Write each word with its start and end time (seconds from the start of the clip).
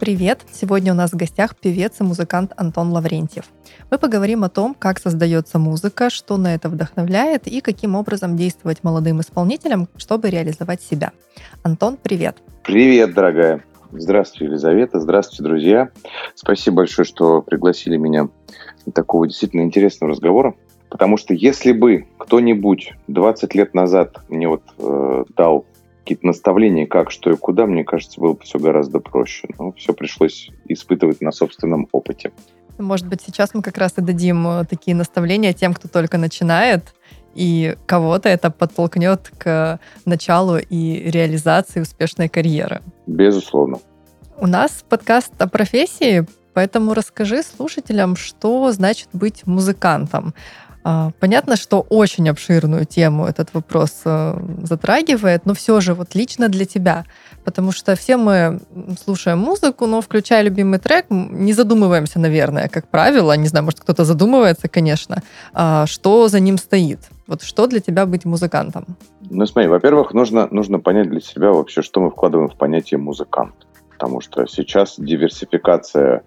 Привет! 0.00 0.46
Сегодня 0.50 0.94
у 0.94 0.96
нас 0.96 1.12
в 1.12 1.16
гостях 1.16 1.54
певец 1.54 2.00
и 2.00 2.04
музыкант 2.04 2.54
Антон 2.56 2.90
Лаврентьев. 2.90 3.44
Мы 3.90 3.98
поговорим 3.98 4.44
о 4.44 4.48
том, 4.48 4.74
как 4.74 4.98
создается 4.98 5.58
музыка, 5.58 6.08
что 6.08 6.38
на 6.38 6.54
это 6.54 6.70
вдохновляет 6.70 7.46
и 7.46 7.60
каким 7.60 7.94
образом 7.94 8.34
действовать 8.34 8.82
молодым 8.82 9.20
исполнителям, 9.20 9.88
чтобы 9.98 10.30
реализовать 10.30 10.80
себя. 10.80 11.12
Антон, 11.62 11.98
привет! 12.02 12.38
Привет, 12.64 13.12
дорогая! 13.12 13.62
Здравствуйте, 13.92 14.46
Елизавета. 14.46 15.00
Здравствуйте, 15.00 15.42
друзья. 15.42 15.90
Спасибо 16.34 16.76
большое, 16.76 17.04
что 17.04 17.42
пригласили 17.42 17.98
меня 17.98 18.30
на 18.86 18.92
такого 18.92 19.28
действительно 19.28 19.60
интересного 19.60 20.12
разговора. 20.12 20.54
Потому 20.88 21.18
что 21.18 21.34
если 21.34 21.72
бы 21.72 22.06
кто-нибудь 22.16 22.94
20 23.08 23.54
лет 23.54 23.74
назад 23.74 24.16
мне 24.30 24.48
вот 24.48 24.62
э, 24.78 25.24
дал 25.36 25.66
какие-то 26.10 26.26
наставления, 26.26 26.88
как, 26.88 27.12
что 27.12 27.30
и 27.30 27.36
куда, 27.36 27.66
мне 27.66 27.84
кажется, 27.84 28.20
было 28.20 28.32
бы 28.32 28.40
все 28.42 28.58
гораздо 28.58 28.98
проще. 28.98 29.46
Но 29.60 29.70
все 29.72 29.92
пришлось 29.92 30.50
испытывать 30.66 31.20
на 31.20 31.30
собственном 31.30 31.86
опыте. 31.92 32.32
Может 32.78 33.06
быть, 33.06 33.20
сейчас 33.24 33.54
мы 33.54 33.62
как 33.62 33.78
раз 33.78 33.92
и 33.96 34.00
дадим 34.00 34.44
э, 34.48 34.64
такие 34.64 34.96
наставления 34.96 35.52
тем, 35.52 35.72
кто 35.72 35.86
только 35.86 36.18
начинает, 36.18 36.94
и 37.36 37.76
кого-то 37.86 38.28
это 38.28 38.50
подтолкнет 38.50 39.30
к 39.38 39.78
началу 40.04 40.58
и 40.58 41.10
реализации 41.10 41.80
успешной 41.80 42.28
карьеры. 42.28 42.80
Безусловно. 43.06 43.78
У 44.36 44.48
нас 44.48 44.84
подкаст 44.88 45.32
о 45.38 45.48
профессии, 45.48 46.26
поэтому 46.54 46.94
расскажи 46.94 47.44
слушателям, 47.44 48.16
что 48.16 48.72
значит 48.72 49.10
быть 49.12 49.46
музыкантом. 49.46 50.34
А, 50.82 51.10
понятно, 51.20 51.56
что 51.56 51.80
очень 51.80 52.28
обширную 52.28 52.86
тему 52.86 53.26
этот 53.26 53.52
вопрос 53.52 54.00
э, 54.04 54.40
затрагивает, 54.62 55.44
но 55.44 55.52
все 55.52 55.80
же 55.80 55.94
вот 55.94 56.14
лично 56.14 56.48
для 56.48 56.64
тебя, 56.64 57.04
потому 57.44 57.72
что 57.72 57.94
все 57.96 58.16
мы 58.16 58.60
слушаем 59.04 59.38
музыку, 59.38 59.86
но 59.86 60.00
включая 60.00 60.42
любимый 60.42 60.78
трек, 60.78 61.06
не 61.10 61.52
задумываемся, 61.52 62.18
наверное, 62.18 62.68
как 62.68 62.88
правило, 62.88 63.36
не 63.36 63.48
знаю, 63.48 63.64
может 63.64 63.80
кто-то 63.80 64.04
задумывается, 64.04 64.68
конечно, 64.68 65.22
а, 65.52 65.86
что 65.86 66.28
за 66.28 66.40
ним 66.40 66.56
стоит. 66.56 67.00
Вот 67.26 67.42
что 67.42 67.66
для 67.66 67.80
тебя 67.80 68.06
быть 68.06 68.24
музыкантом? 68.24 68.86
Ну 69.28 69.46
смотри, 69.46 69.68
во-первых, 69.68 70.14
нужно, 70.14 70.48
нужно 70.50 70.80
понять 70.80 71.10
для 71.10 71.20
себя 71.20 71.52
вообще, 71.52 71.82
что 71.82 72.00
мы 72.00 72.10
вкладываем 72.10 72.48
в 72.48 72.56
понятие 72.56 72.98
музыкант, 72.98 73.54
потому 73.90 74.22
что 74.22 74.46
сейчас 74.46 74.94
диверсификация 74.98 76.22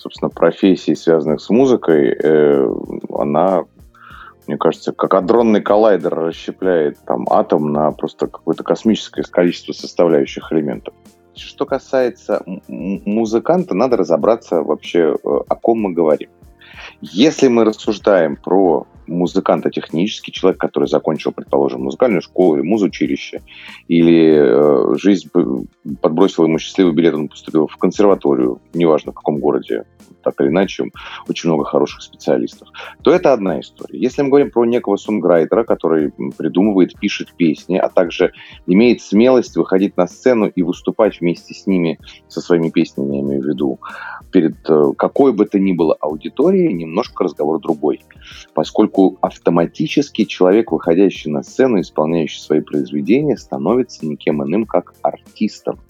собственно, 0.00 0.30
профессий, 0.30 0.94
связанных 0.94 1.42
с 1.42 1.50
музыкой, 1.50 2.16
э, 2.22 2.74
она 3.14 3.64
мне 4.50 4.58
кажется, 4.58 4.90
как 4.90 5.14
адронный 5.14 5.62
коллайдер 5.62 6.12
расщепляет 6.12 6.98
там 7.06 7.24
атом 7.30 7.72
на 7.72 7.92
просто 7.92 8.26
какое-то 8.26 8.64
космическое 8.64 9.22
количество 9.22 9.72
составляющих 9.72 10.52
элементов. 10.52 10.92
Что 11.36 11.66
касается 11.66 12.42
музыканта, 12.66 13.76
надо 13.76 13.96
разобраться 13.96 14.62
вообще, 14.62 15.14
э, 15.14 15.14
о 15.22 15.54
ком 15.54 15.82
мы 15.82 15.92
говорим. 15.92 16.30
Если 17.00 17.46
мы 17.46 17.64
рассуждаем 17.64 18.34
про 18.34 18.88
музыканта 19.06 19.70
технический, 19.70 20.32
человек, 20.32 20.58
который 20.58 20.88
закончил, 20.88 21.30
предположим, 21.30 21.82
музыкальную 21.82 22.20
школу 22.20 22.56
или 22.56 22.62
музучилище, 22.62 23.42
или 23.86 24.34
э, 24.34 24.96
жизнь 24.96 25.30
подбросила 26.00 26.46
ему 26.46 26.58
счастливый 26.58 26.92
билет, 26.92 27.14
он 27.14 27.28
поступил 27.28 27.68
в 27.68 27.76
консерваторию, 27.76 28.60
неважно 28.74 29.12
в 29.12 29.14
каком 29.14 29.38
городе, 29.38 29.84
так 30.22 30.40
или 30.40 30.48
иначе, 30.48 30.90
очень 31.28 31.48
много 31.48 31.64
хороших 31.64 32.02
специалистов, 32.02 32.68
то 33.02 33.12
это 33.12 33.32
одна 33.32 33.60
история. 33.60 33.98
Если 33.98 34.22
мы 34.22 34.28
говорим 34.28 34.50
про 34.50 34.64
некого 34.64 34.96
сунграйтера, 34.96 35.64
который 35.64 36.12
придумывает, 36.36 36.98
пишет 36.98 37.32
песни, 37.36 37.76
а 37.76 37.88
также 37.88 38.32
имеет 38.66 39.02
смелость 39.02 39.56
выходить 39.56 39.96
на 39.96 40.06
сцену 40.06 40.46
и 40.46 40.62
выступать 40.62 41.20
вместе 41.20 41.54
с 41.54 41.66
ними, 41.66 41.98
со 42.28 42.40
своими 42.40 42.70
песнями, 42.70 43.16
я 43.16 43.22
имею 43.22 43.42
в 43.42 43.46
виду, 43.46 43.80
перед 44.30 44.56
э, 44.68 44.92
какой 44.96 45.32
бы 45.32 45.46
то 45.46 45.58
ни 45.58 45.72
было 45.72 45.94
аудиторией, 46.00 46.72
немножко 46.72 47.24
разговор 47.24 47.60
другой. 47.60 48.00
Поскольку 48.54 49.18
автоматически 49.20 50.24
человек, 50.24 50.72
выходящий 50.72 51.30
на 51.30 51.42
сцену, 51.42 51.80
исполняющий 51.80 52.40
свои 52.40 52.60
произведения, 52.60 53.36
становится 53.36 54.06
никем 54.06 54.42
иным, 54.42 54.66
как 54.66 54.94
артистом 55.02 55.80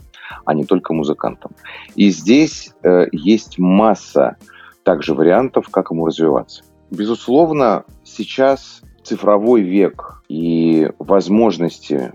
а 0.44 0.54
не 0.54 0.64
только 0.64 0.92
музыкантом. 0.92 1.52
И 1.94 2.10
здесь 2.10 2.72
э, 2.82 3.06
есть 3.12 3.58
масса 3.58 4.36
также 4.82 5.14
вариантов, 5.14 5.68
как 5.70 5.90
ему 5.90 6.06
развиваться. 6.06 6.64
Безусловно, 6.90 7.84
сейчас 8.04 8.82
цифровой 9.02 9.62
век 9.62 10.22
и 10.28 10.90
возможности, 10.98 12.12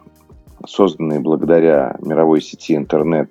созданные 0.68 1.20
благодаря 1.20 1.96
мировой 2.02 2.42
сети 2.42 2.76
интернет, 2.76 3.30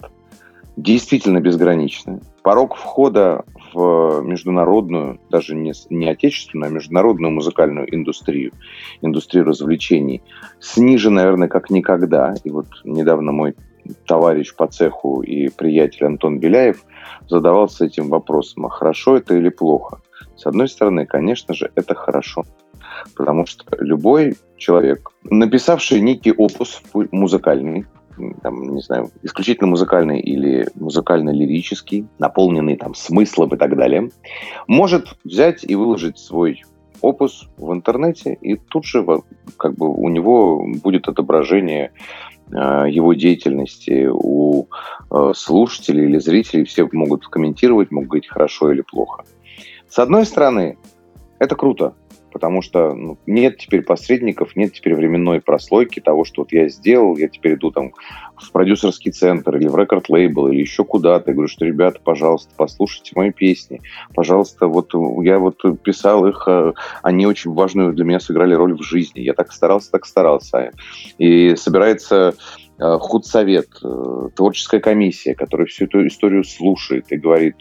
действительно 0.77 1.41
безграничны. 1.41 2.21
Порог 2.43 2.75
входа 2.77 3.45
в 3.72 4.21
международную, 4.22 5.21
даже 5.31 5.55
не, 5.55 5.72
не 5.91 6.09
отечественную, 6.09 6.71
а 6.71 6.72
международную 6.72 7.33
музыкальную 7.33 7.93
индустрию, 7.95 8.53
индустрию 9.01 9.45
развлечений, 9.45 10.22
снижен, 10.61 11.15
наверное, 11.15 11.49
как 11.49 11.71
никогда. 11.71 12.34
И 12.45 12.51
вот 12.51 12.66
недавно 12.84 13.33
мой 13.33 13.55
товарищ 14.06 14.55
по 14.55 14.67
цеху 14.67 15.22
и 15.22 15.49
приятель 15.49 16.06
Антон 16.06 16.39
Беляев 16.39 16.84
задавался 17.28 17.87
этим 17.87 18.09
вопросом, 18.09 18.67
а 18.67 18.71
хорошо 18.71 19.17
это 19.17 19.37
или 19.37 19.49
плохо? 19.49 20.00
С 20.37 20.47
одной 20.47 20.69
стороны, 20.69 21.06
конечно 21.06 21.55
же, 21.55 21.71
это 21.75 21.95
хорошо. 21.95 22.45
Потому 23.17 23.47
что 23.47 23.65
любой 23.78 24.37
человек, 24.56 25.11
написавший 25.25 26.00
некий 26.00 26.33
опус 26.33 26.83
музыкальный, 27.12 27.87
там, 28.43 28.75
не 28.75 28.81
знаю, 28.81 29.11
исключительно 29.22 29.69
музыкальный 29.69 30.21
или 30.21 30.69
музыкально-лирический, 30.75 32.06
наполненный 32.19 32.77
там 32.77 32.95
смыслом 32.95 33.55
и 33.55 33.56
так 33.56 33.77
далее, 33.77 34.11
может 34.69 35.16
взять 35.25 35.65
и 35.65 35.75
выложить 35.75 36.19
свой 36.19 36.62
опус 37.01 37.49
в 37.59 37.72
интернете, 37.72 38.39
и 38.41 38.56
тут 38.56 38.84
же 38.84 39.05
как 39.59 39.75
бы 39.75 39.89
у 39.89 40.09
него 40.09 40.65
будет 40.83 41.09
отображение 41.09 41.93
его 42.59 43.15
деятельности 43.15 44.09
у 44.10 44.66
э, 45.10 45.32
слушателей 45.34 46.04
или 46.04 46.19
зрителей. 46.19 46.65
Все 46.65 46.88
могут 46.92 47.26
комментировать, 47.26 47.91
могут 47.91 48.10
говорить 48.10 48.28
хорошо 48.28 48.72
или 48.72 48.82
плохо. 48.82 49.25
С 49.88 49.98
одной 49.98 50.26
стороны, 50.26 50.78
это 51.38 51.56
круто, 51.56 51.94
потому 52.34 52.62
что 52.62 52.93
ну, 52.95 53.17
нет 53.27 53.59
теперь 53.59 53.83
посредников, 53.83 54.56
нет 54.56 54.72
теперь 54.72 54.97
временной 54.97 55.41
прослойки 55.41 56.00
того, 56.00 56.25
что 56.25 56.43
вот 56.43 56.53
я 56.53 56.69
сделал, 56.69 57.17
я 57.17 57.28
теперь 57.28 57.55
иду 57.55 57.71
там 57.71 57.93
в 58.37 58.50
продюсерский 58.50 59.12
центр 59.12 59.56
или 59.56 59.69
в 59.69 59.77
рекорд-лейбл 59.77 60.49
или 60.49 60.61
еще 60.61 60.84
куда-то. 60.84 61.31
Я 61.31 61.34
говорю, 61.34 61.49
что, 61.49 61.65
ребята, 61.65 62.00
пожалуйста, 62.03 62.53
послушайте 62.56 63.12
мои 63.15 63.31
песни. 63.31 63.81
Пожалуйста, 64.15 64.67
вот 64.67 64.91
я 65.22 65.39
вот 65.39 65.62
писал 65.84 66.27
их, 66.27 66.43
э, 66.49 66.72
они 67.05 67.25
очень 67.25 67.53
важную 67.53 67.93
для 67.95 68.05
меня 68.05 68.19
сыграли 68.19 68.53
роль 68.53 68.77
в 68.77 68.83
жизни. 68.83 69.21
Я 69.21 69.34
так 69.34 69.53
старался, 69.53 69.93
так 69.93 70.05
старался. 70.05 70.72
И 71.19 71.55
собирается 71.55 72.34
э, 72.81 72.99
худсовет, 72.99 73.69
э, 73.84 74.28
творческая 74.34 74.81
комиссия, 74.81 75.37
которая 75.37 75.69
всю 75.69 75.84
эту 75.84 76.05
историю 76.05 76.43
слушает 76.43 77.12
и 77.12 77.16
говорит, 77.16 77.54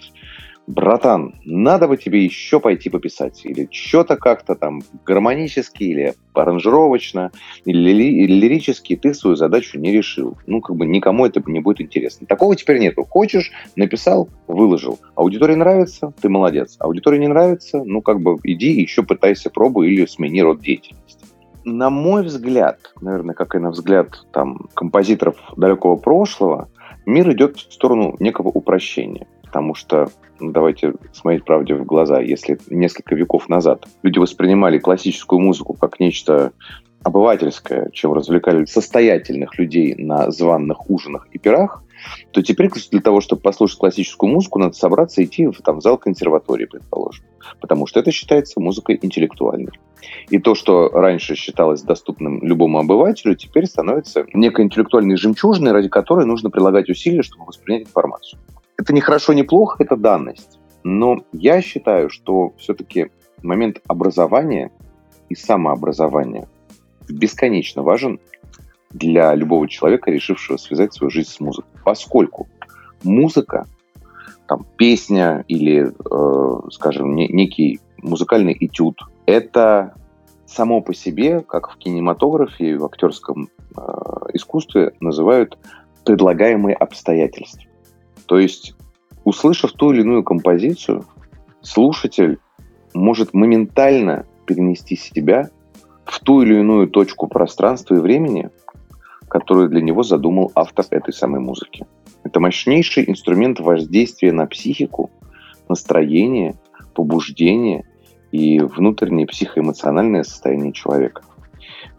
братан, 0.67 1.35
надо 1.43 1.87
бы 1.87 1.97
тебе 1.97 2.23
еще 2.23 2.59
пойти 2.59 2.89
пописать. 2.89 3.45
Или 3.45 3.67
что-то 3.71 4.17
как-то 4.17 4.55
там 4.55 4.81
гармонически, 5.05 5.83
или 5.83 6.13
аранжировочно, 6.33 7.31
или, 7.65 8.03
или 8.03 8.33
лирически 8.33 8.95
ты 8.95 9.13
свою 9.13 9.35
задачу 9.35 9.79
не 9.79 9.91
решил. 9.91 10.37
Ну, 10.47 10.61
как 10.61 10.75
бы 10.75 10.85
никому 10.85 11.25
это 11.25 11.41
не 11.45 11.59
будет 11.59 11.81
интересно. 11.81 12.27
Такого 12.27 12.55
теперь 12.55 12.79
нету. 12.79 13.03
Хочешь, 13.03 13.51
написал, 13.75 14.29
выложил. 14.47 14.99
Аудитории 15.15 15.55
нравится, 15.55 16.13
ты 16.21 16.29
молодец. 16.29 16.75
Аудитории 16.79 17.19
не 17.19 17.27
нравится, 17.27 17.83
ну, 17.83 18.01
как 18.01 18.21
бы 18.21 18.37
иди 18.43 18.71
еще 18.71 19.03
пытайся, 19.03 19.49
пробуй 19.49 19.89
или 19.89 20.05
смени 20.05 20.41
род 20.41 20.61
деятельности. 20.61 21.25
На 21.65 21.89
мой 21.89 22.23
взгляд, 22.23 22.93
наверное, 22.99 23.35
как 23.35 23.55
и 23.55 23.59
на 23.59 23.71
взгляд 23.71 24.25
там, 24.33 24.67
композиторов 24.73 25.37
далекого 25.55 25.95
прошлого, 25.95 26.69
мир 27.05 27.31
идет 27.31 27.55
в 27.55 27.73
сторону 27.73 28.17
некого 28.19 28.49
упрощения 28.49 29.27
потому 29.53 29.75
что, 29.75 30.09
ну, 30.39 30.51
давайте 30.51 30.95
смотреть 31.11 31.45
правде 31.45 31.75
в 31.75 31.85
глаза, 31.85 32.19
если 32.19 32.57
несколько 32.71 33.13
веков 33.13 33.49
назад 33.49 33.87
люди 34.01 34.17
воспринимали 34.17 34.79
классическую 34.79 35.39
музыку 35.39 35.75
как 35.75 35.99
нечто 35.99 36.53
обывательское, 37.03 37.91
чем 37.93 38.13
развлекали 38.13 38.65
состоятельных 38.65 39.59
людей 39.59 39.93
на 39.93 40.31
званных 40.31 40.89
ужинах 40.89 41.27
и 41.31 41.37
пирах, 41.37 41.83
то 42.31 42.41
теперь 42.41 42.71
для 42.89 42.99
того, 42.99 43.21
чтобы 43.21 43.43
послушать 43.43 43.77
классическую 43.77 44.31
музыку, 44.31 44.57
надо 44.57 44.73
собраться 44.73 45.21
и 45.21 45.25
идти 45.25 45.45
в, 45.45 45.61
там, 45.61 45.77
в 45.77 45.83
зал 45.83 45.99
консерватории, 45.99 46.65
предположим. 46.65 47.25
Потому 47.61 47.85
что 47.85 47.99
это 47.99 48.11
считается 48.11 48.59
музыкой 48.59 48.97
интеллектуальной. 48.99 49.71
И 50.29 50.39
то, 50.39 50.55
что 50.55 50.89
раньше 50.89 51.35
считалось 51.35 51.83
доступным 51.83 52.43
любому 52.43 52.79
обывателю, 52.79 53.35
теперь 53.35 53.67
становится 53.67 54.25
некой 54.33 54.65
интеллектуальной 54.65 55.15
жемчужиной, 55.15 55.73
ради 55.73 55.89
которой 55.89 56.25
нужно 56.25 56.49
прилагать 56.49 56.89
усилия, 56.89 57.21
чтобы 57.21 57.45
воспринять 57.45 57.83
информацию. 57.83 58.39
Это 58.83 58.91
не 58.91 58.99
хорошо, 58.99 59.31
не 59.31 59.43
плохо, 59.43 59.81
это 59.81 59.95
данность. 59.95 60.59
Но 60.83 61.23
я 61.31 61.61
считаю, 61.61 62.09
что 62.09 62.51
все-таки 62.57 63.11
момент 63.41 63.79
образования 63.87 64.71
и 65.29 65.35
самообразования 65.35 66.49
бесконечно 67.07 67.81
важен 67.81 68.19
для 68.89 69.33
любого 69.35 69.69
человека, 69.69 70.11
решившего 70.11 70.57
связать 70.57 70.93
свою 70.93 71.11
жизнь 71.11 71.29
с 71.29 71.39
музыкой. 71.39 71.71
Поскольку 71.85 72.49
музыка, 73.05 73.67
там, 74.49 74.65
песня 74.75 75.45
или, 75.47 75.87
э, 75.87 76.69
скажем, 76.71 77.15
не, 77.15 77.29
некий 77.29 77.79
музыкальный 77.99 78.57
этюд, 78.59 78.99
это 79.25 79.95
само 80.45 80.81
по 80.81 80.93
себе, 80.93 81.39
как 81.39 81.71
в 81.71 81.77
кинематографе 81.77 82.71
и 82.71 82.75
в 82.75 82.83
актерском 82.83 83.47
э, 83.77 83.81
искусстве, 84.33 84.91
называют 84.99 85.57
предлагаемые 86.03 86.75
обстоятельства. 86.75 87.63
То 88.33 88.39
есть, 88.39 88.73
услышав 89.25 89.73
ту 89.73 89.91
или 89.91 90.01
иную 90.01 90.23
композицию, 90.23 91.05
слушатель 91.61 92.39
может 92.95 93.35
моментально 93.35 94.25
перенести 94.47 94.95
себя 94.95 95.51
в 96.05 96.19
ту 96.19 96.41
или 96.41 96.55
иную 96.55 96.87
точку 96.87 97.27
пространства 97.27 97.93
и 97.93 97.99
времени, 97.99 98.49
которую 99.27 99.69
для 99.69 99.83
него 99.83 100.01
задумал 100.01 100.51
автор 100.55 100.83
этой 100.89 101.13
самой 101.13 101.41
музыки. 101.41 101.85
Это 102.23 102.39
мощнейший 102.39 103.07
инструмент 103.07 103.59
воздействия 103.59 104.31
на 104.31 104.47
психику, 104.47 105.11
настроение, 105.69 106.55
побуждение 106.95 107.85
и 108.31 108.57
внутреннее 108.61 109.27
психоэмоциональное 109.27 110.23
состояние 110.23 110.73
человека. 110.73 111.21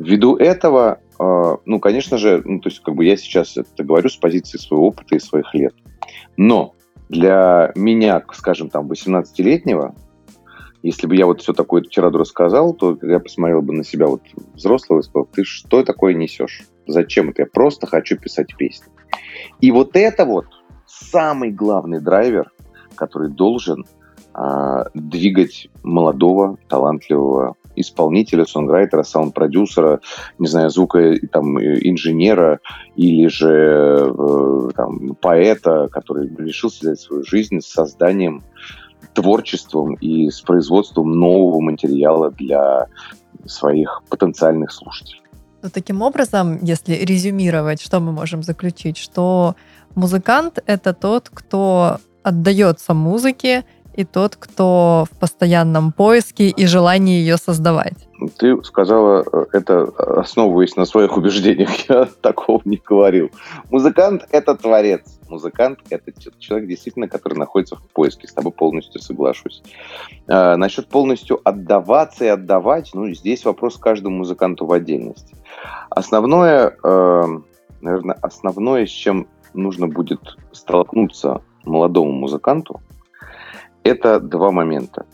Ввиду 0.00 0.34
этого, 0.34 0.98
э, 1.16 1.56
ну, 1.64 1.78
конечно 1.78 2.18
же, 2.18 2.42
ну, 2.44 2.58
то 2.58 2.70
есть, 2.70 2.82
как 2.82 2.96
бы 2.96 3.04
я 3.04 3.16
сейчас 3.16 3.56
это 3.56 3.84
говорю 3.84 4.08
с 4.08 4.16
позиции 4.16 4.58
своего 4.58 4.88
опыта 4.88 5.14
и 5.14 5.20
своих 5.20 5.54
лет. 5.54 5.74
Но 6.36 6.74
для 7.08 7.72
меня, 7.74 8.22
скажем, 8.32 8.70
там, 8.70 8.90
18-летнего, 8.90 9.94
если 10.82 11.06
бы 11.06 11.16
я 11.16 11.26
вот 11.26 11.40
все 11.40 11.52
такое 11.52 11.82
тираду 11.82 12.18
рассказал, 12.18 12.74
то 12.74 12.98
я 13.02 13.18
посмотрел 13.18 13.62
бы 13.62 13.72
на 13.72 13.84
себя 13.84 14.06
вот 14.06 14.22
взрослого 14.54 15.00
и 15.00 15.02
сказал, 15.02 15.26
ты 15.32 15.44
что 15.44 15.82
такое 15.82 16.14
несешь? 16.14 16.64
Зачем 16.86 17.30
это? 17.30 17.42
Я 17.42 17.46
просто 17.46 17.86
хочу 17.86 18.18
писать 18.18 18.54
песни. 18.56 18.92
И 19.60 19.70
вот 19.70 19.96
это 19.96 20.26
вот 20.26 20.46
самый 20.86 21.50
главный 21.50 22.00
драйвер, 22.00 22.52
который 22.96 23.30
должен 23.30 23.86
а, 24.34 24.86
двигать 24.92 25.68
молодого, 25.82 26.58
талантливого 26.68 27.56
исполнителя, 27.76 28.44
сонграйтера, 28.44 29.02
саунд-продюсера, 29.02 30.00
не 30.38 30.46
знаю, 30.46 30.70
звука 30.70 31.16
там, 31.30 31.58
инженера 31.58 32.60
или 32.96 33.28
же 33.28 34.12
э, 34.16 34.68
там, 34.74 35.14
поэта, 35.20 35.88
который 35.90 36.28
решил 36.36 36.70
связать 36.70 37.00
свою 37.00 37.24
жизнь 37.24 37.60
с 37.60 37.66
созданием 37.66 38.42
творчеством 39.14 39.94
и 39.94 40.30
с 40.30 40.40
производством 40.40 41.12
нового 41.12 41.60
материала 41.60 42.30
для 42.30 42.86
своих 43.46 44.02
потенциальных 44.08 44.72
слушателей. 44.72 45.22
Ну, 45.62 45.70
таким 45.70 46.02
образом, 46.02 46.58
если 46.62 46.94
резюмировать, 46.94 47.80
что 47.80 48.00
мы 48.00 48.12
можем 48.12 48.42
заключить, 48.42 48.98
что 48.98 49.56
музыкант— 49.94 50.58
это 50.66 50.92
тот, 50.92 51.30
кто 51.32 51.98
отдается 52.22 52.92
музыке, 52.92 53.64
и 53.94 54.04
тот, 54.04 54.36
кто 54.36 55.06
в 55.10 55.18
постоянном 55.18 55.92
поиске 55.92 56.48
и 56.48 56.66
желании 56.66 57.18
ее 57.18 57.36
создавать. 57.36 58.08
Ты 58.38 58.62
сказала 58.64 59.24
э, 59.32 59.44
это, 59.52 59.84
основываясь 60.20 60.76
на 60.76 60.84
своих 60.84 61.16
убеждениях. 61.16 61.70
Я 61.88 62.08
такого 62.20 62.60
не 62.64 62.76
говорил. 62.76 63.30
Музыкант— 63.70 64.26
это 64.30 64.54
творец. 64.54 65.02
Музыкант— 65.28 65.80
это 65.90 66.12
человек, 66.38 66.68
действительно, 66.68 67.08
который 67.08 67.38
находится 67.38 67.76
в 67.76 67.82
поиске. 67.92 68.28
С 68.28 68.32
тобой 68.32 68.52
полностью 68.52 69.00
соглашусь. 69.00 69.62
А, 70.28 70.56
насчет 70.56 70.88
полностью 70.88 71.40
отдаваться 71.44 72.24
и 72.24 72.28
отдавать, 72.28 72.90
ну, 72.94 73.12
здесь 73.12 73.44
вопрос 73.44 73.76
каждому 73.76 74.18
музыканту 74.18 74.66
в 74.66 74.72
отдельности. 74.72 75.36
Основное, 75.90 76.76
э, 76.82 77.22
наверное, 77.80 78.16
основное, 78.22 78.86
с 78.86 78.90
чем 78.90 79.28
нужно 79.54 79.86
будет 79.86 80.20
столкнуться 80.52 81.42
молодому 81.64 82.12
музыканту, 82.12 82.80
это 83.84 84.18
два 84.18 84.50
момента. 84.50 85.06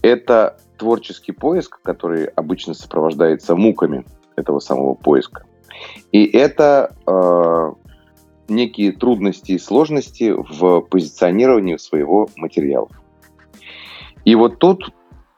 Это 0.00 0.56
творческий 0.78 1.32
поиск, 1.32 1.80
который 1.82 2.24
обычно 2.24 2.74
сопровождается 2.74 3.54
муками 3.54 4.04
этого 4.36 4.58
самого 4.58 4.94
поиска. 4.94 5.44
И 6.10 6.24
это 6.24 6.94
э, 7.06 7.72
некие 8.48 8.92
трудности 8.92 9.52
и 9.52 9.58
сложности 9.58 10.32
в 10.32 10.80
позиционировании 10.82 11.76
своего 11.76 12.28
материала. 12.36 12.88
И 14.24 14.34
вот 14.34 14.58
тут 14.58 14.92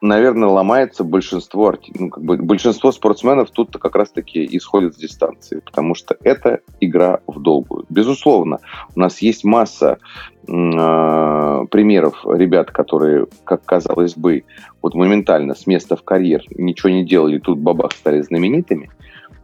наверное, 0.04 0.48
ломается 0.48 1.02
большинство, 1.02 1.72
ну, 1.98 2.10
как 2.10 2.22
бы, 2.22 2.36
большинство 2.36 2.92
спортсменов 2.92 3.50
тут 3.50 3.76
как 3.78 3.96
раз-таки 3.96 4.46
исходят 4.56 4.94
с 4.94 4.98
дистанции, 4.98 5.60
потому 5.60 5.94
что 5.94 6.16
это 6.22 6.60
игра 6.80 7.20
в 7.26 7.40
долгую. 7.40 7.86
Безусловно, 7.88 8.58
у 8.94 9.00
нас 9.00 9.22
есть 9.22 9.44
масса 9.44 9.98
э, 10.46 10.50
примеров 10.50 12.22
ребят, 12.26 12.70
которые, 12.70 13.26
как 13.44 13.64
казалось 13.64 14.14
бы, 14.14 14.44
вот 14.82 14.94
моментально 14.94 15.54
с 15.54 15.66
места 15.66 15.96
в 15.96 16.02
карьер 16.02 16.42
ничего 16.50 16.90
не 16.90 17.04
делали, 17.04 17.38
тут 17.38 17.58
бабах 17.58 17.92
стали 17.92 18.20
знаменитыми, 18.20 18.90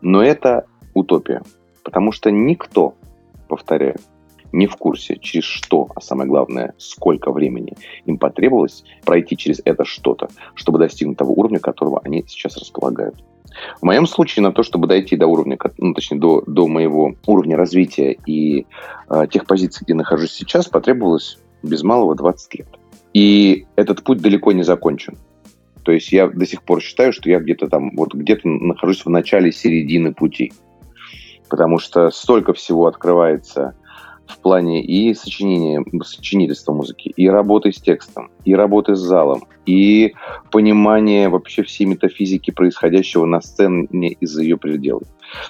но 0.03 0.23
это 0.23 0.67
утопия, 0.93 1.43
потому 1.85 2.13
что 2.13 2.31
никто, 2.31 2.95
повторяю, 3.49 3.97
не 4.53 4.67
в 4.67 4.77
курсе, 4.77 5.17
через 5.21 5.45
что, 5.45 5.89
а 5.95 6.01
самое 6.01 6.29
главное, 6.29 6.75
сколько 6.79 7.33
времени 7.33 7.75
им 8.07 8.19
потребовалось 8.19 8.85
пройти 9.05 9.37
через 9.37 9.61
это 9.65 9.85
что-то, 9.85 10.29
чтобы 10.55 10.79
достигнуть 10.79 11.19
того 11.19 11.35
уровня, 11.35 11.59
которого 11.59 12.01
они 12.05 12.25
сейчас 12.27 12.57
располагают. 12.57 13.17
В 13.81 13.85
моем 13.85 14.07
случае 14.07 14.43
на 14.43 14.53
то, 14.53 14.63
чтобы 14.63 14.87
дойти 14.87 15.17
до 15.17 15.27
уровня, 15.27 15.59
ну, 15.79 15.95
точнее, 15.95 16.19
до, 16.19 16.43
до 16.47 16.69
моего 16.69 17.15
уровня 17.27 17.57
развития 17.57 18.17
и 18.27 18.67
э, 19.09 19.27
тех 19.31 19.47
позиций, 19.47 19.85
где 19.85 19.95
нахожусь 19.95 20.33
сейчас, 20.33 20.69
потребовалось 20.69 21.39
без 21.63 21.83
малого 21.83 22.15
20 22.15 22.55
лет. 22.55 22.69
И 23.13 23.67
этот 23.77 24.05
путь 24.05 24.21
далеко 24.21 24.53
не 24.53 24.63
закончен. 24.63 25.17
То 25.83 25.93
есть 25.93 26.13
я 26.13 26.29
до 26.29 26.47
сих 26.47 26.63
пор 26.63 26.81
считаю, 26.81 27.13
что 27.13 27.29
я 27.29 27.41
где-то 27.41 27.69
там, 27.69 27.97
вот 27.97 28.15
где-то 28.15 28.47
нахожусь 28.47 29.05
в 29.05 29.11
начале 29.11 29.51
середины 29.51 30.13
пути. 30.15 30.53
Потому 31.49 31.79
что 31.79 32.11
столько 32.11 32.53
всего 32.53 32.87
открывается 32.87 33.75
в 34.31 34.39
плане 34.39 34.83
и 34.83 35.13
сочинения, 35.15 35.85
сочинительства 36.05 36.73
музыки, 36.73 37.13
и 37.17 37.29
работы 37.29 37.73
с 37.73 37.81
текстом, 37.81 38.31
и 38.45 38.55
работы 38.55 38.97
с 38.97 39.01
залом, 39.01 39.45
и 39.67 40.15
понимание 40.51 41.29
вообще 41.29 41.63
всей 41.63 41.85
метафизики 41.85 42.51
происходящего 42.51 43.27
на 43.27 43.41
сцене 43.41 44.17
из-за 44.21 44.43
ее 44.43 44.57
пределов. 44.57 45.03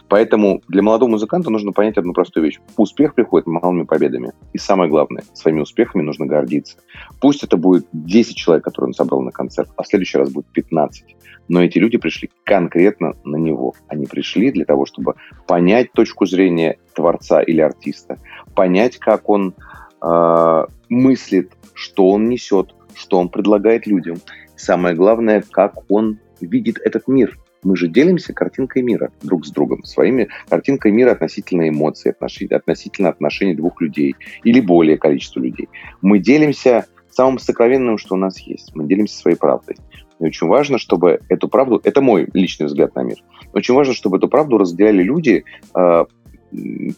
Поэтому 0.09 0.63
для 0.69 0.83
молодого 0.83 1.11
музыканта 1.11 1.51
нужно 1.51 1.73
понять 1.73 1.97
одну 1.97 2.13
простую 2.13 2.45
вещь. 2.45 2.59
Успех 2.77 3.15
приходит 3.15 3.47
малыми 3.47 3.85
победами. 3.85 4.33
И 4.53 4.59
самое 4.59 4.91
главное, 4.91 5.23
своими 5.33 5.61
успехами 5.61 6.03
нужно 6.03 6.27
гордиться. 6.27 6.79
Пусть 7.21 7.45
это 7.45 7.57
будет 7.57 7.87
10 7.93 8.37
человек, 8.37 8.65
которые 8.65 8.89
он 8.89 8.95
собрал 8.95 9.23
на 9.23 9.31
концерт, 9.31 9.71
а 9.77 9.83
в 9.83 9.87
следующий 9.87 10.19
раз 10.19 10.31
будет 10.31 10.47
15. 10.53 11.17
Но 11.49 11.63
эти 11.63 11.79
люди 11.79 11.99
пришли 11.99 12.31
конкретно 12.45 13.15
на 13.25 13.37
него. 13.37 13.75
Они 13.89 14.07
пришли 14.07 14.53
для 14.53 14.65
того, 14.65 14.87
чтобы 14.87 15.15
понять 15.47 15.93
точку 15.93 16.27
зрения 16.27 16.79
творца 16.95 17.43
или 17.43 17.61
артиста, 17.61 18.19
понять, 18.55 18.99
как 18.99 19.29
он 19.29 19.55
э, 20.03 20.65
мыслит, 20.89 21.53
что 21.75 22.09
он 22.11 22.29
несет, 22.29 22.75
что 22.95 23.19
он 23.19 23.29
предлагает 23.29 23.87
людям. 23.87 24.19
Самое 24.57 24.95
главное, 24.95 25.43
как 25.51 25.91
он 25.91 26.19
видит 26.41 26.79
этот 26.85 27.09
мир. 27.09 27.39
Мы 27.63 27.77
же 27.77 27.89
делимся 27.89 28.33
картинкой 28.33 28.83
мира 28.83 29.13
друг 29.23 29.47
с 29.47 29.51
другом, 29.51 29.85
своими 29.85 30.29
картинкой 30.49 30.93
мира 30.93 31.13
относительно 31.13 31.69
эмоций, 31.69 32.13
относительно 32.13 33.11
отношений 33.11 33.55
двух 33.55 33.81
людей 33.83 34.17
или 34.45 34.61
более 34.61 34.97
количества 34.97 35.41
людей. 35.41 35.69
Мы 36.01 36.19
делимся 36.19 36.87
самым 37.11 37.39
сокровенным, 37.39 37.99
что 37.99 38.15
у 38.15 38.19
нас 38.19 38.39
есть. 38.41 38.75
Мы 38.75 38.87
делимся 38.87 39.17
своей 39.17 39.37
правдой. 39.37 39.77
И 40.21 40.25
очень 40.25 40.47
важно, 40.47 40.79
чтобы 40.79 41.21
эту 41.29 41.49
правду, 41.49 41.81
это 41.83 42.01
мой 42.01 42.29
личный 42.33 42.67
взгляд 42.67 42.95
на 42.95 43.03
мир, 43.03 43.17
очень 43.53 43.75
важно, 43.75 43.95
чтобы 43.95 44.19
эту 44.19 44.29
правду 44.29 44.59
разделяли 44.59 45.03
люди 45.03 45.45
э, 45.75 46.05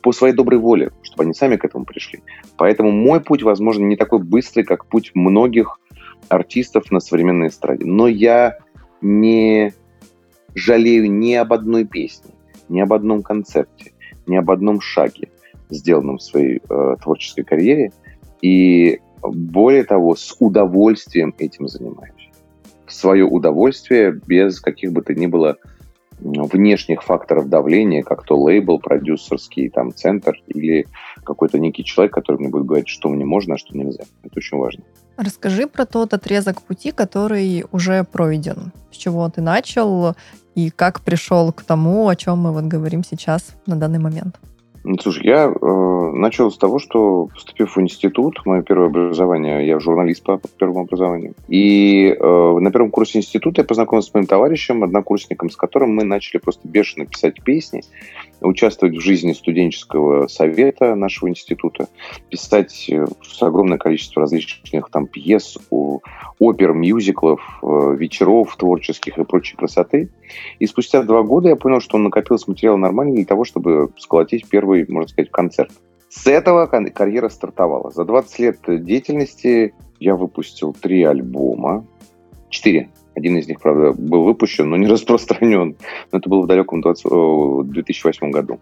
по 0.02 0.12
своей 0.12 0.34
доброй 0.34 0.58
воле, 0.58 0.90
чтобы 1.02 1.24
они 1.24 1.34
сами 1.34 1.56
к 1.56 1.64
этому 1.64 1.84
пришли. 1.84 2.22
Поэтому 2.56 2.90
мой 2.90 3.20
путь, 3.20 3.42
возможно, 3.42 3.84
не 3.84 3.96
такой 3.96 4.20
быстрый, 4.20 4.62
как 4.62 4.86
путь 4.86 5.12
многих 5.14 5.78
артистов 6.28 6.90
на 6.90 7.00
современной 7.00 7.48
эстраде. 7.48 7.84
Но 7.84 8.08
я 8.08 8.58
не 9.00 9.72
жалею 10.54 11.10
ни 11.10 11.34
об 11.34 11.52
одной 11.52 11.84
песне, 11.84 12.32
ни 12.68 12.80
об 12.80 12.92
одном 12.92 13.22
концерте, 13.22 13.92
ни 14.26 14.36
об 14.36 14.50
одном 14.50 14.80
шаге. 14.80 15.28
сделанным 15.72 16.18
в 16.18 16.22
своей 16.22 16.60
э, 16.68 16.96
творческой 17.02 17.44
карьере. 17.44 17.92
И 18.40 19.00
более 19.22 19.84
того, 19.84 20.14
с 20.14 20.36
удовольствием 20.38 21.34
этим 21.38 21.68
занимаюсь. 21.68 22.30
В 22.86 22.92
свое 22.92 23.24
удовольствие, 23.24 24.12
без 24.26 24.60
каких 24.60 24.92
бы 24.92 25.02
то 25.02 25.14
ни 25.14 25.26
было 25.26 25.56
внешних 26.22 27.02
факторов 27.02 27.48
давления, 27.48 28.02
как 28.02 28.24
то 28.24 28.40
лейбл, 28.40 28.78
продюсерский 28.78 29.68
там 29.68 29.94
центр 29.94 30.40
или 30.46 30.86
какой-то 31.24 31.58
некий 31.58 31.84
человек, 31.84 32.12
который 32.12 32.38
мне 32.38 32.48
будет 32.48 32.66
говорить, 32.66 32.88
что 32.88 33.08
мне 33.08 33.24
можно, 33.24 33.54
а 33.54 33.58
что 33.58 33.76
нельзя. 33.76 34.04
Это 34.22 34.34
очень 34.36 34.58
важно. 34.58 34.84
Расскажи 35.16 35.66
про 35.66 35.84
тот 35.84 36.14
отрезок 36.14 36.62
пути, 36.62 36.90
который 36.90 37.64
уже 37.72 38.04
пройден. 38.04 38.72
С 38.90 38.96
чего 38.96 39.28
ты 39.28 39.40
начал 39.40 40.14
и 40.54 40.70
как 40.70 41.00
пришел 41.00 41.52
к 41.52 41.62
тому, 41.62 42.08
о 42.08 42.16
чем 42.16 42.38
мы 42.38 42.52
вот 42.52 42.64
говорим 42.64 43.04
сейчас 43.04 43.54
на 43.66 43.76
данный 43.76 43.98
момент. 43.98 44.38
Ну, 44.84 44.96
слушай, 45.00 45.24
я 45.24 45.44
э, 45.44 46.10
начал 46.12 46.50
с 46.50 46.58
того, 46.58 46.80
что 46.80 47.28
поступив 47.32 47.76
в 47.76 47.80
институт, 47.80 48.40
мое 48.44 48.62
первое 48.62 48.88
образование, 48.88 49.64
я 49.64 49.78
журналист 49.78 50.24
по 50.24 50.40
первому 50.58 50.80
образованию, 50.80 51.34
и 51.46 52.08
э, 52.08 52.58
на 52.58 52.72
первом 52.72 52.90
курсе 52.90 53.18
института 53.18 53.60
я 53.60 53.64
познакомился 53.64 54.10
с 54.10 54.14
моим 54.14 54.26
товарищем, 54.26 54.82
однокурсником, 54.82 55.50
с 55.50 55.56
которым 55.56 55.94
мы 55.94 56.02
начали 56.02 56.38
просто 56.38 56.66
бешено 56.66 57.06
писать 57.06 57.42
песни, 57.44 57.82
участвовать 58.40 58.96
в 58.96 59.00
жизни 59.00 59.32
студенческого 59.34 60.26
совета 60.26 60.96
нашего 60.96 61.28
института, 61.28 61.86
писать 62.28 62.90
э, 62.90 63.06
огромное 63.40 63.78
количество 63.78 64.22
различных 64.22 64.90
там 64.90 65.06
пьес, 65.06 65.58
опер, 65.70 66.72
мюзиклов, 66.72 67.40
э, 67.62 67.96
вечеров 67.96 68.56
творческих 68.56 69.16
и 69.16 69.24
прочей 69.24 69.56
красоты. 69.56 70.10
И 70.58 70.66
спустя 70.66 71.02
два 71.02 71.22
года 71.22 71.48
я 71.48 71.56
понял, 71.56 71.80
что 71.80 71.96
он 71.96 72.04
накопился 72.04 72.50
материал 72.50 72.76
нормальный 72.76 73.16
для 73.16 73.24
того, 73.24 73.44
чтобы 73.44 73.90
сколотить 73.98 74.48
первый, 74.48 74.86
можно 74.88 75.08
сказать, 75.08 75.30
концерт. 75.30 75.70
С 76.08 76.26
этого 76.26 76.66
карьера 76.66 77.28
стартовала. 77.30 77.90
За 77.90 78.04
20 78.04 78.38
лет 78.38 78.58
деятельности 78.84 79.74
я 79.98 80.14
выпустил 80.14 80.74
три 80.74 81.02
альбома. 81.04 81.86
Четыре. 82.50 82.90
Один 83.14 83.38
из 83.38 83.48
них, 83.48 83.60
правда, 83.60 83.92
был 83.92 84.24
выпущен, 84.24 84.68
но 84.68 84.76
не 84.76 84.86
распространен. 84.88 85.76
Но 86.10 86.18
это 86.18 86.28
было 86.28 86.42
в 86.42 86.46
далеком 86.46 86.82
20, 86.82 87.70
2008 87.70 88.30
году. 88.30 88.60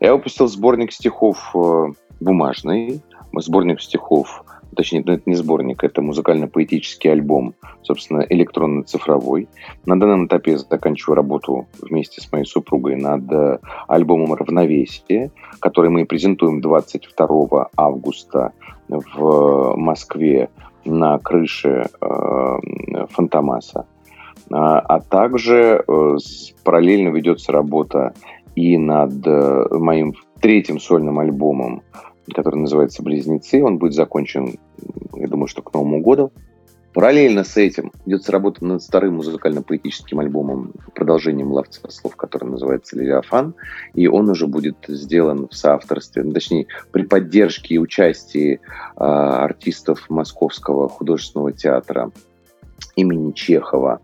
Я 0.00 0.14
выпустил 0.14 0.48
сборник 0.48 0.92
стихов 0.92 1.52
э, 1.54 1.92
бумажный, 2.20 3.00
сборник 3.32 3.80
стихов 3.80 4.44
точнее, 4.76 5.00
это 5.00 5.22
не 5.26 5.34
сборник, 5.34 5.84
это 5.84 6.02
музыкально-поэтический 6.02 7.08
альбом, 7.08 7.54
собственно, 7.82 8.24
электронно-цифровой. 8.28 9.48
На 9.86 9.98
данном 9.98 10.26
этапе 10.26 10.52
я 10.52 10.58
заканчиваю 10.58 11.16
работу 11.16 11.66
вместе 11.80 12.20
с 12.20 12.30
моей 12.32 12.44
супругой 12.44 12.96
над 12.96 13.30
э, 13.32 13.58
альбомом 13.88 14.34
«Равновесие», 14.34 15.30
который 15.60 15.90
мы 15.90 16.06
презентуем 16.06 16.60
22 16.60 17.70
августа 17.76 18.52
в 18.88 19.74
Москве 19.76 20.48
на 20.84 21.18
крыше 21.18 21.86
э, 22.00 22.58
Фантомаса. 23.10 23.86
А, 24.52 24.80
а 24.80 25.00
также 25.00 25.84
э, 25.86 26.16
параллельно 26.64 27.10
ведется 27.10 27.52
работа 27.52 28.14
и 28.56 28.76
над 28.76 29.26
э, 29.26 29.66
моим 29.70 30.14
третьим 30.40 30.80
сольным 30.80 31.18
альбомом 31.18 31.82
который 32.32 32.56
называется 32.56 33.02
«Близнецы». 33.02 33.62
Он 33.62 33.78
будет 33.78 33.94
закончен, 33.94 34.58
я 35.14 35.26
думаю, 35.26 35.46
что 35.46 35.62
к 35.62 35.72
Новому 35.72 36.00
году. 36.00 36.32
Параллельно 36.92 37.44
с 37.44 37.56
этим 37.56 37.92
идется 38.04 38.32
работа 38.32 38.64
над 38.64 38.82
старым 38.82 39.14
музыкально-поэтическим 39.14 40.18
альбомом, 40.18 40.72
продолжением 40.92 41.52
«Ловца 41.52 41.88
слов», 41.88 42.16
который 42.16 42.50
называется 42.50 42.98
«Левиафан», 42.98 43.54
и 43.94 44.08
он 44.08 44.28
уже 44.28 44.48
будет 44.48 44.76
сделан 44.88 45.46
в 45.48 45.54
соавторстве, 45.54 46.24
ну, 46.24 46.32
точнее, 46.32 46.66
при 46.90 47.02
поддержке 47.02 47.76
и 47.76 47.78
участии 47.78 48.54
э, 48.54 48.58
артистов 48.96 50.06
Московского 50.08 50.88
художественного 50.88 51.52
театра 51.52 52.10
имени 52.96 53.32
Чехова, 53.32 54.00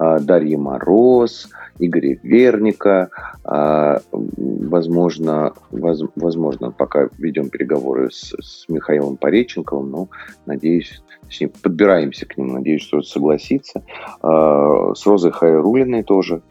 Дарьи 0.00 0.56
Мороз, 0.56 1.50
Игоря 1.78 2.18
Верника. 2.22 3.10
А, 3.44 4.00
возможно, 4.12 5.52
возможно, 5.70 6.70
пока 6.70 7.08
ведем 7.18 7.50
переговоры 7.50 8.10
с, 8.10 8.34
с 8.40 8.68
Михаилом 8.68 9.16
Пореченковым, 9.16 9.90
но, 9.90 10.08
надеюсь, 10.46 11.02
точнее, 11.22 11.48
подбираемся 11.48 12.26
к 12.26 12.36
ним, 12.38 12.48
надеюсь, 12.48 12.82
что 12.82 13.02
согласится. 13.02 13.82
А, 14.22 14.94
с 14.94 15.06
Розой 15.06 15.32
Хайрулиной 15.32 16.02
тоже. 16.02 16.42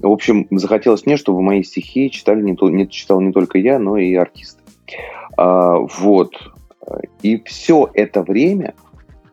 В 0.00 0.10
общем, 0.10 0.46
захотелось 0.50 1.04
мне, 1.04 1.16
чтобы 1.16 1.42
мои 1.42 1.62
стихи 1.62 2.10
читали 2.10 2.42
не, 2.42 2.56
не, 2.70 2.88
читал 2.88 3.20
не 3.20 3.32
только 3.32 3.58
я, 3.58 3.78
но 3.78 3.96
и 3.96 4.14
артисты. 4.14 4.62
А, 5.36 5.76
вот. 5.76 6.34
И 7.22 7.42
все 7.44 7.88
это 7.94 8.22
время 8.22 8.74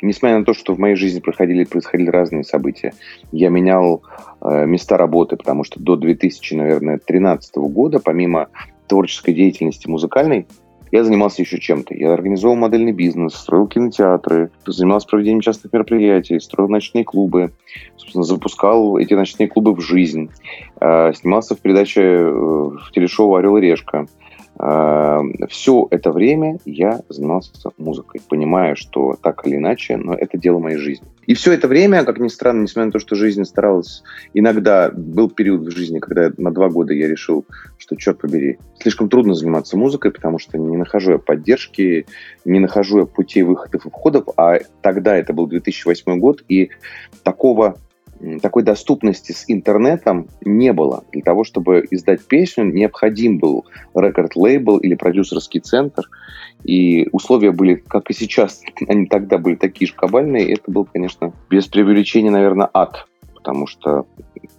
несмотря 0.02 0.40
на 0.40 0.46
то, 0.46 0.54
что 0.54 0.74
в 0.74 0.80
моей 0.80 0.96
жизни 0.96 1.20
происходили, 1.20 1.64
происходили 1.64 2.10
разные 2.10 2.44
события, 2.44 2.94
я 3.32 3.50
менял 3.50 4.04
э, 4.42 4.66
места 4.66 4.98
работы, 4.98 5.36
потому 5.38 5.64
что 5.64 5.80
до 5.80 5.96
2000, 5.96 6.54
наверное, 6.56 6.98
2013 6.98 7.56
года, 7.56 8.00
помимо 8.00 8.48
творческой 8.88 9.34
деятельности 9.34 9.88
музыкальной, 9.88 10.48
я 10.92 11.04
занимался 11.04 11.44
еще 11.44 11.60
чем-то. 11.60 11.94
Я 11.94 12.14
организовал 12.14 12.56
модельный 12.56 12.92
бизнес, 12.92 13.36
строил 13.36 13.68
кинотеатры, 13.68 14.50
занимался 14.66 15.08
проведением 15.08 15.42
частных 15.42 15.72
мероприятий, 15.72 16.40
строил 16.40 16.68
ночные 16.68 17.04
клубы, 17.04 17.52
собственно, 17.96 18.24
запускал 18.24 18.98
эти 18.98 19.14
ночные 19.14 19.48
клубы 19.48 19.76
в 19.76 19.82
жизнь, 19.82 20.32
э, 20.82 21.14
снимался 21.14 21.56
в 21.56 21.60
передаче 21.60 22.02
э, 22.02 22.32
в 22.32 22.92
телешоу 22.92 23.36
«Орел 23.36 23.58
и 23.58 23.62
решка», 23.62 24.08
Все 24.60 25.88
это 25.90 26.12
время 26.12 26.58
я 26.66 27.00
занимался 27.08 27.52
музыкой, 27.78 28.22
понимая, 28.28 28.76
что 28.76 29.16
так 29.22 29.48
или 29.48 29.56
иначе, 29.56 29.96
но 29.96 30.14
это 30.14 30.38
дело 30.38 30.60
моей 30.60 30.76
жизни. 30.76 31.08
И 31.28 31.34
все 31.34 31.54
это 31.54 31.70
время, 31.70 32.04
как 32.04 32.20
ни 32.20 32.28
странно, 32.28 32.64
несмотря 32.64 32.88
на 32.88 32.92
то, 32.92 33.00
что 33.00 33.16
жизнь 33.16 33.46
старалась, 33.46 34.04
иногда 34.34 34.92
был 34.92 35.30
период 35.30 35.62
в 35.62 35.72
жизни, 35.72 36.00
когда 36.00 36.32
на 36.38 36.52
два 36.52 36.68
года 36.68 36.94
я 36.94 37.08
решил, 37.08 37.46
что, 37.78 37.96
черт 37.96 38.20
побери, 38.20 38.58
слишком 38.82 39.08
трудно 39.08 39.34
заниматься 39.34 39.78
музыкой, 39.78 40.12
потому 40.12 40.40
что 40.40 40.58
не 40.58 40.76
нахожу 40.76 41.14
я 41.14 41.18
поддержки, 41.20 42.06
не 42.44 42.60
нахожу 42.60 43.00
я 43.00 43.06
путей 43.06 43.44
выходов 43.44 43.86
и 43.86 43.90
входов, 43.90 44.26
а 44.36 44.60
тогда 44.82 45.16
это 45.16 45.32
был 45.32 45.48
2008 45.48 46.20
год, 46.20 46.44
и 46.50 46.70
такого 47.24 47.78
такой 48.42 48.64
доступности 48.64 49.32
с 49.32 49.46
интернетом 49.48 50.28
не 50.42 50.74
было. 50.74 51.04
Для 51.12 51.22
того, 51.22 51.44
чтобы 51.44 51.86
издать 51.90 52.26
песню, 52.26 52.66
необходим 52.66 53.38
был 53.38 53.66
рекорд-лейбл 53.96 54.78
или 54.78 54.96
продюсерский 54.96 55.62
центр. 55.62 56.04
И 56.64 57.08
условия 57.12 57.52
были, 57.52 57.76
как 57.76 58.10
и 58.10 58.14
сейчас, 58.14 58.62
они 58.88 59.06
тогда 59.06 59.38
были 59.38 59.56
такие 59.56 59.88
же 59.88 59.96
кабальные. 59.96 60.54
Это 60.54 60.72
был, 60.72 60.86
конечно, 60.86 61.34
без 61.50 61.68
преувеличения, 61.68 62.32
наверное, 62.32 62.70
ад. 62.74 63.08
Потому 63.34 63.68
что, 63.68 64.06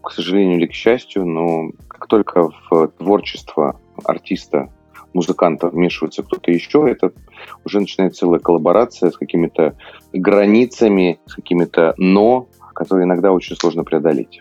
к 0.02 0.11
сожалению 0.11 0.59
или 0.59 0.67
к 0.67 0.73
счастью, 0.73 1.26
но 1.26 1.71
как 1.87 2.07
только 2.07 2.50
в 2.71 2.88
творчество 2.99 3.79
артиста 4.05 4.71
музыканта 5.12 5.69
вмешивается 5.69 6.23
кто-то 6.23 6.50
еще, 6.50 6.88
это 6.90 7.12
уже 7.64 7.81
начинается 7.81 8.21
целая 8.21 8.40
коллаборация 8.40 9.11
с 9.11 9.17
какими-то 9.17 9.76
границами, 10.12 11.19
с 11.26 11.35
какими-то 11.35 11.95
«но», 11.99 12.49
которые 12.81 13.05
иногда 13.05 13.31
очень 13.31 13.57
сложно 13.57 13.85
преодолеть. 13.85 14.41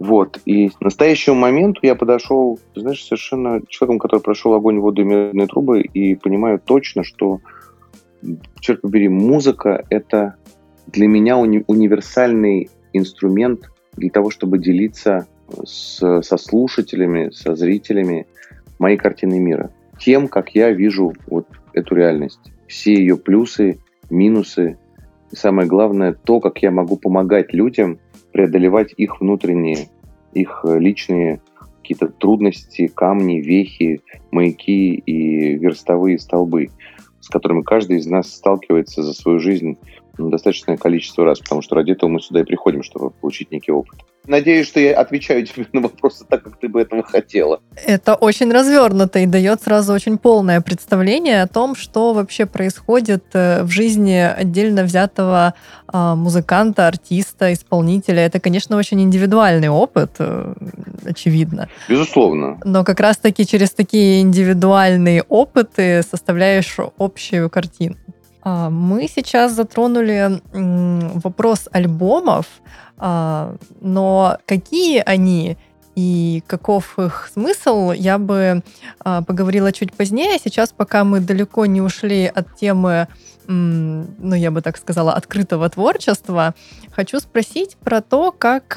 Вот. 0.00 0.40
И 0.44 0.68
к 0.68 0.80
настоящему 0.80 1.36
моменту 1.36 1.78
я 1.84 1.94
подошел, 1.94 2.58
знаешь, 2.74 3.04
совершенно 3.04 3.60
человеком, 3.68 4.00
который 4.00 4.20
прошел 4.20 4.52
огонь, 4.54 4.80
воду 4.80 5.02
и 5.02 5.04
медные 5.04 5.46
трубы, 5.46 5.82
и 5.82 6.16
понимаю 6.16 6.58
точно, 6.58 7.04
что, 7.04 7.38
черт 8.58 8.80
побери, 8.80 9.08
музыка— 9.08 9.84
это 9.90 10.34
для 10.88 11.06
меня 11.06 11.36
уни- 11.36 11.62
универсальный 11.68 12.68
инструмент 12.92 13.70
для 13.94 14.10
того, 14.10 14.30
чтобы 14.30 14.58
делиться 14.58 15.28
с, 15.64 16.22
со 16.22 16.36
слушателями, 16.36 17.30
со 17.30 17.54
зрителями 17.54 18.26
моей 18.80 18.96
картины 18.96 19.38
мира. 19.38 19.70
Тем, 20.00 20.26
как 20.26 20.50
я 20.56 20.72
вижу 20.72 21.12
вот 21.28 21.46
эту 21.74 21.94
реальность. 21.94 22.40
Все 22.66 22.94
ее 22.94 23.16
плюсы, 23.16 23.78
минусы, 24.10 24.78
и 25.30 25.36
самое 25.36 25.68
главное, 25.68 26.12
то, 26.12 26.40
как 26.40 26.62
я 26.62 26.70
могу 26.70 26.96
помогать 26.96 27.52
людям 27.52 27.98
преодолевать 28.32 28.94
их 28.96 29.20
внутренние, 29.20 29.88
их 30.32 30.64
э, 30.64 30.78
личные 30.78 31.40
какие-то 31.80 32.08
трудности, 32.08 32.86
камни, 32.86 33.40
вехи, 33.40 34.02
маяки 34.30 34.94
и 34.94 35.54
верстовые 35.54 36.18
столбы, 36.18 36.68
с 37.20 37.28
которыми 37.28 37.62
каждый 37.62 37.98
из 37.98 38.06
нас 38.06 38.30
сталкивается 38.32 39.02
за 39.02 39.14
свою 39.14 39.38
жизнь 39.38 39.78
достаточное 40.18 40.76
количество 40.76 41.24
раз, 41.24 41.38
потому 41.40 41.62
что 41.62 41.74
ради 41.74 41.92
этого 41.92 42.10
мы 42.10 42.20
сюда 42.20 42.40
и 42.40 42.44
приходим, 42.44 42.82
чтобы 42.82 43.10
получить 43.10 43.50
некий 43.50 43.72
опыт. 43.72 44.00
Надеюсь, 44.26 44.68
что 44.68 44.78
я 44.78 44.94
отвечаю 44.94 45.46
тебе 45.46 45.66
на 45.72 45.80
вопросы 45.80 46.24
так, 46.28 46.42
как 46.42 46.58
ты 46.58 46.68
бы 46.68 46.82
этого 46.82 47.02
хотела. 47.02 47.60
Это 47.86 48.14
очень 48.14 48.52
развернуто 48.52 49.20
и 49.20 49.26
дает 49.26 49.62
сразу 49.62 49.94
очень 49.94 50.18
полное 50.18 50.60
представление 50.60 51.42
о 51.42 51.46
том, 51.46 51.74
что 51.74 52.12
вообще 52.12 52.44
происходит 52.44 53.24
э, 53.32 53.62
в 53.62 53.70
жизни 53.70 54.16
отдельно 54.16 54.82
взятого 54.82 55.54
а, 55.86 56.14
музыканта, 56.14 56.86
артиста, 56.86 57.54
исполнителя. 57.54 58.26
Это, 58.26 58.38
конечно, 58.38 58.76
очень 58.76 59.00
индивидуальный 59.00 59.70
опыт, 59.70 60.10
э, 60.18 60.52
очевидно. 61.06 61.68
Безусловно. 61.88 62.58
Но 62.64 62.84
как 62.84 63.00
раз-таки 63.00 63.46
через 63.46 63.70
такие 63.70 64.20
индивидуальные 64.20 65.22
опыты 65.22 66.02
составляешь 66.02 66.76
общую 66.98 67.48
картину. 67.48 67.96
А, 68.42 68.70
мы 68.70 69.08
сейчас 69.08 69.52
затронули 69.52 70.40
вопрос 70.52 71.68
альбомов, 71.72 72.46
а, 72.96 73.56
но 73.80 74.38
какие 74.46 75.02
они 75.04 75.56
и 75.94 76.44
каков 76.46 76.98
их 76.98 77.28
смысл, 77.32 77.90
я 77.90 78.18
бы 78.18 78.62
а, 79.00 79.22
поговорила 79.22 79.72
чуть 79.72 79.92
позднее. 79.92 80.38
Сейчас, 80.38 80.72
пока 80.72 81.02
мы 81.02 81.20
далеко 81.20 81.66
не 81.66 81.80
ушли 81.80 82.26
от 82.26 82.56
темы, 82.56 83.08
ну, 83.50 84.34
я 84.34 84.50
бы 84.50 84.60
так 84.60 84.76
сказала, 84.76 85.14
открытого 85.14 85.70
творчества, 85.70 86.54
хочу 86.92 87.18
спросить 87.18 87.78
про 87.78 88.02
то, 88.02 88.30
как 88.30 88.76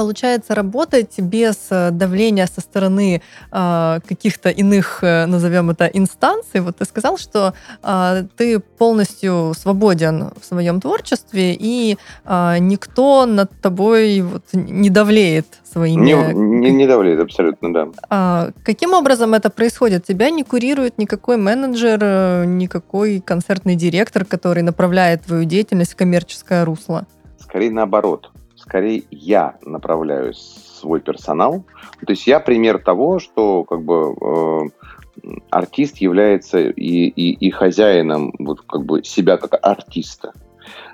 получается 0.00 0.54
работать 0.54 1.20
без 1.20 1.56
э, 1.70 1.90
давления 1.90 2.46
со 2.46 2.62
стороны 2.62 3.20
э, 3.52 3.98
каких-то 4.08 4.48
иных, 4.48 5.04
э, 5.04 5.26
назовем 5.26 5.68
это, 5.68 5.84
инстанций. 5.84 6.60
Вот 6.60 6.78
ты 6.78 6.86
сказал, 6.86 7.18
что 7.18 7.52
э, 7.82 8.24
ты 8.34 8.60
полностью 8.60 9.52
свободен 9.54 10.30
в 10.40 10.44
своем 10.46 10.80
творчестве, 10.80 11.54
и 11.54 11.98
э, 12.24 12.58
никто 12.60 13.26
над 13.26 13.50
тобой 13.60 14.22
вот, 14.22 14.44
не 14.54 14.88
давлеет 14.88 15.46
своими... 15.70 16.02
Не, 16.02 16.14
не, 16.34 16.70
не 16.70 16.86
давлеет, 16.86 17.20
абсолютно, 17.20 17.74
да. 17.74 17.88
А, 18.08 18.50
каким 18.64 18.94
образом 18.94 19.34
это 19.34 19.50
происходит? 19.50 20.06
Тебя 20.06 20.30
не 20.30 20.44
курирует 20.44 20.96
никакой 20.96 21.36
менеджер, 21.36 21.98
э, 22.00 22.44
никакой 22.46 23.20
концертный 23.20 23.76
директор, 23.76 24.24
который 24.24 24.62
направляет 24.62 25.26
твою 25.26 25.44
деятельность 25.44 25.92
в 25.92 25.96
коммерческое 25.96 26.64
русло? 26.64 27.04
Скорее 27.38 27.70
наоборот 27.70 28.30
скорее 28.70 29.02
я 29.10 29.56
направляю 29.66 30.32
свой 30.32 31.00
персонал. 31.00 31.64
То 32.06 32.12
есть 32.12 32.28
я 32.28 32.38
пример 32.38 32.78
того, 32.78 33.18
что 33.18 33.64
как 33.64 33.82
бы 33.82 34.14
э, 34.14 35.28
артист 35.50 35.96
является 35.96 36.60
и, 36.60 37.06
и, 37.08 37.32
и 37.32 37.50
хозяином 37.50 38.32
вот 38.38 38.60
как 38.62 38.84
бы 38.84 39.02
себя 39.02 39.38
как 39.38 39.58
артиста. 39.60 40.32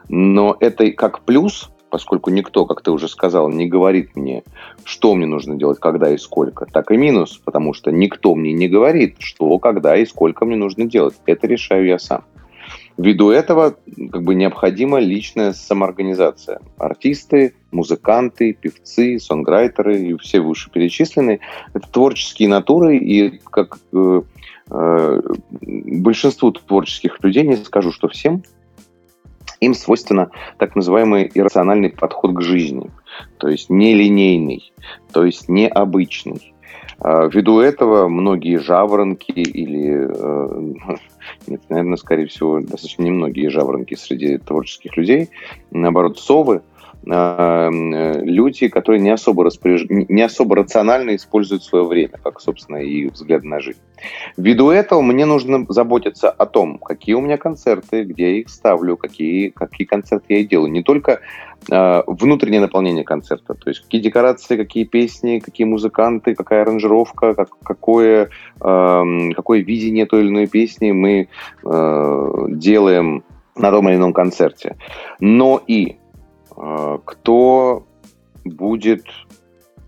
Но 0.09 0.57
это 0.59 0.91
как 0.93 1.21
плюс, 1.21 1.71
поскольку 1.91 2.31
никто, 2.31 2.65
как 2.65 2.81
ты 2.81 2.91
уже 2.91 3.09
сказал, 3.09 3.51
не 3.51 3.67
говорит 3.67 4.17
мне, 4.17 4.43
что 4.85 5.15
мне 5.15 5.27
нужно 5.27 5.57
делать, 5.57 5.79
когда 5.79 6.09
и 6.09 6.17
сколько, 6.17 6.65
так 6.65 6.91
и 6.91 6.97
минус, 6.97 7.39
потому 7.45 7.75
что 7.75 7.93
никто 7.93 8.35
мне 8.35 8.55
не 8.55 8.69
говорит, 8.69 9.17
что, 9.19 9.59
когда 9.59 9.95
и 9.95 10.07
сколько 10.07 10.47
мне 10.47 10.57
нужно 10.57 10.87
делать. 10.87 11.17
Это 11.27 11.47
решаю 11.47 11.85
я 11.85 11.99
сам. 11.99 12.25
Ввиду 12.99 13.31
этого 13.31 13.77
как 14.11 14.23
бы 14.23 14.35
необходима 14.35 14.99
личная 14.99 15.53
самоорганизация. 15.53 16.61
Артисты, 16.79 17.55
музыканты, 17.71 18.55
певцы, 18.55 19.19
сонграйтеры 19.19 20.01
и 20.01 20.17
все 20.17 20.41
вышеперечисленные– 20.41 21.41
это 21.75 21.89
творческие 21.91 22.49
натуры, 22.49 22.97
и 22.97 23.39
как 23.51 23.79
э, 23.93 24.23
э, 24.71 25.23
большинству 25.61 26.53
творческих 26.53 27.23
людей, 27.23 27.47
не 27.47 27.57
скажу, 27.57 27.93
что 27.93 28.09
всем, 28.09 28.43
им 29.61 29.75
свойственно 29.75 30.31
так 30.59 30.75
называемый 30.75 31.31
иррациональный 31.35 31.91
подход 31.91 32.35
к 32.35 32.41
жизни, 32.41 32.91
то 33.39 33.49
есть 33.49 33.69
нелинейный, 33.69 34.73
то 35.13 35.25
есть 35.25 35.49
необычный. 35.49 36.55
А, 36.99 37.27
ввиду 37.27 37.61
этого 37.61 38.09
многие 38.09 38.57
жаворонки 38.57 39.31
или, 39.33 40.09
э, 40.09 40.97
нет, 41.47 41.63
наверное, 41.69 41.97
скорее 41.97 42.27
всего, 42.27 42.61
достаточно 42.61 43.03
немногие 43.03 43.51
жаворонки 43.51 43.95
среди 43.95 44.39
творческих 44.39 44.97
людей, 44.97 45.31
наоборот, 45.71 46.19
совы– 46.19 46.63
люди, 47.07 48.69
которые 48.69 49.01
не 49.01 49.11
особо, 49.11 49.45
распоряж... 49.45 49.87
не 49.89 50.23
особо 50.23 50.57
рационально 50.57 51.15
используют 51.15 51.63
свое 51.63 51.85
время, 51.85 52.19
как, 52.23 52.41
собственно, 52.41 52.79
и 52.79 53.09
взгляд 53.09 53.45
на 53.45 53.61
жизнь. 53.61 53.79
Ввиду 54.37 54.71
этого 54.71 55.03
мне 55.03 55.25
нужно 55.25 55.65
заботиться 55.69 56.31
о 56.31 56.47
том, 56.47 56.79
какие 56.79 57.15
у 57.15 57.21
меня 57.21 57.37
концерты, 57.37 58.03
где 58.05 58.33
я 58.33 58.41
их 58.41 58.49
ставлю, 58.49 58.97
какие, 58.97 59.51
какие 59.51 59.87
концерты 59.87 60.35
я 60.35 60.45
делаю. 60.45 60.71
Не 60.71 60.83
только 60.83 61.21
э, 61.71 62.03
внутреннее 62.07 62.61
наполнение 62.61 63.05
концерта, 63.05 63.55
то 63.55 63.71
есть 63.71 63.83
какие 63.83 64.01
декорации, 64.01 64.57
какие 64.57 64.85
песни, 64.85 65.39
какие 65.39 65.67
музыканты, 65.67 66.35
какая 66.35 66.63
аранжировка, 66.63 67.35
как, 67.35 67.51
какое, 67.63 68.31
э, 68.61 69.03
какое 69.35 69.61
видение 69.61 70.07
той 70.07 70.23
или 70.23 70.29
иной 70.29 70.47
песни 70.49 70.91
мы 70.91 71.29
э, 71.65 72.47
делаем 72.49 73.23
на 73.55 73.71
том 73.71 73.89
или 73.89 73.97
ином 73.97 74.13
концерте. 74.13 74.77
Но 75.21 75.63
и 75.67 75.97
кто 76.57 77.87
будет, 78.45 79.05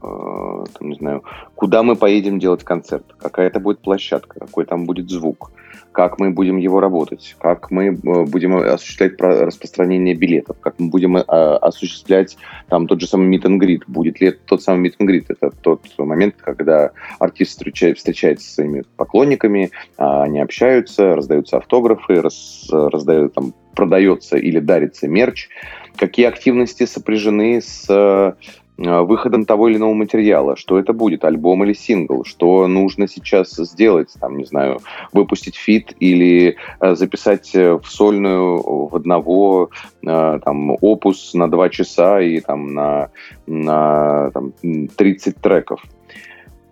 а, 0.00 0.64
там, 0.78 0.90
не 0.90 0.96
знаю, 0.96 1.22
куда 1.54 1.82
мы 1.82 1.96
поедем 1.96 2.38
делать 2.38 2.64
концерт, 2.64 3.04
какая 3.18 3.48
это 3.48 3.60
будет 3.60 3.80
площадка, 3.80 4.40
какой 4.40 4.64
там 4.64 4.84
будет 4.84 5.10
звук, 5.10 5.50
как 5.92 6.20
мы 6.20 6.30
будем 6.30 6.58
его 6.58 6.80
работать, 6.80 7.34
как 7.40 7.70
мы 7.70 7.86
э, 7.86 8.24
будем 8.24 8.56
осуществлять 8.56 9.20
распространение 9.20 10.14
билетов, 10.14 10.56
как 10.60 10.78
мы 10.78 10.88
будем 10.88 11.16
э, 11.16 11.20
осуществлять 11.20 12.36
там 12.68 12.86
тот 12.86 13.00
же 13.00 13.08
самый 13.08 13.36
meet 13.36 13.44
and 13.44 13.58
greet. 13.58 13.82
Будет 13.86 14.20
ли 14.20 14.28
это 14.28 14.38
тот 14.44 14.62
самый 14.62 14.88
meet 14.88 14.94
and 15.00 15.08
greet? 15.08 15.24
Это 15.28 15.50
тот 15.50 15.80
момент, 15.98 16.36
когда 16.38 16.92
артист 17.18 17.52
встречает, 17.52 17.98
встречается 17.98 18.46
со 18.46 18.54
своими 18.54 18.84
поклонниками, 18.96 19.70
а, 19.96 20.22
они 20.22 20.40
общаются, 20.40 21.16
раздаются 21.16 21.56
автографы, 21.56 22.20
раз, 22.20 22.68
раздают 22.70 23.34
там 23.34 23.54
продается 23.78 24.36
или 24.36 24.58
дарится 24.58 25.06
мерч, 25.06 25.48
какие 25.94 26.26
активности 26.26 26.84
сопряжены 26.84 27.60
с 27.60 27.86
э, 27.88 28.32
выходом 28.76 29.44
того 29.44 29.68
или 29.68 29.76
иного 29.76 29.94
материала, 29.94 30.56
что 30.56 30.80
это 30.80 30.92
будет, 30.92 31.24
альбом 31.24 31.62
или 31.62 31.74
сингл, 31.74 32.24
что 32.24 32.66
нужно 32.66 33.06
сейчас 33.06 33.52
сделать, 33.52 34.08
там, 34.20 34.36
не 34.36 34.44
знаю, 34.44 34.80
выпустить 35.12 35.54
feat 35.54 35.94
или 36.00 36.56
э, 36.80 36.96
записать 36.96 37.54
э, 37.54 37.74
в 37.74 37.86
сольную 37.86 38.88
в 38.88 38.96
одного 38.96 39.70
там 40.02 40.76
опус 40.80 41.34
на 41.34 41.48
два 41.48 41.68
часа 41.68 42.20
и 42.20 42.40
там 42.40 42.74
на, 42.74 43.10
на 43.46 44.32
там, 44.32 44.54
30 44.96 45.36
треков. 45.36 45.84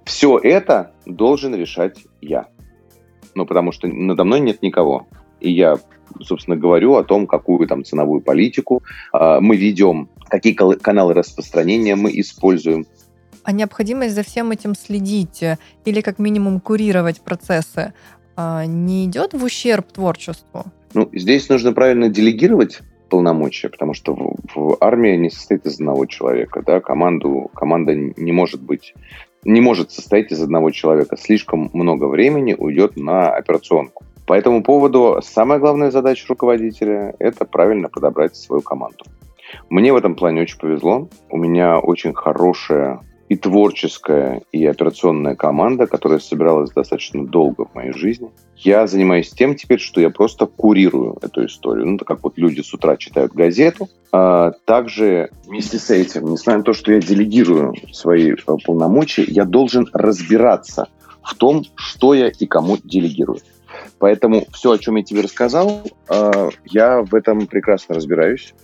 Все 0.05 0.41
это 0.43 0.91
должен 1.05 1.55
решать 1.55 1.99
я. 2.21 2.47
Ну, 3.37 3.47
потому 3.47 3.71
что 3.71 3.87
надо 3.87 4.25
мной 4.25 4.41
нет 4.41 4.63
никого. 4.63 5.07
И 5.41 5.51
я 5.51 5.77
собственно, 6.23 6.57
говорю 6.57 6.95
о 6.95 7.05
том, 7.05 7.27
какую 7.27 7.67
там 7.67 7.85
ценовую 7.85 8.21
политику 8.21 8.83
э, 9.13 9.39
мы 9.41 9.57
ведем, 9.57 10.09
какие 10.29 10.53
каналы 10.55 11.15
распространения 11.15 11.97
мы 11.97 12.11
используем. 12.21 12.87
А 13.43 13.53
необходимость 13.53 14.15
за 14.15 14.23
всем 14.23 14.51
этим 14.51 14.75
следить 14.75 15.43
э, 15.43 15.59
или 15.85 16.01
как 16.01 16.19
минимум 16.19 16.61
курировать 16.61 17.21
процессы 17.21 17.93
э, 18.37 18.65
не 18.67 19.07
идет 19.07 19.35
в 19.35 19.45
ущерб 19.45 19.93
творчеству? 19.93 20.65
Ну, 20.95 21.09
здесь 21.13 21.49
нужно 21.49 21.73
правильно 21.73 22.09
делегировать 22.09 22.81
полномочия, 23.09 23.69
потому 23.69 23.95
что 23.95 24.15
в, 24.15 24.37
в 24.55 24.77
армии 24.81 25.17
не 25.17 25.31
состоит 25.31 25.65
из 25.67 25.75
одного 25.75 26.07
человека, 26.07 26.63
да, 26.67 26.81
команду, 26.81 27.51
команда 27.55 27.95
не 27.95 28.33
может 28.33 28.61
быть, 28.61 28.95
не 29.45 29.61
может 29.61 29.93
состоять 29.93 30.33
из 30.33 30.43
одного 30.43 30.71
человека. 30.71 31.17
Слишком 31.17 31.71
много 31.73 32.07
времени 32.07 32.57
уйдет 32.59 32.97
на 32.97 33.31
операционку. 33.31 34.05
По 34.27 34.35
этому 34.35 34.63
поводу 34.63 35.21
самая 35.23 35.61
главная 35.61 35.91
задача 35.91 36.27
руководителя– 36.29 37.15
это 37.19 37.45
правильно 37.45 37.89
подобрать 37.89 38.37
свою 38.37 38.61
команду. 38.61 39.05
Мне 39.71 39.93
в 39.93 39.97
этом 39.97 40.17
плане 40.17 40.43
очень 40.43 40.59
повезло. 40.59 41.09
У 41.31 41.37
меня 41.37 41.79
очень 41.79 42.13
хорошая 42.13 43.01
и 43.29 43.37
творческая, 43.37 44.43
и 44.53 44.65
операционная 44.67 45.35
команда, 45.35 45.87
которая 45.87 46.19
собиралась 46.19 46.71
достаточно 46.71 47.27
долго 47.27 47.65
в 47.65 47.75
моей 47.75 47.93
жизни. 47.93 48.31
Я 48.57 48.87
занимаюсь 48.87 49.31
тем 49.31 49.55
теперь, 49.55 49.81
что 49.81 50.01
я 50.01 50.11
просто 50.11 50.47
курирую 50.47 51.19
эту 51.23 51.47
историю. 51.47 51.87
Ну, 51.87 51.99
так 51.99 52.07
как 52.07 52.23
вот 52.23 52.37
люди 52.37 52.61
с 52.61 52.73
утра 52.73 52.97
читают 52.97 53.33
газету, 53.33 53.89
а 54.13 54.53
также 54.65 55.31
вместе 55.45 55.79
с 55.79 55.91
этим, 55.91 56.27
несмотря 56.27 56.59
на 56.59 56.65
то, 56.65 56.73
что 56.73 56.93
я 56.93 57.01
делегирую 57.01 57.75
свои 57.93 58.33
э, 58.33 58.37
полномочия, 58.65 59.25
я 59.25 59.45
должен 59.45 59.89
разбираться 59.93 60.89
в 61.23 61.35
том, 61.35 61.65
что 61.75 62.15
я 62.15 62.29
и 62.29 62.47
кому 62.47 62.79
делегирую. 62.83 63.41
Поэтому 63.99 64.47
все, 64.53 64.73
о 64.73 64.79
чем 64.79 64.97
я 64.97 65.03
тебе 65.03 65.23
рассказал, 65.23 65.83
э, 66.09 66.49
я 66.65 67.03
в 67.03 67.15
этом 67.15 67.47
прекрасно 67.47 67.95
разбираюсь. 67.95 68.55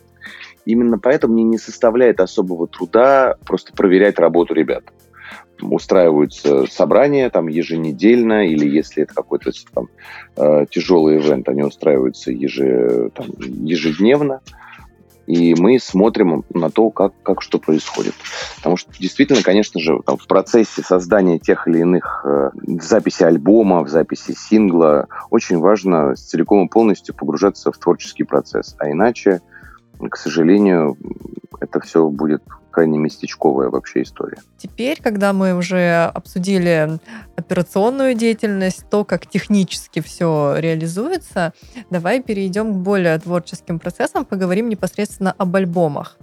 Именно 0.65 0.99
поэтому 0.99 1.35
мне 1.35 1.43
не 1.43 1.59
составляет 1.59 2.21
особого 2.21 2.69
труда 2.69 3.37
просто 3.45 3.73
проверять 3.73 4.19
работу 4.19 4.55
ребят. 4.55 4.85
устраиваются 5.61 6.67
собрания 6.67 7.31
там 7.31 7.49
еженедельно, 7.49 8.47
или 8.47 8.69
если 8.69 9.05
это 9.05 9.15
какой-то 9.15 9.51
там 9.73 9.89
э, 10.37 10.67
тяжелый 10.71 11.19
ивент, 11.19 11.49
они 11.49 11.63
устраиваются 11.63 12.31
еже, 12.31 13.11
там, 13.15 13.27
ежедневно 13.39 14.41
и 15.27 15.55
мы 15.55 15.79
смотрим 15.79 16.45
на 16.53 16.71
то, 16.71 16.91
как, 16.91 17.13
как 17.23 17.43
что 17.43 17.59
происходит. 17.59 18.15
Потому 18.57 18.77
что 18.77 18.91
действительно, 18.99 19.43
конечно 19.43 19.81
же, 19.81 20.01
там, 20.05 20.17
в 20.17 20.27
процессе 20.27 20.83
создания 20.83 21.39
тех 21.39 21.69
или 21.69 21.81
иных 21.81 22.25
э, 22.25 22.51
в 22.55 22.83
записи 22.83 23.23
альбома, 23.23 23.83
в 23.85 23.89
записи 23.89 24.35
сингла 24.37 25.07
очень 25.31 25.59
важно 25.59 26.15
целиком 26.17 26.67
и 26.67 26.69
полностью 26.69 27.15
погружаться 27.15 27.71
в 27.73 27.79
творческий 27.79 28.25
процесс. 28.25 28.75
А 28.79 28.91
иначе, 28.91 29.41
к 30.01 30.17
сожалению, 30.17 30.97
это 31.61 31.81
все 31.81 32.09
будет 32.09 32.43
крайне 32.73 32.99
местечковая 32.99 33.69
вообще 33.69 34.03
история. 34.03 34.39
Теперь, 34.59 35.01
когда 35.01 35.33
мы 35.33 35.55
уже 35.55 36.11
обсудили 36.15 36.99
операционную 37.37 38.15
деятельность, 38.15 38.85
то, 38.91 39.05
как 39.05 39.27
технически 39.27 40.01
все 40.01 40.57
реализуется, 40.59 41.53
давай 41.91 42.21
перейдем 42.21 42.73
к 42.73 42.77
более 42.79 43.19
творческим 43.19 43.79
процессам, 43.79 44.25
поговорим 44.25 44.69
непосредственно 44.69 45.33
об 45.39 45.55
альбомах. 45.55 46.17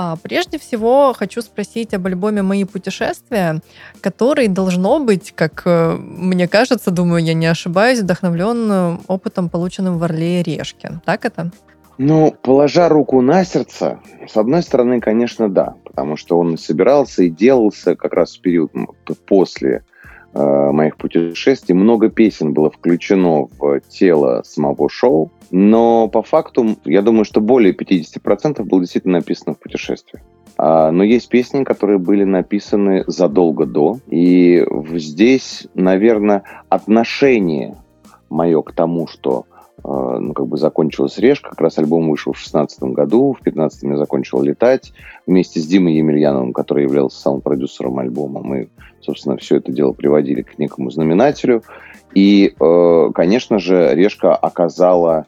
А 0.00 0.14
прежде 0.14 0.60
всего 0.60 1.12
хочу 1.12 1.42
спросить 1.42 1.92
об 1.92 2.06
альбоме 2.06 2.42
«Мои 2.42 2.62
путешествия», 2.62 3.60
который 4.00 4.46
должно 4.46 5.00
быть, 5.00 5.32
как 5.34 5.62
э, 5.64 5.96
мне 5.96 6.46
кажется, 6.46 6.92
думаю, 6.92 7.24
я 7.24 7.34
не 7.34 7.46
ошибаюсь, 7.46 7.98
вдохновлен 7.98 9.00
опытом, 9.08 9.48
полученным 9.48 9.98
в 9.98 10.04
«Орле 10.04 10.40
и 10.40 10.42
Решке». 10.44 11.00
Так 11.04 11.24
это? 11.24 11.50
Ну, 11.98 12.32
положа 12.42 12.88
руку 12.88 13.20
на 13.20 13.44
сердце, 13.44 13.98
с 14.26 14.36
одной 14.36 14.62
стороны, 14.62 15.00
конечно, 15.00 15.48
да, 15.48 15.74
потому 15.84 16.16
что 16.16 16.38
он 16.38 16.56
собирался 16.56 17.24
и 17.24 17.30
делался 17.30 17.96
как 17.96 18.12
раз 18.14 18.36
в 18.36 18.40
период 18.40 18.70
после 19.26 19.82
э, 20.32 20.70
моих 20.70 20.96
путешествий. 20.96 21.74
Много 21.74 22.08
песен 22.08 22.54
было 22.54 22.70
включено 22.70 23.48
в 23.58 23.80
тело 23.88 24.42
самого 24.44 24.88
шоу, 24.88 25.32
но 25.50 26.06
по 26.06 26.22
факту, 26.22 26.76
я 26.84 27.02
думаю, 27.02 27.24
что 27.24 27.40
более 27.40 27.74
50% 27.74 28.62
было 28.62 28.80
действительно 28.80 29.18
написано 29.18 29.54
в 29.54 29.58
путешествии. 29.58 30.22
А, 30.56 30.92
но 30.92 31.02
есть 31.02 31.28
песни, 31.28 31.64
которые 31.64 31.98
были 31.98 32.22
написаны 32.22 33.02
задолго 33.08 33.66
до. 33.66 33.98
И 34.06 34.64
здесь, 34.94 35.66
наверное, 35.74 36.44
отношение 36.68 37.76
мое 38.30 38.62
к 38.62 38.72
тому, 38.72 39.08
что 39.08 39.46
ну, 39.84 40.32
как 40.32 40.46
бы 40.46 40.56
закончилась 40.56 41.18
«Решка», 41.18 41.50
как 41.50 41.60
раз 41.60 41.78
альбом 41.78 42.10
вышел 42.10 42.32
в 42.32 42.38
16 42.38 42.82
году, 42.84 43.36
в 43.38 43.42
15 43.42 43.82
я 43.84 43.96
закончил 43.96 44.42
«Летать» 44.42 44.92
вместе 45.26 45.60
с 45.60 45.66
Димой 45.66 45.94
Емельяновым, 45.94 46.52
который 46.52 46.84
являлся 46.84 47.20
саунд-продюсером 47.20 47.98
альбома. 47.98 48.40
Мы, 48.42 48.68
собственно, 49.00 49.36
все 49.36 49.56
это 49.56 49.72
дело 49.72 49.92
приводили 49.92 50.42
к 50.42 50.58
некому 50.58 50.90
знаменателю. 50.90 51.62
И, 52.14 52.54
э, 52.58 53.10
конечно 53.14 53.58
же, 53.58 53.94
«Решка» 53.94 54.34
оказала 54.34 55.26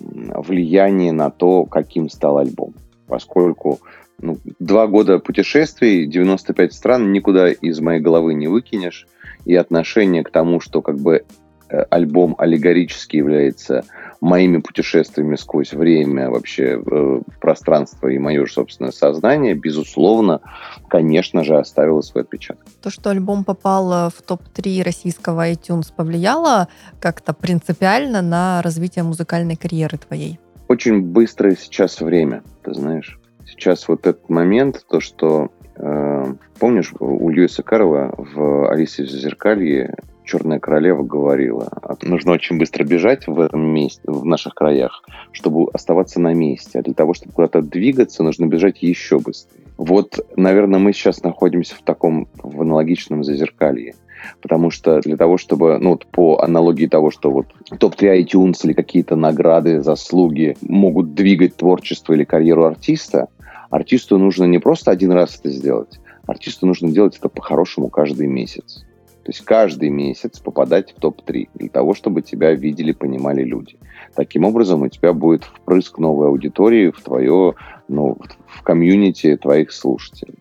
влияние 0.00 1.12
на 1.12 1.30
то, 1.30 1.64
каким 1.64 2.08
стал 2.08 2.38
альбом. 2.38 2.74
Поскольку 3.08 3.80
ну, 4.20 4.38
два 4.60 4.86
года 4.86 5.18
путешествий, 5.18 6.06
95 6.06 6.72
стран, 6.72 7.12
никуда 7.12 7.50
из 7.50 7.80
моей 7.80 8.00
головы 8.00 8.34
не 8.34 8.46
выкинешь. 8.46 9.08
И 9.44 9.54
отношение 9.56 10.22
к 10.22 10.30
тому, 10.30 10.60
что 10.60 10.82
как 10.82 10.98
бы 10.98 11.24
Э, 11.24 11.47
альбом 11.90 12.34
аллегорически 12.38 13.16
является 13.16 13.84
моими 14.20 14.58
путешествиями 14.58 15.36
сквозь 15.36 15.72
время, 15.72 16.30
вообще 16.30 16.80
э, 16.84 17.20
пространство 17.40 18.08
и 18.08 18.18
мое 18.18 18.46
же 18.46 18.52
собственное 18.52 18.90
сознание, 18.90 19.54
безусловно, 19.54 20.40
конечно 20.88 21.44
же, 21.44 21.56
оставило 21.56 22.00
свой 22.00 22.24
отпечаток. 22.24 22.64
То, 22.82 22.90
что 22.90 23.10
альбом 23.10 23.44
попал 23.44 24.10
в 24.10 24.22
топ-3 24.22 24.82
российского 24.82 25.50
iTunes, 25.50 25.92
повлияло 25.94 26.68
как-то 27.00 27.32
принципиально 27.32 28.22
на 28.22 28.62
развитие 28.62 29.04
музыкальной 29.04 29.56
карьеры 29.56 29.98
твоей? 29.98 30.38
Очень 30.68 31.00
быстрое 31.00 31.56
сейчас 31.58 32.00
время, 32.00 32.42
ты 32.62 32.74
знаешь. 32.74 33.18
Сейчас 33.46 33.88
вот 33.88 34.06
этот 34.06 34.28
момент, 34.28 34.84
то, 34.88 35.00
что 35.00 35.50
э, 35.76 36.34
помнишь, 36.58 36.92
у 36.98 37.30
Льюиса 37.30 37.62
Карова 37.62 38.14
в 38.16 38.70
«Алисе 38.70 39.04
в 39.04 39.10
зазеркалье» 39.10 39.94
Черная 40.28 40.58
королева 40.58 41.02
говорила, 41.02 41.70
нужно 42.02 42.32
очень 42.32 42.58
быстро 42.58 42.84
бежать 42.84 43.26
в 43.26 43.40
этом 43.40 43.62
месте, 43.62 44.02
в 44.04 44.26
наших 44.26 44.54
краях, 44.54 45.02
чтобы 45.32 45.70
оставаться 45.72 46.20
на 46.20 46.34
месте. 46.34 46.78
А 46.78 46.82
для 46.82 46.92
того, 46.92 47.14
чтобы 47.14 47.32
куда-то 47.32 47.62
двигаться, 47.62 48.22
нужно 48.22 48.44
бежать 48.44 48.82
еще 48.82 49.20
быстрее. 49.20 49.64
Вот, 49.78 50.20
наверное, 50.36 50.78
мы 50.78 50.92
сейчас 50.92 51.22
находимся 51.22 51.76
в 51.76 51.82
таком, 51.82 52.28
в 52.42 52.60
аналогичном 52.60 53.24
зазеркалье. 53.24 53.94
Потому 54.42 54.70
что 54.70 55.00
для 55.00 55.16
того, 55.16 55.38
чтобы, 55.38 55.78
ну, 55.78 55.92
вот 55.92 56.04
по 56.04 56.42
аналогии 56.42 56.88
того, 56.88 57.10
что 57.10 57.30
вот 57.30 57.46
топ-3 57.78 58.22
iTunes 58.22 58.56
или 58.64 58.74
какие-то 58.74 59.16
награды, 59.16 59.80
заслуги 59.80 60.58
могут 60.60 61.14
двигать 61.14 61.56
творчество 61.56 62.12
или 62.12 62.24
карьеру 62.24 62.64
артиста, 62.64 63.28
артисту 63.70 64.18
нужно 64.18 64.44
не 64.44 64.58
просто 64.58 64.90
один 64.90 65.12
раз 65.12 65.40
это 65.40 65.48
сделать, 65.48 65.98
артисту 66.26 66.66
нужно 66.66 66.90
делать 66.90 67.16
это 67.16 67.30
по-хорошему 67.30 67.88
каждый 67.88 68.26
месяц. 68.26 68.84
То 69.28 69.32
есть 69.32 69.44
каждый 69.44 69.90
месяц 69.90 70.38
попадать 70.38 70.92
в 70.92 71.00
топ-3 71.00 71.50
для 71.52 71.68
того, 71.68 71.92
чтобы 71.92 72.22
тебя 72.22 72.54
видели, 72.54 72.92
понимали 72.92 73.44
люди. 73.44 73.76
Таким 74.14 74.46
образом, 74.46 74.80
у 74.80 74.88
тебя 74.88 75.12
будет 75.12 75.44
впрыск 75.44 75.98
новой 75.98 76.28
аудитории 76.28 76.90
в 76.90 77.02
твое, 77.02 77.52
ну, 77.88 78.16
в 78.46 78.62
комьюнити 78.62 79.36
твоих 79.36 79.72
слушателей. 79.72 80.38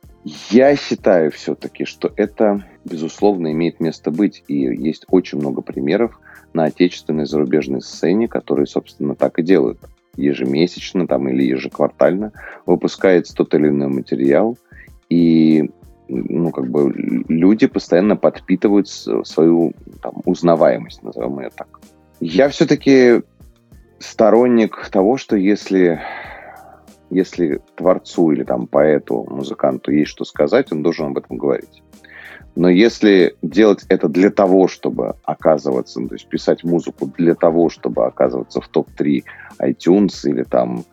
Я 0.49 0.73
считаю 0.77 1.31
все-таки, 1.31 1.83
что 1.83 2.13
это, 2.15 2.63
безусловно, 2.85 3.51
имеет 3.51 3.81
место 3.81 4.09
быть. 4.09 4.45
И 4.47 4.55
есть 4.55 5.03
очень 5.09 5.39
много 5.39 5.61
примеров 5.61 6.17
на 6.53 6.63
отечественной 6.63 7.25
зарубежной 7.25 7.81
сцене, 7.81 8.29
которые, 8.29 8.67
собственно, 8.67 9.15
так 9.15 9.37
и 9.37 9.43
делают. 9.43 9.79
Ежемесячно 10.15 11.07
там, 11.07 11.27
или 11.27 11.43
ежеквартально 11.43 12.31
выпускается 12.65 13.35
тот 13.35 13.53
или 13.53 13.67
иной 13.67 13.89
материал, 13.89 14.57
и 15.09 15.71
ну, 16.07 16.51
как 16.51 16.69
бы 16.69 16.91
люди 17.27 17.67
постоянно 17.67 18.15
подпитывают 18.15 18.87
свою 18.87 19.73
там, 20.01 20.21
узнаваемость, 20.25 21.03
назовем 21.03 21.39
ее 21.39 21.49
так. 21.55 21.79
Я 22.19 22.49
все-таки 22.49 23.21
сторонник 23.99 24.89
того, 24.89 25.17
что 25.17 25.35
если, 25.35 26.01
если 27.09 27.61
творцу 27.75 28.31
или 28.31 28.43
там 28.43 28.67
поэту, 28.67 29.25
музыканту 29.29 29.91
есть 29.91 30.11
что 30.11 30.25
сказать, 30.25 30.71
он 30.71 30.83
должен 30.83 31.07
об 31.07 31.17
этом 31.17 31.37
говорить. 31.37 31.83
Но 32.55 32.69
если 32.69 33.35
делать 33.43 33.85
это 33.87 34.09
для 34.09 34.31
того, 34.31 34.67
чтобы 34.67 35.15
оказываться, 35.23 35.99
ну, 35.99 36.07
то 36.07 36.15
есть 36.15 36.27
писать 36.27 36.63
музыку 36.63 37.05
для 37.15 37.35
того, 37.35 37.69
чтобы 37.69 38.07
оказываться 38.07 38.61
в 38.61 38.67
топ-3 38.67 39.23
iTunes 39.61 40.27
или 40.27 40.41
там 40.41 40.83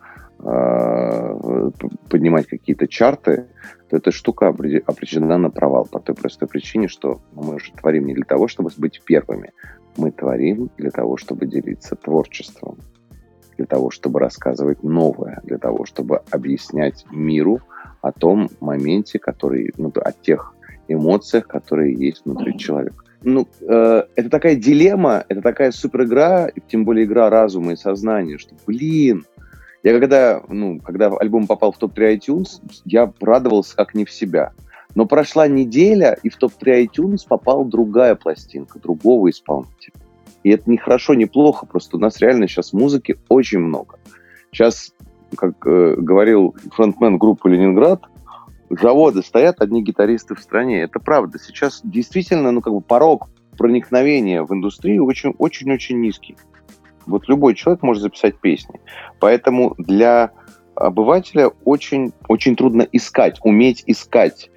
поднимать 2.09 2.47
какие-то 2.47 2.87
чарты, 2.87 3.47
то 3.89 3.97
эта 3.97 4.11
штука 4.11 4.47
определена 4.47 5.37
на 5.37 5.49
провал 5.49 5.87
по 5.91 5.99
той 5.99 6.15
простой 6.15 6.47
причине, 6.47 6.87
что 6.87 7.21
мы 7.33 7.59
же 7.59 7.71
творим 7.71 8.05
не 8.05 8.13
для 8.13 8.25
того, 8.25 8.47
чтобы 8.47 8.69
быть 8.77 9.01
первыми. 9.03 9.51
Мы 9.97 10.11
творим 10.11 10.69
для 10.77 10.91
того, 10.91 11.17
чтобы 11.17 11.47
делиться 11.47 11.95
творчеством, 11.95 12.77
для 13.57 13.65
того, 13.65 13.89
чтобы 13.89 14.19
рассказывать 14.19 14.83
новое, 14.83 15.41
для 15.43 15.57
того, 15.57 15.85
чтобы 15.85 16.21
объяснять 16.29 17.05
миру 17.11 17.61
о 18.01 18.11
том 18.11 18.49
моменте, 18.59 19.17
который, 19.17 19.73
ну, 19.77 19.91
о 19.95 20.11
тех 20.11 20.53
эмоциях, 20.87 21.47
которые 21.47 21.95
есть 21.95 22.25
внутри 22.25 22.57
человека. 22.57 23.03
Ну, 23.23 23.47
э, 23.61 24.03
это 24.15 24.29
такая 24.29 24.55
дилемма, 24.55 25.25
это 25.27 25.41
такая 25.41 25.71
супер 25.71 26.03
игра, 26.03 26.49
тем 26.67 26.85
более 26.85 27.05
игра 27.05 27.31
разума 27.31 27.73
и 27.73 27.75
сознания, 27.75 28.37
что, 28.37 28.53
блин, 28.67 29.25
я 29.85 29.99
когда, 29.99 30.41
ну, 30.49 30.79
когда 30.79 31.11
альбом 31.15 31.45
попал 31.45 31.71
в 31.71 31.77
топ-3 31.77 32.17
iTunes, 32.17 32.59
я 32.85 33.13
радовался 33.21 33.75
как 33.75 33.93
не 33.93 34.03
в 34.03 34.11
себя. 34.11 34.51
Но 34.95 35.05
прошла 35.05 35.47
неделя, 35.47 36.17
и 36.23 36.29
в 36.29 36.37
топ-3 36.37 36.87
iTunes 36.87 37.19
попала 37.27 37.63
другая 37.63 38.15
пластинка, 38.15 38.79
другого 38.79 39.29
исполнителя. 39.29 39.93
И 40.41 40.49
это 40.49 40.67
не 40.71 40.77
хорошо, 40.77 41.13
не 41.13 41.27
плохо, 41.27 41.67
просто 41.67 41.97
у 41.97 41.99
нас 41.99 42.19
реально 42.19 42.47
сейчас 42.47 42.73
музыки 42.73 43.19
очень 43.29 43.59
много. 43.59 43.99
Сейчас, 44.51 44.91
как 45.37 45.53
э, 45.67 45.93
говорил 45.99 46.55
фронтмен 46.71 47.19
группы 47.19 47.47
«Ленинград», 47.51 48.01
заводы 48.71 49.21
стоят, 49.21 49.61
одни 49.61 49.83
гитаристы 49.83 50.33
в 50.33 50.39
стране. 50.39 50.81
Это 50.81 50.99
правда. 50.99 51.37
Сейчас 51.37 51.81
действительно, 51.83 52.51
ну, 52.51 52.61
как 52.61 52.73
бы 52.73 52.81
порог 52.81 53.29
проникновения 53.55 54.41
в 54.41 54.51
индустрию 54.51 55.05
очень-очень-очень 55.05 56.01
низкий. 56.01 56.35
Вот 57.05 57.27
любой 57.27 57.55
человек 57.55 57.83
может 57.83 58.03
записать 58.03 58.37
песни. 58.39 58.79
Поэтому 59.19 59.75
для 59.77 60.31
обывателя 60.75 61.51
очень, 61.63 62.11
очень 62.27 62.55
трудно 62.55 62.87
искать, 62.91 63.39
уметь 63.43 63.83
искать 63.87 64.49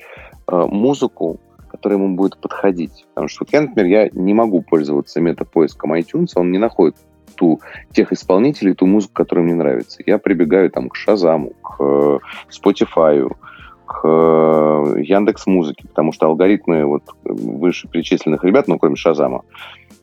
э, 0.47 0.67
музыку, 0.71 1.39
которая 1.71 1.99
ему 1.99 2.17
будет 2.17 2.39
подходить. 2.39 3.07
Потому 3.15 3.29
что 3.29 3.45
вот 3.45 3.53
я, 3.53 3.61
например, 3.61 3.87
я 3.87 4.11
не 4.13 4.35
могу 4.35 4.63
пользоваться 4.63 5.21
метапоиском 5.21 5.95
iTunes, 5.95 6.33
он 6.35 6.51
не 6.51 6.59
находит 6.59 6.97
ту, 7.37 7.61
тех 7.93 8.13
исполнителей, 8.13 8.75
ту 8.75 8.87
музыку, 8.87 9.15
которая 9.15 9.45
мне 9.45 9.55
нравится. 9.55 10.03
Я 10.05 10.19
прибегаю 10.19 10.71
там 10.71 10.89
к 10.89 10.97
Шазаму, 10.97 11.51
к 11.63 11.77
э, 11.79 12.19
Spotify, 12.51 13.31
к 13.87 14.07
Яндекс 14.07 15.47
Музыке, 15.47 15.89
потому 15.89 16.13
что 16.13 16.27
алгоритмы 16.27 16.85
вот 16.85 17.05
вышеперечисленных 17.25 18.45
ребят, 18.45 18.69
ну, 18.69 18.79
кроме 18.79 18.97
Шазама, 18.97 19.45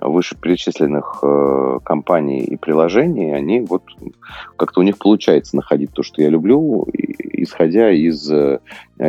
вышеперечисленных 0.08 1.20
э, 1.22 1.80
компаний 1.84 2.40
и 2.40 2.56
приложений, 2.56 3.34
они 3.34 3.62
вот 3.62 3.84
как-то 4.58 4.80
у 4.82 4.84
них 4.84 4.98
получается 4.98 5.56
находить 5.56 5.92
то, 5.92 6.04
что 6.04 6.22
я 6.22 6.30
люблю, 6.30 6.88
исходя 6.94 7.92
из 7.92 8.32
э, 8.32 8.60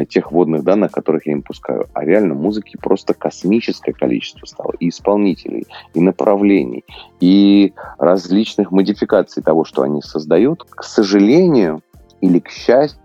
тех 0.09 0.32
вводных 0.32 0.64
данных, 0.64 0.92
которых 0.92 1.26
я 1.26 1.32
им 1.32 1.42
пускаю. 1.42 1.87
А 1.94 2.04
реально 2.04 2.35
музыки 2.35 2.76
просто 2.76 3.14
космическое 3.14 3.92
количество 3.92 4.46
стало. 4.46 4.72
И 4.78 4.88
исполнителей, 4.88 5.66
и 5.94 6.00
направлений, 6.00 6.85
и 7.20 7.72
различных 7.98 8.70
модификаций 8.70 9.42
того, 9.42 9.64
что 9.64 9.82
они 9.82 10.02
создают. 10.02 10.64
К 10.68 10.82
сожалению 10.82 11.82
или 12.20 12.38
к 12.38 12.50
счастью, 12.50 13.00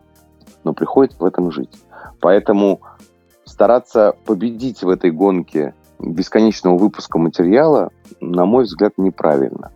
но 0.64 0.74
приходится 0.74 1.20
в 1.20 1.26
этом 1.26 1.52
жить. 1.52 1.72
Поэтому 2.20 2.82
стараться 3.46 4.16
победить 4.26 4.84
в 4.84 4.90
этой 4.90 5.12
гонке 5.12 5.74
бесконечного 6.02 6.78
выпуска 6.78 7.18
материала, 7.18 7.92
на 8.20 8.46
мой 8.46 8.64
взгляд, 8.64 8.94
неправильно. 8.98 9.72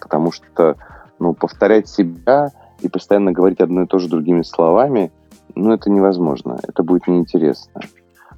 Потому 0.00 0.32
что 0.32 0.76
ну, 1.18 1.34
повторять 1.34 1.88
себя 1.88 2.50
и 2.80 2.88
постоянно 2.88 3.32
говорить 3.32 3.60
одно 3.60 3.82
и 3.82 3.86
то 3.86 3.98
же 3.98 4.08
другими 4.08 4.42
словами, 4.42 5.12
ну, 5.54 5.72
это 5.72 5.90
невозможно. 5.90 6.58
Это 6.66 6.82
будет 6.82 7.06
неинтересно. 7.06 7.80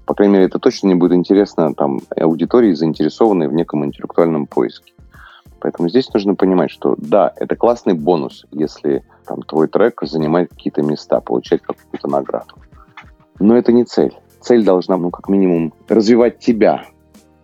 По 0.06 0.14
крайней 0.14 0.34
мере, 0.34 0.46
это 0.46 0.58
точно 0.58 0.88
не 0.88 0.94
будет 0.94 1.12
интересно 1.12 1.74
там, 1.74 2.00
аудитории, 2.16 2.72
заинтересованной 2.72 3.48
в 3.48 3.52
неком 3.52 3.84
интеллектуальном 3.84 4.46
поиске. 4.46 4.92
Поэтому 5.60 5.88
здесь 5.88 6.12
нужно 6.12 6.34
понимать, 6.34 6.70
что 6.72 6.96
да, 6.98 7.32
это 7.36 7.54
классный 7.54 7.94
бонус, 7.94 8.44
если 8.50 9.04
там, 9.26 9.42
твой 9.42 9.68
трек 9.68 10.00
занимает 10.02 10.50
какие-то 10.50 10.82
места, 10.82 11.20
получать 11.20 11.62
какую-то 11.62 12.08
награду. 12.08 12.56
Но 13.38 13.56
это 13.56 13.72
не 13.72 13.84
цель. 13.84 14.12
Цель 14.40 14.64
должна, 14.64 14.96
ну, 14.96 15.10
как 15.10 15.28
минимум, 15.28 15.72
развивать 15.88 16.40
тебя, 16.40 16.82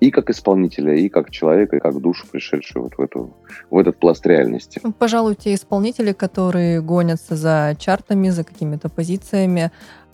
и 0.01 0.11
как 0.11 0.31
исполнителя, 0.31 0.95
и 0.95 1.09
как 1.09 1.31
человека, 1.31 1.77
и 1.77 1.81
как 1.81 2.01
душу, 2.01 2.27
пришедшую 2.31 2.85
вот 2.85 2.95
в, 2.97 3.01
эту, 3.01 3.37
в 3.71 3.79
этот 3.79 3.99
пласт 3.99 4.27
реальности. 4.27 4.81
Ну, 4.83 4.93
пожалуй, 4.93 5.35
те 5.35 5.55
исполнители, 5.55 6.13
которые 6.13 6.81
гонятся 6.81 7.37
за 7.37 7.77
чартами, 7.79 8.29
за 8.31 8.45
какими-то 8.45 8.89
позициями, 8.89 9.71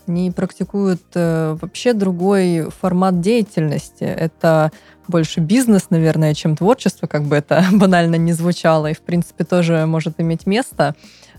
не 0.07 0.31
практикуют 0.31 1.03
э, 1.15 1.57
вообще 1.61 1.93
другой 1.93 2.69
формат 2.81 3.21
деятельности. 3.21 4.05
Это 4.05 4.71
больше 5.09 5.41
бизнес, 5.41 5.91
наверное, 5.91 6.35
чем 6.35 6.57
творчество, 6.57 7.07
как 7.07 7.23
бы 7.25 7.37
это 7.37 7.65
банально 7.73 8.17
не 8.17 8.33
звучало, 8.33 8.91
и, 8.91 8.95
в 8.95 9.01
принципе, 9.01 9.45
тоже 9.45 9.87
может 9.87 10.15
иметь 10.19 10.47
место, 10.47 10.95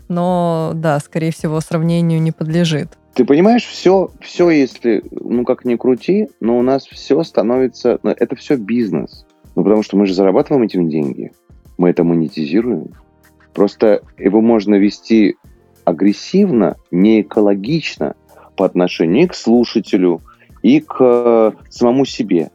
но, 0.08 0.72
да, 0.74 0.98
скорее 1.00 1.32
всего, 1.32 1.60
сравнению 1.60 2.20
не 2.20 2.32
подлежит. 2.32 2.98
Ты 3.14 3.24
понимаешь, 3.24 3.64
все, 3.64 4.10
все, 4.20 4.50
если, 4.50 5.02
ну 5.10 5.44
как 5.44 5.64
ни 5.64 5.76
крути, 5.76 6.28
но 6.40 6.58
у 6.58 6.62
нас 6.62 6.86
все 6.86 7.22
становится, 7.22 7.98
ну, 8.02 8.10
это 8.10 8.36
все 8.36 8.56
бизнес. 8.56 9.26
Ну 9.54 9.64
потому 9.64 9.82
что 9.82 9.96
мы 9.96 10.06
же 10.06 10.14
зарабатываем 10.14 10.64
этим 10.64 10.88
деньги, 10.88 11.32
мы 11.78 11.90
это 11.90 12.04
монетизируем. 12.04 12.92
Просто 13.54 14.02
его 14.18 14.42
можно 14.42 14.74
вести 14.74 15.36
агрессивно, 15.86 16.76
не 16.90 17.22
экологично 17.22 18.16
по 18.54 18.66
отношению 18.66 19.24
и 19.24 19.26
к 19.28 19.34
слушателю, 19.34 20.20
и 20.62 20.80
к 20.80 20.96
э, 21.00 21.52
самому 21.70 22.04
себе. 22.04 22.50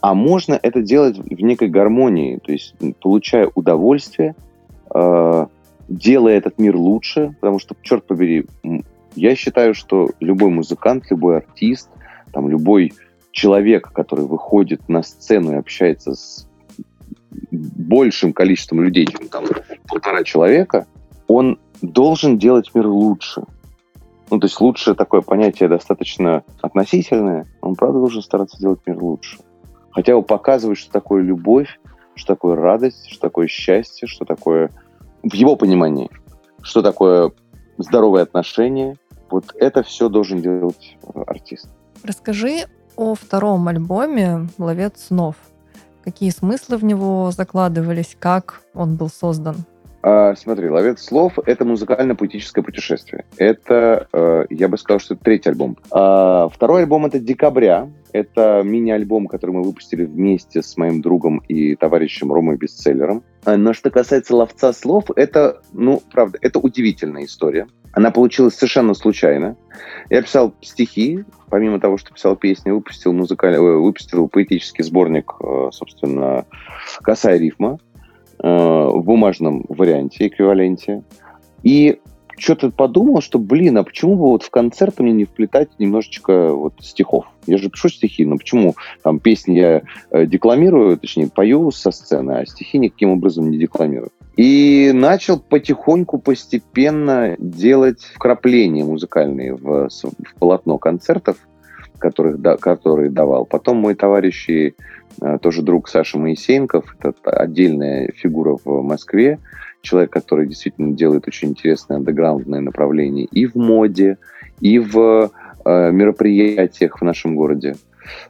А 0.00 0.14
можно 0.14 0.58
это 0.60 0.82
делать 0.82 1.18
в 1.18 1.40
некой 1.40 1.68
гармонии, 1.68 2.38
то 2.38 2.50
есть 2.50 2.74
получая 3.00 3.48
удовольствие, 3.54 4.34
э, 4.92 5.46
делая 5.88 6.36
этот 6.36 6.58
мир 6.58 6.76
лучше, 6.76 7.34
потому 7.40 7.58
что, 7.58 7.74
черт 7.82 8.06
побери, 8.06 8.46
я 9.14 9.34
считаю, 9.34 9.74
что 9.74 10.10
любой 10.20 10.50
музыкант, 10.50 11.04
любой 11.10 11.38
артист, 11.38 11.88
там, 12.32 12.48
любой 12.48 12.92
человек, 13.32 13.90
который 13.92 14.26
выходит 14.26 14.88
на 14.88 15.02
сцену 15.02 15.52
и 15.52 15.56
общается 15.56 16.14
с 16.14 16.48
большим 17.50 18.32
количеством 18.32 18.82
людей, 18.82 19.06
чем 19.06 19.28
там 19.28 19.44
полтора 19.86 20.24
человека, 20.24 20.86
он 21.26 21.58
должен 21.82 22.38
делать 22.38 22.74
мир 22.74 22.86
лучше. 22.86 23.42
Ну, 24.30 24.38
то 24.38 24.46
есть 24.46 24.60
лучше 24.60 24.94
такое 24.94 25.22
понятие 25.22 25.68
достаточно 25.68 26.42
относительное. 26.60 27.46
Он, 27.62 27.74
правда, 27.74 27.98
должен 27.98 28.22
стараться 28.22 28.58
делать 28.58 28.80
мир 28.86 29.02
лучше. 29.02 29.38
Хотя 29.90 30.14
бы 30.14 30.22
показывать, 30.22 30.78
что 30.78 30.92
такое 30.92 31.22
любовь, 31.22 31.80
что 32.14 32.34
такое 32.34 32.56
радость, 32.56 33.08
что 33.10 33.20
такое 33.20 33.46
счастье, 33.46 34.06
что 34.06 34.24
такое, 34.24 34.70
в 35.28 35.34
его 35.34 35.56
понимании, 35.56 36.10
что 36.62 36.82
такое 36.82 37.32
здоровые 37.78 38.22
отношения, 38.22 38.96
вот 39.30 39.54
это 39.54 39.82
все 39.82 40.08
должен 40.08 40.40
делать 40.40 40.96
э, 41.02 41.22
артист. 41.26 41.68
Расскажи 42.02 42.66
о 42.96 43.14
втором 43.14 43.68
альбоме 43.68 44.48
«Ловец 44.58 45.06
снов». 45.06 45.36
Какие 46.02 46.30
смыслы 46.30 46.78
в 46.78 46.84
него 46.84 47.30
закладывались, 47.30 48.16
как 48.18 48.62
он 48.74 48.96
был 48.96 49.10
создан? 49.10 49.56
А, 50.02 50.34
смотри, 50.36 50.68
«Ловец 50.68 51.02
слов»— 51.02 51.38
это 51.46 51.64
музыкально-поэтическое 51.64 52.62
путешествие. 52.62 53.24
Это, 53.36 54.06
э, 54.12 54.46
я 54.50 54.68
бы 54.68 54.78
сказал, 54.78 55.00
что 55.00 55.14
это 55.14 55.24
третий 55.24 55.50
альбом. 55.50 55.76
А, 55.90 56.48
второй 56.48 56.82
альбом— 56.82 57.06
это 57.06 57.18
«Декабря». 57.18 57.88
Это 58.12 58.62
мини-альбом, 58.64 59.26
который 59.26 59.50
мы 59.50 59.62
выпустили 59.62 60.04
вместе 60.04 60.62
с 60.62 60.76
моим 60.78 61.02
другом 61.02 61.38
и 61.48 61.74
товарищем 61.74 62.32
Ромой 62.32 62.56
Бестселлером. 62.56 63.22
А, 63.44 63.56
но 63.56 63.72
что 63.72 63.90
касается 63.90 64.34
«Ловца 64.34 64.72
слов», 64.72 65.10
это, 65.14 65.60
ну, 65.72 66.00
правда, 66.10 66.38
это 66.40 66.58
удивительная 66.58 67.24
история. 67.24 67.66
Она 67.92 68.10
получилась 68.10 68.54
совершенно 68.54 68.94
случайно. 68.94 69.56
Я 70.10 70.22
писал 70.22 70.54
стихи, 70.60 71.24
помимо 71.50 71.80
того, 71.80 71.96
что 71.98 72.12
писал 72.12 72.36
песни, 72.36 72.70
выпустил, 72.70 73.12
музыкальный, 73.12 73.58
э, 73.58 73.76
выпустил 73.76 74.28
поэтический 74.28 74.84
сборник, 74.84 75.32
э, 75.40 75.70
собственно, 75.72 76.44
«Косая 77.02 77.38
рифма», 77.38 77.78
в 78.38 79.00
бумажном 79.02 79.64
варианте, 79.68 80.26
эквиваленте. 80.28 81.02
И 81.62 81.98
что-то 82.38 82.70
подумал, 82.70 83.20
что, 83.20 83.38
блин, 83.38 83.76
а 83.78 83.82
почему 83.82 84.14
бы 84.14 84.22
вот 84.30 84.42
в 84.42 84.50
концерт 84.50 85.00
мне 85.00 85.12
не 85.12 85.24
вплетать 85.24 85.70
немножечко 85.78 86.52
вот 86.52 86.74
стихов? 86.80 87.26
Я 87.46 87.58
же 87.58 87.68
пишу 87.68 87.88
стихи, 87.88 88.24
но 88.24 88.36
почему 88.36 88.76
там 89.02 89.18
песни 89.18 89.54
я 89.54 89.82
э, 90.10 90.26
декламирую, 90.26 90.98
точнее, 90.98 91.28
пою 91.34 91.70
со 91.70 91.90
сцены, 91.90 92.32
а 92.32 92.46
стихи 92.46 92.78
никаким 92.78 93.10
образом 93.10 93.50
не 93.50 93.58
декламирую? 93.58 94.10
И 94.36 94.92
начал 94.94 95.40
потихоньку, 95.40 96.18
постепенно 96.18 97.34
делать 97.38 98.02
вкрапления 98.14 98.84
музыкальные 98.84 99.56
в, 99.56 99.88
в 99.88 100.34
полотно 100.38 100.78
концертов, 100.78 101.36
которых, 101.98 102.40
да, 102.40 102.56
которые 102.56 103.10
давал. 103.10 103.46
Потом 103.46 103.78
мой 103.78 103.96
товарищ 103.96 104.48
и 104.48 104.74
Э, 104.74 104.97
тоже 105.40 105.62
друг 105.62 105.88
Саша 105.88 106.18
Моисеенков, 106.18 106.96
это 107.00 107.30
отдельная 107.30 108.12
фигура 108.12 108.56
в 108.64 108.82
Москве, 108.82 109.38
человек, 109.82 110.10
который 110.10 110.46
действительно 110.46 110.94
делает 110.94 111.26
очень 111.26 111.50
интересные 111.50 111.96
андеграундные 111.96 112.60
направления 112.60 113.24
и 113.24 113.46
в 113.46 113.54
моде, 113.54 114.18
и 114.60 114.78
в 114.78 115.30
э, 115.64 115.90
мероприятиях 115.92 117.00
в 117.00 117.04
нашем 117.04 117.36
городе. 117.36 117.76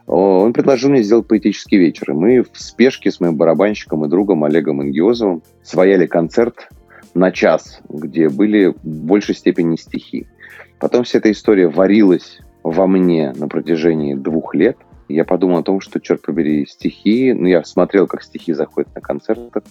Он 0.07 0.51
предложил 0.51 0.89
мне 0.89 1.03
сделать 1.03 1.27
поэтический 1.27 1.77
вечер. 1.77 2.11
И 2.11 2.13
мы 2.13 2.43
в 2.43 2.49
спешке 2.53 3.11
с 3.11 3.19
моим 3.19 3.35
барабанщиком 3.35 4.05
и 4.05 4.09
другом 4.09 4.43
Олегом 4.43 4.83
Ингиозовым 4.83 5.41
свояли 5.63 6.05
концерт 6.05 6.67
на 7.13 7.31
час, 7.31 7.79
где 7.87 8.29
были 8.29 8.67
в 8.67 8.83
большей 8.83 9.35
степени 9.35 9.77
стихи. 9.77 10.27
Потом 10.79 11.03
вся 11.03 11.19
эта 11.19 11.31
история 11.31 11.69
варилась 11.69 12.39
во 12.63 12.87
мне 12.87 13.33
на 13.37 13.47
протяжении 13.47 14.15
двух 14.15 14.53
лет– 14.53 14.77
я 15.09 15.25
подумал 15.25 15.57
о 15.57 15.63
том, 15.63 15.81
что, 15.81 15.99
черт 15.99 16.21
побери, 16.21 16.65
стихи, 16.67 17.33
ну, 17.33 17.47
я 17.47 17.63
смотрел, 17.63 18.07
как 18.07 18.23
стихи 18.23 18.53
заходят 18.53 18.93
на 18.93 19.01
концертах, 19.01 19.63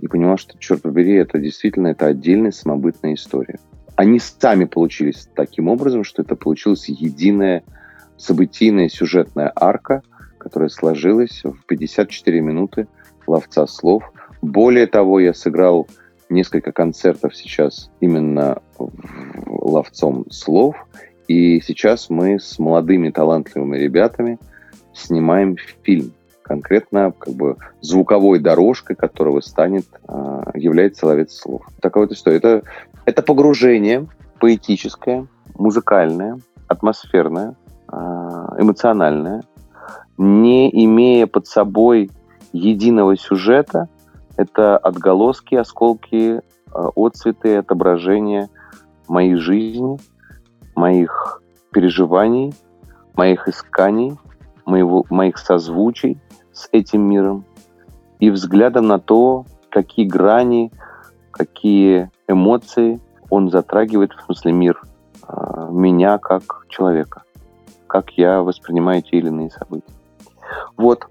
и 0.00 0.08
понимал, 0.08 0.36
что, 0.36 0.58
черт 0.58 0.82
побери, 0.82 1.14
это 1.14 1.38
действительно 1.38 1.88
это 1.88 2.06
отдельная 2.06 2.50
самобытная 2.50 3.14
история. 3.14 3.58
Они 3.96 4.18
сами 4.18 4.64
получились 4.64 5.28
таким 5.34 5.68
образом, 5.68 6.04
что 6.04 6.22
это 6.22 6.34
получилась 6.34 6.88
единая 6.88 7.62
событийная 8.16 8.88
сюжетная 8.88 9.52
арка, 9.54 10.02
которая 10.38 10.70
сложилась 10.70 11.42
в 11.44 11.64
54 11.66 12.40
минуты 12.40 12.88
ловца 13.26 13.66
слов. 13.66 14.02
Более 14.42 14.86
того, 14.86 15.20
я 15.20 15.34
сыграл 15.34 15.86
несколько 16.30 16.72
концертов 16.72 17.36
сейчас 17.36 17.90
именно 18.00 18.60
ловцом 19.46 20.28
слов, 20.30 20.76
и 21.28 21.60
сейчас 21.60 22.10
мы 22.10 22.40
с 22.40 22.58
молодыми 22.58 23.10
талантливыми 23.10 23.76
ребятами– 23.76 24.38
снимаем 24.94 25.56
фильм. 25.82 26.12
Конкретно 26.42 27.12
как 27.16 27.34
бы 27.34 27.56
звуковой 27.80 28.40
дорожкой, 28.40 28.96
которого 28.96 29.40
станет, 29.40 29.86
а, 30.08 30.50
является 30.54 31.06
«Ловец 31.06 31.32
слов». 31.34 31.62
Такая 31.80 32.04
вот 32.04 32.12
история. 32.12 32.38
Это, 32.38 32.62
это 33.04 33.22
погружение 33.22 34.08
поэтическое, 34.40 35.26
музыкальное, 35.54 36.40
атмосферное, 36.66 37.54
а, 37.88 38.56
эмоциональное, 38.58 39.42
не 40.18 40.68
имея 40.84 41.26
под 41.26 41.46
собой 41.46 42.10
единого 42.52 43.16
сюжета, 43.16 43.88
это 44.36 44.76
отголоски, 44.76 45.54
осколки, 45.54 46.40
а, 46.72 46.90
отцветы, 46.96 47.56
отображения 47.56 48.48
моей 49.08 49.34
жизни, 49.36 49.98
моих 50.74 51.42
переживаний, 51.72 52.54
моих 53.14 53.48
исканий, 53.48 54.16
моего, 54.66 55.04
моих 55.10 55.38
созвучий 55.38 56.18
с 56.52 56.68
этим 56.72 57.02
миром 57.02 57.44
и 58.18 58.30
взглядом 58.30 58.86
на 58.86 58.98
то, 58.98 59.46
какие 59.70 60.06
грани, 60.06 60.72
какие 61.30 62.10
эмоции 62.28 63.00
он 63.30 63.50
затрагивает, 63.50 64.12
в 64.12 64.24
смысле 64.24 64.52
мир, 64.52 64.82
а, 65.22 65.68
меня 65.70 66.18
как 66.18 66.66
человека, 66.68 67.22
как 67.86 68.10
я 68.12 68.42
воспринимаю 68.42 69.02
те 69.02 69.18
или 69.18 69.28
иные 69.28 69.50
события. 69.50 69.92
Вот 70.76 71.06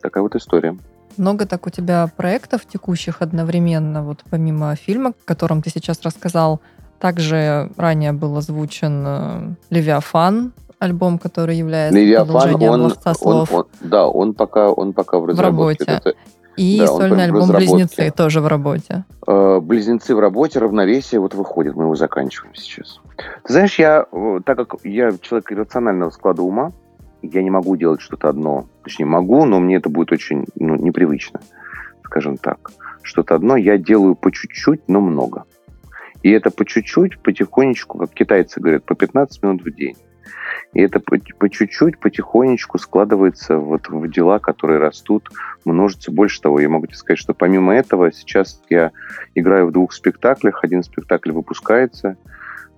такая 0.00 0.22
вот 0.22 0.34
история. 0.34 0.76
Много 1.16 1.46
так 1.46 1.66
у 1.66 1.70
тебя 1.70 2.08
проектов 2.16 2.64
текущих 2.64 3.22
одновременно, 3.22 4.02
вот 4.02 4.24
помимо 4.30 4.74
фильма, 4.76 5.10
о 5.10 5.24
котором 5.24 5.62
ты 5.62 5.70
сейчас 5.70 6.02
рассказал, 6.02 6.60
также 7.00 7.70
ранее 7.76 8.12
был 8.12 8.36
озвучен 8.36 9.04
э, 9.06 9.54
«Левиафан», 9.70 10.52
альбом, 10.78 11.18
который 11.18 11.56
является 11.56 11.98
Левиафан, 11.98 12.26
продолжением 12.26 12.70
он, 12.72 12.82
«Ловца 12.82 13.08
он, 13.10 13.14
слов» 13.14 13.52
он, 13.52 13.66
да, 13.80 14.08
он 14.08 14.34
пока, 14.34 14.70
он 14.70 14.92
пока 14.92 15.18
в 15.18 15.22
в 15.22 15.26
разработке. 15.26 15.84
работе. 15.84 16.10
Это, 16.10 16.18
И 16.56 16.78
да, 16.78 16.86
сольный 16.86 17.30
в 17.30 17.36
альбом. 17.36 17.48
«Близнецы» 17.50 18.10
тоже 18.10 18.40
в 18.40 18.46
работе. 18.46 19.04
э, 19.26 19.60
близнецы 19.60 20.14
в 20.14 20.18
работе, 20.20 20.58
равновесие 20.58 21.20
вот 21.20 21.34
выходит, 21.34 21.74
мы 21.74 21.84
его 21.84 21.94
заканчиваем 21.94 22.54
сейчас. 22.54 23.00
Ты 23.44 23.52
знаешь, 23.52 23.78
я, 23.78 24.06
э, 24.10 24.40
так 24.44 24.56
как 24.56 24.76
я 24.84 25.12
человек 25.20 25.52
иррационального 25.52 26.10
склада 26.10 26.42
ума, 26.42 26.72
я 27.22 27.42
не 27.42 27.50
могу 27.50 27.76
делать 27.76 28.00
что-то 28.00 28.28
одно. 28.28 28.66
Точнее, 28.84 29.06
могу, 29.06 29.44
но 29.44 29.58
мне 29.58 29.76
это 29.76 29.88
будет 29.88 30.12
очень 30.12 30.46
ну, 30.54 30.76
непривычно, 30.76 31.40
скажем 32.04 32.36
так. 32.36 32.70
Что-то 33.02 33.34
одно 33.34 33.56
я 33.56 33.76
делаю 33.78 34.14
по 34.14 34.30
чуть-чуть, 34.30 34.82
но 34.88 35.00
много. 35.00 35.44
И 36.22 36.30
это 36.30 36.50
по 36.50 36.64
чуть-чуть, 36.64 37.20
потихонечку, 37.22 37.98
как 37.98 38.10
китайцы 38.12 38.60
говорят, 38.60 38.84
по 38.84 38.94
15 38.94 39.42
минут 39.42 39.62
в 39.62 39.74
день. 39.74 39.96
И 40.74 40.80
это 40.82 41.00
по, 41.00 41.48
чуть-чуть, 41.48 41.98
потихонечку 41.98 42.78
складывается 42.78 43.56
вот 43.56 43.88
в 43.88 44.08
дела, 44.10 44.38
которые 44.38 44.78
растут, 44.78 45.28
множится. 45.64 46.12
Больше 46.12 46.40
того, 46.40 46.60
я 46.60 46.68
могу 46.68 46.86
тебе 46.86 46.96
сказать, 46.96 47.18
что 47.18 47.34
помимо 47.34 47.74
этого 47.74 48.12
сейчас 48.12 48.60
я 48.68 48.92
играю 49.34 49.66
в 49.66 49.72
двух 49.72 49.92
спектаклях. 49.92 50.62
Один 50.62 50.82
спектакль 50.82 51.32
выпускается 51.32 52.16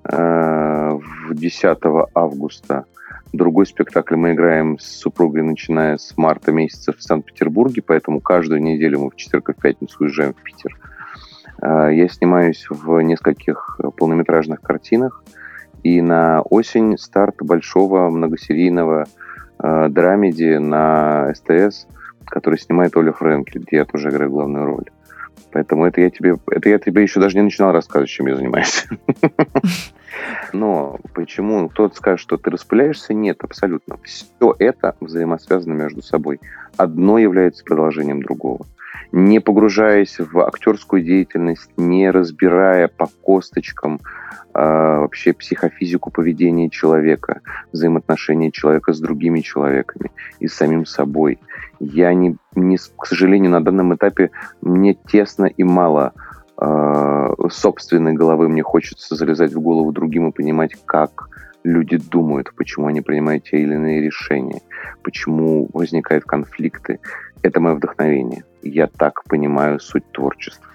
э, 0.04 0.98
в 1.28 1.34
10 1.34 1.78
августа. 2.14 2.84
Другой 3.32 3.66
спектакль 3.66 4.16
мы 4.16 4.32
играем 4.32 4.78
с 4.78 4.86
супругой, 4.86 5.42
начиная 5.42 5.98
с 5.98 6.16
марта 6.16 6.50
месяца 6.50 6.92
в 6.92 7.02
Санкт-Петербурге, 7.02 7.82
поэтому 7.84 8.20
каждую 8.20 8.60
неделю 8.60 9.00
мы 9.00 9.10
в 9.10 9.16
четверг 9.16 9.50
и 9.50 9.52
в 9.52 9.56
пятницу 9.56 9.96
уезжаем 10.00 10.34
в 10.34 10.42
Питер. 10.42 10.76
Э, 11.62 11.90
Я 11.92 12.08
снимаюсь 12.08 12.66
в 12.68 13.00
нескольких 13.00 13.80
полнометражных 13.96 14.60
картинах. 14.60 15.22
И 15.82 16.00
на 16.00 16.42
осень 16.42 16.98
старт 16.98 17.36
большого 17.40 18.10
многосерийного 18.10 19.06
э, 19.62 19.88
драмеди 19.88 20.56
на 20.56 21.32
СТС, 21.34 21.86
который 22.26 22.58
снимает 22.58 22.96
Оля 22.96 23.12
Френкель, 23.12 23.62
где 23.62 23.76
я 23.78 23.84
тоже 23.84 24.10
играю 24.10 24.30
главную 24.30 24.66
роль. 24.66 24.90
Поэтому 25.52 25.84
это 25.84 26.00
я 26.00 26.10
тебе, 26.10 26.36
это 26.50 26.68
я 26.68 26.78
тебе 26.78 27.02
еще 27.02 27.20
даже 27.20 27.36
не 27.36 27.42
начинал 27.42 27.72
рассказывать, 27.72 28.10
чем 28.10 28.26
я 28.26 28.36
занимаюсь. 28.36 28.86
Но 30.52 30.98
почему 31.14 31.68
кто-то 31.68 31.96
скажет, 31.96 32.20
что 32.20 32.36
ты 32.36 32.50
распыляешься? 32.50 33.14
Нет, 33.14 33.42
абсолютно. 33.42 33.96
Все 34.04 34.54
это 34.58 34.94
взаимосвязано 35.00 35.72
между 35.72 36.02
собой. 36.02 36.40
Одно 36.76 37.18
является 37.18 37.64
продолжением 37.64 38.22
другого. 38.22 38.66
Не 39.12 39.40
погружаясь 39.40 40.18
в 40.18 40.40
актерскую 40.40 41.02
деятельность, 41.02 41.70
не 41.76 42.10
разбирая 42.10 42.88
по 42.88 43.06
косточкам 43.06 44.00
а, 44.52 45.00
вообще 45.00 45.32
психофизику 45.32 46.10
поведения 46.10 46.70
человека, 46.70 47.40
взаимоотношения 47.72 48.50
человека 48.50 48.92
с 48.92 49.00
другими 49.00 49.40
человеками 49.40 50.10
и 50.40 50.48
с 50.48 50.54
самим 50.54 50.86
собой. 50.86 51.38
Я 51.78 52.12
не, 52.14 52.36
не 52.54 52.76
к 52.76 53.06
сожалению, 53.06 53.52
на 53.52 53.62
данном 53.62 53.94
этапе 53.94 54.30
мне 54.60 54.94
тесно 54.94 55.46
и 55.46 55.62
мало 55.62 56.12
э, 56.60 57.28
собственной 57.50 58.12
головы. 58.12 58.48
Мне 58.48 58.62
хочется 58.62 59.14
залезать 59.14 59.52
в 59.54 59.60
голову 59.60 59.92
другим 59.92 60.28
и 60.28 60.32
понимать, 60.32 60.72
как 60.84 61.28
люди 61.64 61.96
думают, 61.96 62.52
почему 62.56 62.86
они 62.86 63.00
принимают 63.00 63.44
те 63.44 63.58
или 63.58 63.74
иные 63.74 64.00
решения, 64.00 64.60
почему 65.02 65.68
возникают 65.72 66.24
конфликты. 66.24 67.00
Это 67.42 67.60
мое 67.60 67.74
вдохновение. 67.74 68.44
Я 68.62 68.86
так 68.86 69.24
понимаю 69.24 69.80
суть 69.80 70.10
творчества 70.12 70.70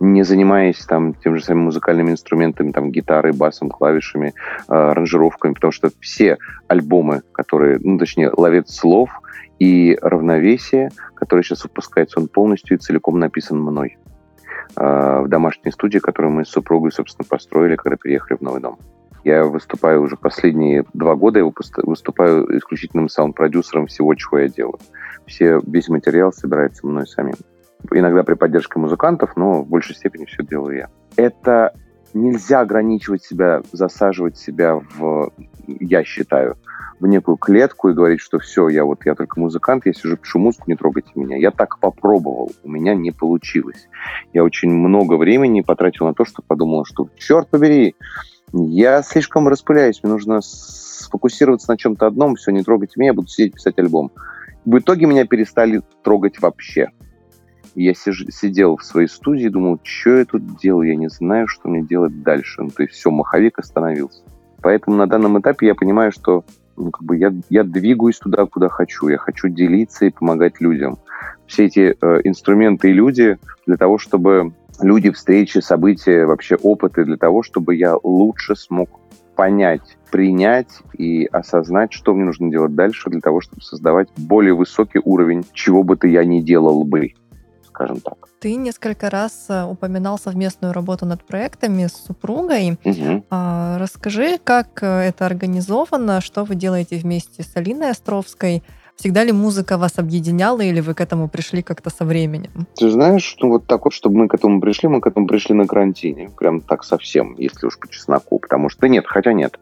не 0.00 0.22
занимаясь 0.22 0.84
там 0.86 1.14
тем 1.14 1.36
же 1.36 1.44
самым 1.44 1.64
музыкальными 1.64 2.12
инструментами, 2.12 2.72
там 2.72 2.90
гитарой, 2.90 3.32
басом, 3.32 3.68
клавишами, 3.68 4.28
э, 4.68 4.72
аранжировками, 4.72 5.52
потому 5.52 5.72
что 5.72 5.90
все 6.00 6.38
альбомы, 6.68 7.22
которые, 7.32 7.78
ну, 7.82 7.98
точнее, 7.98 8.30
«Ловец 8.34 8.72
слов» 8.72 9.10
и 9.58 9.98
«Равновесие», 10.00 10.90
который 11.14 11.44
сейчас 11.44 11.64
выпускается, 11.64 12.18
он 12.18 12.28
полностью 12.28 12.76
и 12.76 12.80
целиком 12.80 13.18
написан 13.18 13.60
мной 13.60 13.98
э, 14.76 15.20
в 15.22 15.28
домашней 15.28 15.70
студии, 15.70 15.98
которую 15.98 16.32
мы 16.32 16.44
с 16.44 16.48
супругой, 16.48 16.92
собственно, 16.92 17.26
построили, 17.28 17.76
когда 17.76 17.96
переехали 17.96 18.38
в 18.38 18.40
новый 18.40 18.62
дом. 18.62 18.78
Я 19.24 19.44
выступаю 19.44 20.02
уже 20.02 20.16
последние 20.16 20.84
два 20.94 21.14
года, 21.14 21.40
я 21.40 21.52
выступаю 21.82 22.58
исключительным 22.58 23.08
саунд-продюсером 23.08 23.86
всего, 23.86 24.14
чего 24.14 24.38
я 24.38 24.48
делаю. 24.48 24.78
Все, 25.26 25.60
весь 25.66 25.88
материал 25.88 26.32
собирается 26.32 26.86
мной 26.86 27.06
самим 27.06 27.34
иногда 27.90 28.22
при 28.22 28.34
поддержке 28.34 28.78
музыкантов, 28.78 29.36
но 29.36 29.62
в 29.62 29.68
большей 29.68 29.94
степени 29.94 30.24
все 30.26 30.44
делаю 30.44 30.76
я. 30.76 30.88
Это 31.16 31.72
нельзя 32.12 32.60
ограничивать 32.60 33.22
себя, 33.24 33.62
засаживать 33.72 34.36
себя 34.36 34.80
в, 34.96 35.32
я 35.66 36.04
считаю, 36.04 36.56
в 36.98 37.06
некую 37.06 37.38
клетку 37.38 37.88
и 37.88 37.94
говорить, 37.94 38.20
что 38.20 38.38
все, 38.38 38.68
я 38.68 38.84
вот 38.84 39.06
я 39.06 39.14
только 39.14 39.40
музыкант, 39.40 39.86
я 39.86 39.94
сижу, 39.94 40.16
пишу 40.16 40.38
музыку, 40.38 40.64
не 40.66 40.76
трогайте 40.76 41.10
меня. 41.14 41.36
Я 41.38 41.50
так 41.50 41.78
попробовал, 41.78 42.52
у 42.62 42.70
меня 42.70 42.94
не 42.94 43.10
получилось. 43.10 43.88
Я 44.34 44.44
очень 44.44 44.70
много 44.70 45.14
времени 45.14 45.62
потратил 45.62 46.06
на 46.06 46.14
то, 46.14 46.26
что 46.26 46.42
подумал, 46.42 46.84
что 46.84 47.08
черт 47.16 47.48
побери, 47.48 47.94
я 48.52 49.02
слишком 49.02 49.48
распыляюсь, 49.48 50.00
мне 50.02 50.12
нужно 50.12 50.40
сфокусироваться 50.40 51.70
на 51.70 51.76
чем-то 51.76 52.06
одном, 52.06 52.36
все, 52.36 52.50
не 52.50 52.62
трогайте 52.62 52.94
меня, 52.96 53.10
я 53.10 53.14
буду 53.14 53.28
сидеть 53.28 53.54
писать 53.54 53.78
альбом. 53.78 54.12
В 54.64 54.78
итоге 54.78 55.06
меня 55.06 55.26
перестали 55.26 55.82
трогать 56.02 56.40
вообще. 56.40 56.90
Я 57.74 57.94
сиж, 57.94 58.26
сидел 58.30 58.76
в 58.76 58.84
своей 58.84 59.08
студии 59.08 59.48
думал, 59.48 59.78
что 59.82 60.18
я 60.18 60.24
тут 60.24 60.58
делаю, 60.58 60.88
я 60.88 60.96
не 60.96 61.08
знаю, 61.08 61.46
что 61.46 61.68
мне 61.68 61.82
делать 61.82 62.22
дальше. 62.22 62.62
Ну, 62.62 62.70
то 62.70 62.82
есть 62.82 62.94
все, 62.94 63.10
маховик 63.10 63.58
остановился. 63.58 64.22
Поэтому 64.60 64.96
на 64.96 65.06
данном 65.06 65.40
этапе 65.40 65.68
я 65.68 65.74
понимаю, 65.74 66.12
что 66.12 66.44
ну, 66.76 66.90
как 66.90 67.02
бы 67.04 67.16
я, 67.16 67.32
я 67.48 67.62
двигаюсь 67.62 68.18
туда, 68.18 68.44
куда 68.46 68.68
хочу. 68.68 69.08
Я 69.08 69.18
хочу 69.18 69.48
делиться 69.48 70.04
и 70.04 70.10
помогать 70.10 70.60
людям. 70.60 70.98
Все 71.50 71.66
эти 71.66 71.96
э, 72.00 72.20
инструменты 72.22 72.90
и 72.90 72.92
люди 72.92 73.36
для 73.66 73.76
того, 73.76 73.98
чтобы 73.98 74.52
люди, 74.80 75.10
встречи, 75.10 75.58
события, 75.58 76.24
вообще 76.24 76.54
опыты, 76.54 77.04
для 77.04 77.16
того, 77.16 77.42
чтобы 77.42 77.74
я 77.74 77.96
лучше 78.04 78.54
смог 78.54 78.88
понять, 79.34 79.98
принять 80.12 80.78
и 80.96 81.26
осознать, 81.26 81.92
что 81.92 82.14
мне 82.14 82.24
нужно 82.24 82.50
делать 82.50 82.76
дальше 82.76 83.10
для 83.10 83.20
того, 83.20 83.40
чтобы 83.40 83.62
создавать 83.62 84.08
более 84.16 84.54
высокий 84.54 85.00
уровень, 85.04 85.44
чего 85.52 85.82
бы 85.82 85.96
то 85.96 86.06
я 86.06 86.24
ни 86.24 86.40
делал 86.40 86.84
бы 86.84 87.14
скажем 87.66 88.00
так. 88.00 88.28
Ты 88.40 88.56
несколько 88.56 89.08
раз 89.08 89.46
э, 89.48 89.64
упоминал 89.64 90.18
совместную 90.18 90.72
работу 90.72 91.06
над 91.06 91.24
проектами 91.24 91.86
с 91.86 91.92
супругой. 91.92 92.78
Угу. 92.84 93.24
Расскажи, 93.30 94.38
как 94.42 94.82
э, 94.82 95.08
это 95.08 95.24
организовано, 95.24 96.20
что 96.20 96.44
вы 96.44 96.56
делаете 96.56 96.98
вместе 96.98 97.42
с 97.42 97.56
Алиной 97.56 97.90
Островской? 97.90 98.62
Всегда 99.00 99.24
ли 99.24 99.32
музыка 99.32 99.78
вас 99.78 99.98
объединяла, 99.98 100.60
или 100.60 100.80
вы 100.80 100.92
к 100.92 101.00
этому 101.00 101.26
пришли 101.26 101.62
как-то 101.62 101.88
со 101.88 102.04
временем? 102.04 102.50
Ты 102.76 102.90
знаешь, 102.90 103.34
ну 103.40 103.48
вот 103.48 103.66
так 103.66 103.86
вот, 103.86 103.94
чтобы 103.94 104.18
мы 104.18 104.28
к 104.28 104.34
этому 104.34 104.60
пришли, 104.60 104.90
мы 104.90 105.00
к 105.00 105.06
этому 105.06 105.26
пришли 105.26 105.54
на 105.54 105.66
карантине. 105.66 106.28
Прям 106.38 106.60
так 106.60 106.84
совсем, 106.84 107.34
если 107.38 107.66
уж 107.66 107.78
по 107.78 107.88
чесноку. 107.88 108.38
Потому 108.38 108.68
что 108.68 108.88
нет, 108.88 109.06
хотя 109.06 109.32
нет. 109.32 109.58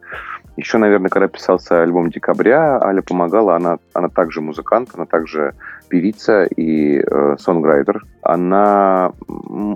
Еще, 0.57 0.77
наверное, 0.77 1.09
когда 1.09 1.29
писался 1.29 1.81
альбом 1.81 2.09
«Декабря», 2.09 2.81
Аля 2.83 3.01
помогала, 3.01 3.55
она, 3.55 3.77
она 3.93 4.09
также 4.09 4.41
музыкант, 4.41 4.89
она 4.93 5.05
также 5.05 5.53
певица 5.87 6.43
и 6.43 6.99
э, 6.99 7.37
сонграйтер. 7.39 8.03
Она 8.21 9.13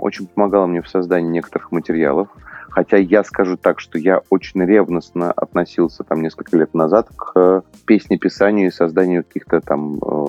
очень 0.01 0.27
помогала 0.27 0.65
мне 0.65 0.81
в 0.81 0.89
создании 0.89 1.29
некоторых 1.29 1.71
материалов. 1.71 2.27
Хотя 2.73 2.97
я 2.97 3.23
скажу 3.23 3.55
так, 3.55 3.79
что 3.79 3.99
я 3.99 4.21
очень 4.31 4.65
ревностно 4.65 5.31
относился 5.31 6.03
там 6.03 6.23
несколько 6.23 6.57
лет 6.57 6.73
назад 6.73 7.07
к 7.15 7.61
песнеписанию 7.85 8.69
и 8.69 8.71
созданию 8.71 9.23
каких-то 9.23 9.61
там 9.61 9.99
э, 10.01 10.25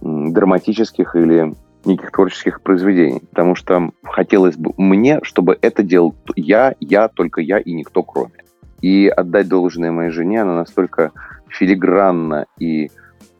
драматических 0.00 1.14
или 1.14 1.54
неких 1.84 2.10
творческих 2.10 2.62
произведений. 2.62 3.22
Потому 3.30 3.54
что 3.54 3.92
хотелось 4.02 4.56
бы 4.56 4.72
мне, 4.76 5.20
чтобы 5.22 5.56
это 5.62 5.84
делал 5.84 6.16
я, 6.34 6.74
я, 6.80 7.06
только 7.06 7.42
я 7.42 7.60
и 7.60 7.72
никто 7.72 8.02
кроме. 8.02 8.42
И 8.80 9.06
отдать 9.06 9.46
должное 9.46 9.92
моей 9.92 10.10
жене, 10.10 10.42
она 10.42 10.56
настолько 10.56 11.12
филигранно 11.46 12.46
и 12.58 12.90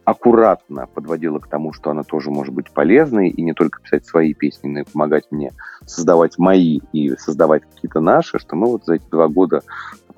аккуратно 0.09 0.87
подводила 0.87 1.39
к 1.39 1.47
тому, 1.47 1.71
что 1.71 1.91
она 1.91 2.03
тоже 2.03 2.31
может 2.31 2.53
быть 2.53 2.71
полезной, 2.71 3.29
и 3.29 3.41
не 3.41 3.53
только 3.53 3.81
писать 3.81 4.05
свои 4.05 4.33
песни, 4.33 4.67
но 4.67 4.79
и 4.79 4.83
помогать 4.83 5.25
мне 5.31 5.51
создавать 5.85 6.37
мои 6.37 6.79
и 6.93 7.15
создавать 7.17 7.63
какие-то 7.63 7.99
наши, 7.99 8.39
что 8.39 8.55
мы 8.55 8.67
вот 8.67 8.85
за 8.85 8.95
эти 8.95 9.05
два 9.09 9.27
года 9.27 9.61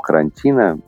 карантина 0.01 0.79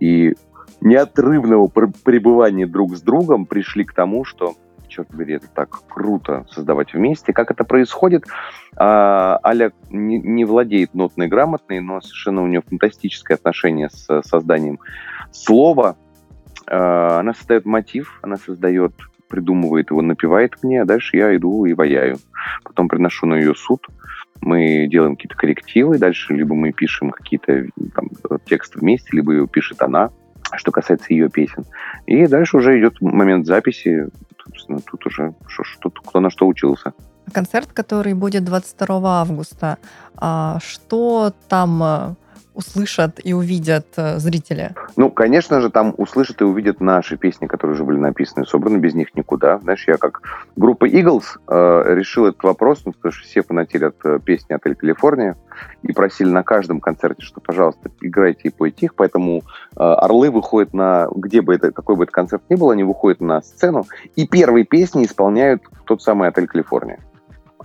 и 0.00 0.34
неотрывного 0.80 1.68
пребывания 1.68 2.66
друг 2.66 2.96
с 2.96 3.02
другом 3.02 3.46
пришли 3.46 3.84
к 3.84 3.92
тому, 3.92 4.24
что 4.24 4.54
черт 4.88 5.08
побери, 5.08 5.34
это 5.34 5.48
так 5.54 5.80
круто 5.88 6.44
создавать 6.50 6.92
вместе. 6.92 7.32
Как 7.32 7.50
это 7.50 7.64
происходит? 7.64 8.24
А, 8.76 9.38
Аля 9.44 9.72
не, 9.90 10.18
не 10.18 10.44
владеет 10.44 10.92
нотной 10.94 11.28
грамотной, 11.28 11.80
но 11.80 12.00
совершенно 12.00 12.42
у 12.42 12.46
нее 12.46 12.62
фантастическое 12.66 13.34
отношение 13.34 13.88
с 13.90 14.22
созданием 14.22 14.80
слова. 15.30 15.96
А, 16.72 17.20
она 17.20 17.34
создает 17.34 17.66
мотив, 17.66 18.18
она 18.22 18.36
создает, 18.36 18.94
придумывает 19.28 19.90
его, 19.90 20.00
напевает 20.00 20.54
мне, 20.62 20.80
а 20.80 20.86
дальше 20.86 21.18
я 21.18 21.36
иду 21.36 21.66
и 21.66 21.74
ваяю. 21.74 22.16
Потом 22.64 22.88
приношу 22.88 23.26
на 23.26 23.34
ее 23.34 23.54
суд, 23.54 23.86
мы 24.40 24.88
делаем 24.90 25.14
какие-то 25.16 25.36
коррективы, 25.36 25.98
дальше 25.98 26.32
либо 26.34 26.54
мы 26.54 26.72
пишем 26.72 27.10
какие-то 27.10 27.66
там, 27.94 28.08
тексты 28.46 28.78
вместе, 28.78 29.10
либо 29.12 29.32
ее 29.32 29.46
пишет 29.46 29.82
она, 29.82 30.10
что 30.56 30.72
касается 30.72 31.12
ее 31.12 31.28
песен. 31.28 31.64
И 32.06 32.26
дальше 32.26 32.56
уже 32.56 32.78
идет 32.78 33.00
момент 33.02 33.46
записи, 33.46 34.08
собственно, 34.42 34.80
тут 34.80 35.06
уже 35.06 35.34
что, 35.46 35.64
что, 35.64 35.90
кто 35.90 36.20
на 36.20 36.30
что 36.30 36.46
учился. 36.46 36.94
Концерт, 37.32 37.72
который 37.72 38.14
будет 38.14 38.44
22 38.44 39.20
августа, 39.20 39.78
а 40.16 40.58
что 40.60 41.32
там 41.48 41.82
э, 41.82 42.14
услышат 42.54 43.20
и 43.22 43.32
увидят 43.32 43.86
э, 43.96 44.18
зрители? 44.18 44.74
Ну, 44.96 45.10
конечно 45.10 45.60
же, 45.60 45.70
там 45.70 45.94
услышат 45.96 46.40
и 46.40 46.44
увидят 46.44 46.80
наши 46.80 47.16
песни, 47.16 47.46
которые 47.46 47.74
уже 47.74 47.84
были 47.84 47.98
написаны 47.98 48.46
собраны, 48.46 48.78
без 48.78 48.94
них 48.94 49.14
никуда. 49.14 49.58
Знаешь, 49.60 49.84
я 49.86 49.96
как 49.96 50.22
группа 50.56 50.88
Eagles 50.88 51.24
э, 51.48 51.94
решил 51.94 52.26
этот 52.26 52.42
вопрос, 52.42 52.82
ну, 52.84 52.92
потому 52.92 53.12
что 53.12 53.24
все 53.26 53.42
фанатели 53.42 53.84
от 53.84 53.96
э, 54.04 54.18
песни 54.24 54.54
«Отель 54.54 54.74
Калифорния» 54.74 55.36
и 55.82 55.92
просили 55.92 56.30
на 56.30 56.42
каждом 56.42 56.80
концерте, 56.80 57.22
что, 57.22 57.40
пожалуйста, 57.40 57.90
играйте 58.00 58.48
и 58.48 58.50
пойте 58.50 58.86
их, 58.86 58.94
поэтому 58.94 59.38
э, 59.38 59.42
орлы 59.76 60.30
выходят 60.30 60.74
на, 60.74 61.08
где 61.14 61.40
бы 61.40 61.54
это, 61.54 61.72
какой 61.72 61.96
бы 61.96 62.04
это 62.04 62.12
концерт 62.12 62.42
ни 62.48 62.54
был, 62.54 62.70
они 62.70 62.84
выходят 62.84 63.20
на 63.20 63.42
сцену, 63.42 63.86
и 64.16 64.26
первые 64.26 64.64
песни 64.64 65.04
исполняют 65.04 65.62
тот 65.86 66.02
самый 66.02 66.28
«Отель 66.28 66.46
Калифорния». 66.46 66.98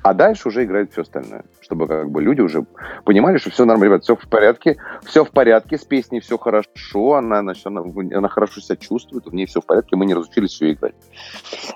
А 0.04 0.14
дальше 0.14 0.48
уже 0.48 0.64
играет 0.64 0.92
все 0.92 1.02
остальное, 1.02 1.44
чтобы 1.60 1.88
как 1.88 2.10
бы 2.10 2.22
люди 2.22 2.42
уже 2.42 2.66
понимали, 3.04 3.38
что 3.38 3.50
все 3.50 3.66
нормально, 3.66 3.94
ребят, 3.94 4.04
все 4.04 4.16
в 4.16 4.28
порядке, 4.28 4.78
все 5.06 5.24
в 5.24 5.32
порядке, 5.32 5.78
с 5.78 5.86
песней 5.86 6.20
все 6.20 6.38
хорошо, 6.38 7.14
она, 7.14 7.42
значит, 7.42 7.66
она, 7.68 7.82
она 7.82 8.28
хорошо 8.28 8.62
себя 8.62 8.76
чувствует, 8.76 9.28
у 9.28 9.32
нее 9.32 9.48
все 9.48 9.62
в 9.62 9.66
порядке, 9.66 9.96
мы 9.96 10.06
не 10.06 10.14
разучились 10.14 10.52
все 10.52 10.74
играть. 10.74 10.96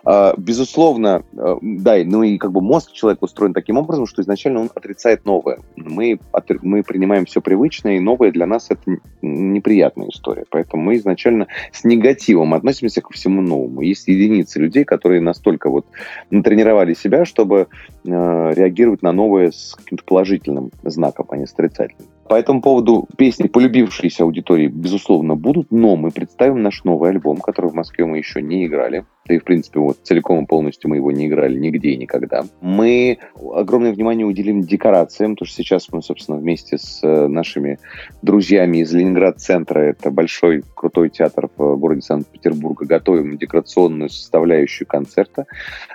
А, 0.05 0.34
безусловно, 0.38 1.24
а, 1.38 1.57
да, 1.61 1.95
ну 2.05 2.24
и 2.24 2.38
как 2.38 2.51
бы 2.51 2.61
мозг 2.61 2.91
человека 2.91 3.24
устроен 3.24 3.53
таким 3.53 3.78
образом, 3.78 4.05
что 4.05 4.22
изначально 4.22 4.61
он 4.61 4.69
отрицает 4.74 5.26
новое. 5.26 5.59
Мы, 5.76 6.19
мы 6.61 6.84
принимаем 6.84 7.26
все 7.26 7.41
привычное, 7.41 7.97
и 7.97 7.99
новое 7.99 8.32
для 8.32 8.45
нас 8.45 8.67
это 8.69 8.82
неприятная 9.22 10.09
история. 10.09 10.45
Поэтому 10.49 10.84
мы 10.84 10.95
изначально 10.95 11.47
с 11.72 11.84
негативом 11.84 12.53
относимся 12.53 13.01
ко 13.01 13.13
всему 13.13 13.41
новому. 13.41 13.82
Есть 13.82 14.07
единицы 14.07 14.59
людей, 14.59 14.84
которые 14.84 15.22
настолько 15.22 15.69
вот 15.69 15.86
натренировали 16.30 16.93
себя, 16.93 17.26
чтобы 17.26 17.67
Э, 18.05 18.11
реагировать 18.12 19.01
на 19.01 19.12
новое 19.12 19.51
с 19.51 19.76
каким-то 19.76 20.03
положительным 20.03 20.72
знаком, 20.84 21.28
а 21.30 21.38
не 21.38 21.47
с 21.47 21.53
отрицательным. 21.53 22.11
По 22.28 22.36
этому 22.36 22.61
поводу 22.61 23.07
песни, 23.17 23.47
полюбившиеся 23.47 24.24
аудитории, 24.24 24.67
безусловно, 24.67 25.36
будут, 25.36 25.72
но 25.72 25.95
мы 25.95 26.11
представим 26.11 26.61
наш 26.61 26.84
новый 26.84 27.09
альбом, 27.09 27.38
который 27.38 27.72
в 27.72 27.74
Москве 27.74 28.05
мы 28.05 28.17
еще 28.17 28.41
не 28.41 28.65
играли. 28.65 29.05
Да 29.28 29.36
и, 29.36 29.39
в 29.39 29.43
принципе, 29.43 29.80
вот 29.80 29.99
целиком 30.03 30.43
и 30.43 30.47
полностью 30.47 30.89
мы 30.89 30.95
его 30.95 31.11
не 31.11 31.28
играли 31.28 31.57
нигде 31.57 31.89
и 31.89 31.97
никогда. 31.97 32.43
Мы 32.59 33.19
огромное 33.53 33.93
внимание 33.93 34.26
уделим 34.26 34.61
декорациям, 34.61 35.36
потому 35.36 35.47
что 35.47 35.57
сейчас 35.57 35.88
мы, 35.91 36.01
собственно, 36.01 36.38
вместе 36.38 36.78
с 36.78 37.03
э, 37.03 37.28
нашими 37.28 37.80
друзьями 38.22 38.78
из 38.78 38.91
Ленинград-центра, 38.93 39.80
это 39.80 40.09
большой 40.09 40.63
крутой 40.74 41.09
театр 41.09 41.49
в 41.55 41.76
городе 41.76 42.01
Санкт-Петербурга, 42.01 42.86
готовим 42.86 43.38
декорационную 43.38 44.09
составляющую 44.09 44.88
концерта. 44.88 45.45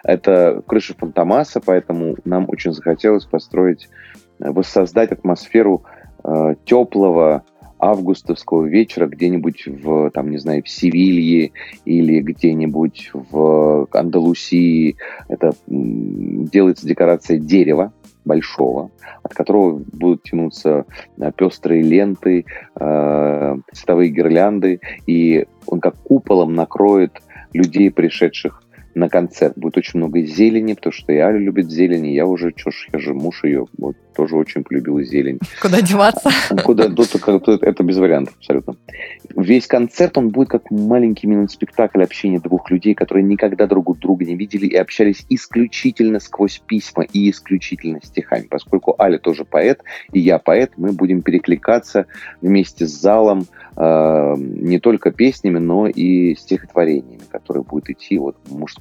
Это 0.05 0.62
крыша 0.66 0.95
Фантомаса, 0.97 1.61
поэтому 1.61 2.16
нам 2.24 2.45
очень 2.49 2.72
захотелось 2.72 3.24
построить, 3.24 3.89
э, 4.39 4.51
воссоздать 4.51 5.11
атмосферу 5.11 5.83
э, 6.27 6.55
теплого 6.64 7.45
августовского 7.79 8.64
вечера 8.64 9.07
где-нибудь 9.07 9.66
в, 9.66 10.11
там, 10.11 10.31
не 10.31 10.39
знаю, 10.39 10.62
в 10.62 10.68
Севилье 10.68 11.53
или 11.85 12.20
где-нибудь 12.20 13.11
в 13.12 13.87
Андалусии. 13.93 14.97
Это 15.29 15.53
делается 15.66 16.87
декорация 16.87 17.39
дерева 17.39 17.93
большого, 18.24 18.91
от 19.22 19.35
которого 19.35 19.81
будут 19.93 20.24
тянуться 20.24 20.85
э, 21.18 21.31
пестрые 21.37 21.83
ленты, 21.83 22.45
э, 22.74 23.57
цветовые 23.72 24.11
гирлянды, 24.11 24.81
и 25.07 25.47
он 25.66 25.81
как 25.81 25.95
куполом 26.03 26.55
накроет 26.55 27.22
людей, 27.53 27.91
пришедших 27.91 28.62
на 28.97 29.09
концерт. 29.09 29.53
Будет 29.57 29.76
очень 29.76 29.99
много 29.99 30.22
зелени, 30.22 30.72
потому 30.72 30.92
что 30.92 31.12
и 31.12 31.18
Аля 31.18 31.38
любит 31.38 31.70
зелень, 31.70 32.07
и 32.07 32.14
я 32.14 32.26
уже, 32.26 32.53
что 32.57 32.70
ж, 32.70 32.88
я 32.92 32.99
же 32.99 33.14
муж 33.14 33.44
ее, 33.44 33.66
вот, 33.76 33.97
тоже 34.14 34.36
очень 34.36 34.64
полюбил 34.64 34.99
зелень. 35.01 35.38
Куда 35.61 35.82
деваться? 35.82 36.30
Куда, 36.64 36.88
тут, 36.88 37.11
тут, 37.22 37.62
это 37.62 37.82
без 37.82 37.99
вариантов 37.99 38.34
абсолютно. 38.38 38.76
Весь 39.36 39.66
концерт, 39.66 40.16
он 40.16 40.30
будет 40.30 40.49
как 40.49 40.70
маленький 40.70 41.26
мини-спектакль 41.26 42.03
общения 42.03 42.40
двух 42.40 42.70
людей, 42.70 42.94
которые 42.94 43.24
никогда 43.24 43.66
друг 43.66 43.99
друга 43.99 44.24
не 44.24 44.34
видели 44.34 44.66
и 44.66 44.76
общались 44.76 45.26
исключительно 45.28 46.18
сквозь 46.18 46.62
письма 46.66 47.05
и 47.05 47.30
исключительно 47.30 48.01
стихами. 48.03 48.47
Поскольку 48.49 48.97
Аля 48.99 49.18
тоже 49.18 49.44
поэт, 49.44 49.82
и 50.12 50.20
я 50.20 50.38
поэт, 50.38 50.72
мы 50.78 50.92
будем 50.92 51.20
перекликаться 51.20 52.07
вместе 52.40 52.86
с 52.86 52.99
залом 52.99 53.47
э, 53.76 54.34
не 54.38 54.80
только 54.80 55.11
песнями, 55.11 55.59
но 55.59 55.86
и 55.86 56.34
стихотворениями, 56.34 57.22
которые 57.30 57.64
будут 57.64 57.90
идти 57.90 58.18
от 58.18 58.36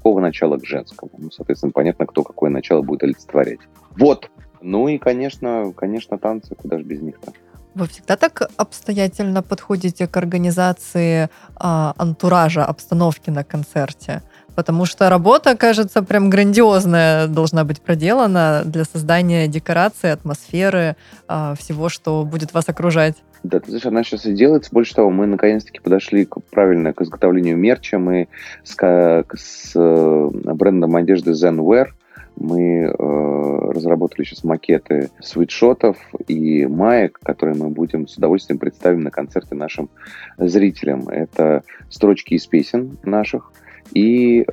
мужского 0.06 0.20
начала 0.20 0.58
к 0.58 0.66
женскому. 0.66 1.12
Ну, 1.18 1.32
соответственно, 1.32 1.72
понятно, 1.72 2.06
кто 2.06 2.24
какое 2.24 2.50
начало 2.50 2.82
будет 2.82 3.04
олицетворять. 3.04 3.60
Вот, 3.98 4.30
ну 4.62 4.88
и, 4.88 4.98
конечно, 4.98 5.74
конечно, 5.76 6.18
танцы, 6.18 6.56
куда 6.56 6.78
же 6.78 6.84
без 6.84 7.02
них-то. 7.02 7.32
Вы 7.76 7.88
всегда 7.88 8.16
так 8.16 8.50
обстоятельно 8.58 9.44
подходите 9.44 10.08
к 10.08 10.18
организации 10.18 11.30
а, 11.56 11.94
антуража, 11.98 12.66
обстановки 12.66 13.32
на 13.32 13.44
концерте? 13.44 14.22
Потому 14.56 14.86
что 14.86 15.10
работа, 15.10 15.58
кажется, 15.58 16.02
прям 16.02 16.30
грандиозная 16.30 17.28
должна 17.28 17.66
быть 17.66 17.82
проделана 17.82 18.62
для 18.66 18.86
создания 18.86 19.48
декорации, 19.48 20.10
атмосферы, 20.14 20.96
а, 21.28 21.54
всего, 21.56 21.90
что 21.90 22.24
будет 22.24 22.54
вас 22.54 22.70
окружать. 22.70 23.16
Да, 23.46 23.60
ты 23.60 23.70
знаешь, 23.70 23.86
она 23.86 24.04
сейчас 24.04 24.26
и 24.26 24.34
делается. 24.34 24.72
Больше 24.74 24.96
того, 24.96 25.12
мы 25.12 25.28
наконец-таки 25.28 25.80
подошли 25.80 26.26
к, 26.26 26.42
правильно 26.50 26.94
к 26.94 27.02
изготовлению 27.02 27.56
мерча. 27.58 28.00
Мы 28.00 28.28
с, 28.64 28.76
с 28.76 29.72
э, 29.76 30.30
брендом 30.32 30.96
одежды 30.96 31.32
Zenwear 31.32 31.90
мы 32.38 32.86
э, 32.86 32.92
разработали 32.98 34.26
сейчас 34.26 34.44
макеты 34.44 35.12
свитшотов 35.22 35.98
и 36.28 36.66
маек, 36.66 37.20
которые 37.22 37.56
мы 37.56 37.70
будем 37.70 38.08
с 38.08 38.18
удовольствием 38.18 38.58
представим 38.58 39.02
на 39.02 39.12
концерте 39.12 39.54
нашим 39.54 39.90
зрителям. 40.40 41.08
Это 41.08 41.62
строчки 41.90 42.34
из 42.34 42.48
песен 42.48 42.98
наших 43.04 43.52
и 43.94 44.42
э, 44.42 44.46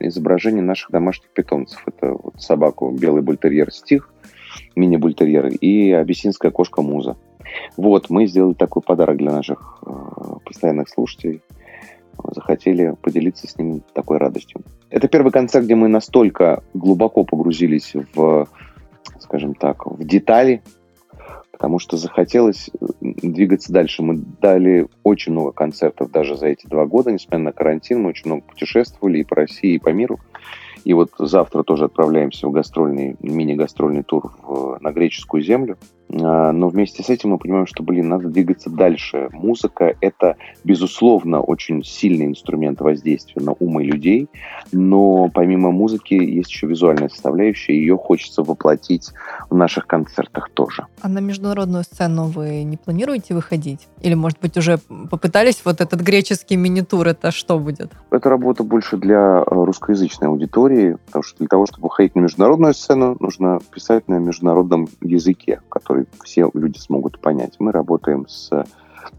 изображение 0.00 0.62
наших 0.62 0.90
домашних 0.90 1.28
питомцев. 1.28 1.82
Это 1.86 2.12
вот 2.12 2.40
собаку 2.40 2.90
белый 2.90 3.20
бультерьер 3.20 3.70
Стих, 3.70 4.08
мини-бультерьер 4.76 5.46
и 5.48 5.92
абиссинская 5.92 6.50
кошка 6.50 6.82
Муза. 6.82 7.16
Вот, 7.76 8.10
мы 8.10 8.26
сделали 8.26 8.54
такой 8.54 8.82
подарок 8.82 9.18
для 9.18 9.32
наших 9.32 9.82
э, 9.84 9.92
постоянных 10.44 10.88
слушателей 10.88 11.42
захотели 12.30 12.94
поделиться 13.00 13.48
с 13.48 13.56
ним 13.58 13.82
такой 13.94 14.18
радостью. 14.18 14.62
Это 14.90 15.08
первый 15.08 15.32
концерт, 15.32 15.64
где 15.64 15.74
мы 15.74 15.88
настолько 15.88 16.62
глубоко 16.74 17.24
погрузились 17.24 17.94
в, 18.14 18.48
скажем 19.18 19.54
так, 19.54 19.86
в 19.86 20.04
детали, 20.04 20.62
потому 21.50 21.78
что 21.78 21.96
захотелось 21.96 22.68
э, 22.68 22.86
двигаться 23.00 23.72
дальше. 23.72 24.02
Мы 24.02 24.16
дали 24.16 24.88
очень 25.02 25.32
много 25.32 25.52
концертов 25.52 26.10
даже 26.10 26.36
за 26.36 26.48
эти 26.48 26.66
два 26.66 26.86
года, 26.86 27.10
несмотря 27.10 27.38
на 27.38 27.52
карантин. 27.52 28.02
Мы 28.02 28.10
очень 28.10 28.26
много 28.26 28.42
путешествовали 28.42 29.18
и 29.18 29.24
по 29.24 29.36
России, 29.36 29.74
и 29.74 29.78
по 29.78 29.88
миру. 29.90 30.18
И 30.84 30.92
вот 30.94 31.10
завтра 31.18 31.62
тоже 31.62 31.84
отправляемся 31.84 32.48
в 32.48 32.52
гастрольный, 32.52 33.16
мини-гастрольный 33.20 34.02
тур 34.02 34.32
в, 34.42 34.78
на 34.80 34.90
греческую 34.92 35.42
землю. 35.42 35.78
А, 36.20 36.52
но 36.52 36.68
вместе 36.68 37.02
с 37.02 37.08
этим 37.08 37.30
мы 37.30 37.38
понимаем, 37.38 37.66
что, 37.66 37.82
блин, 37.82 38.08
надо 38.08 38.28
двигаться 38.28 38.70
дальше. 38.70 39.28
Музыка— 39.32 39.96
это, 40.00 40.36
безусловно, 40.64 41.40
очень 41.40 41.82
сильный 41.84 42.26
инструмент 42.26 42.80
воздействия 42.80 43.42
на 43.42 43.52
умы 43.52 43.84
людей, 43.84 44.28
но 44.72 45.28
помимо 45.32 45.70
музыки 45.70 46.14
есть 46.14 46.50
еще 46.50 46.66
визуальная 46.66 47.08
составляющая, 47.08 47.74
ее 47.74 47.96
хочется 47.96 48.42
воплотить 48.42 49.10
в 49.50 49.54
наших 49.54 49.86
концертах 49.86 50.50
тоже. 50.50 50.86
А 51.00 51.08
на 51.08 51.20
международную 51.20 51.84
сцену 51.84 52.24
вы 52.24 52.62
не 52.64 52.76
планируете 52.76 53.34
выходить? 53.34 53.88
Или, 54.00 54.14
может 54.14 54.38
быть, 54.40 54.56
уже 54.56 54.78
попытались 55.10 55.62
вот 55.64 55.80
этот 55.80 56.00
греческий 56.00 56.56
мини-тур, 56.56 57.06
это 57.06 57.30
что 57.30 57.58
будет? 57.58 57.92
Это 58.10 58.28
работа 58.28 58.64
больше 58.64 58.96
для 58.96 59.38
э, 59.40 59.44
русскоязычной 59.46 60.28
аудитории, 60.28 60.96
потому 61.06 61.22
что 61.22 61.38
для 61.38 61.48
того, 61.48 61.66
чтобы 61.66 61.84
выходить 61.84 62.14
на 62.14 62.20
международную 62.20 62.74
сцену, 62.74 63.16
нужно 63.20 63.60
писать 63.72 64.08
на 64.08 64.18
международном 64.18 64.88
языке, 65.00 65.60
который 65.68 66.01
все 66.22 66.50
люди 66.54 66.78
смогут 66.78 67.18
понять. 67.20 67.56
Мы 67.58 67.72
работаем 67.72 68.26
с 68.28 68.50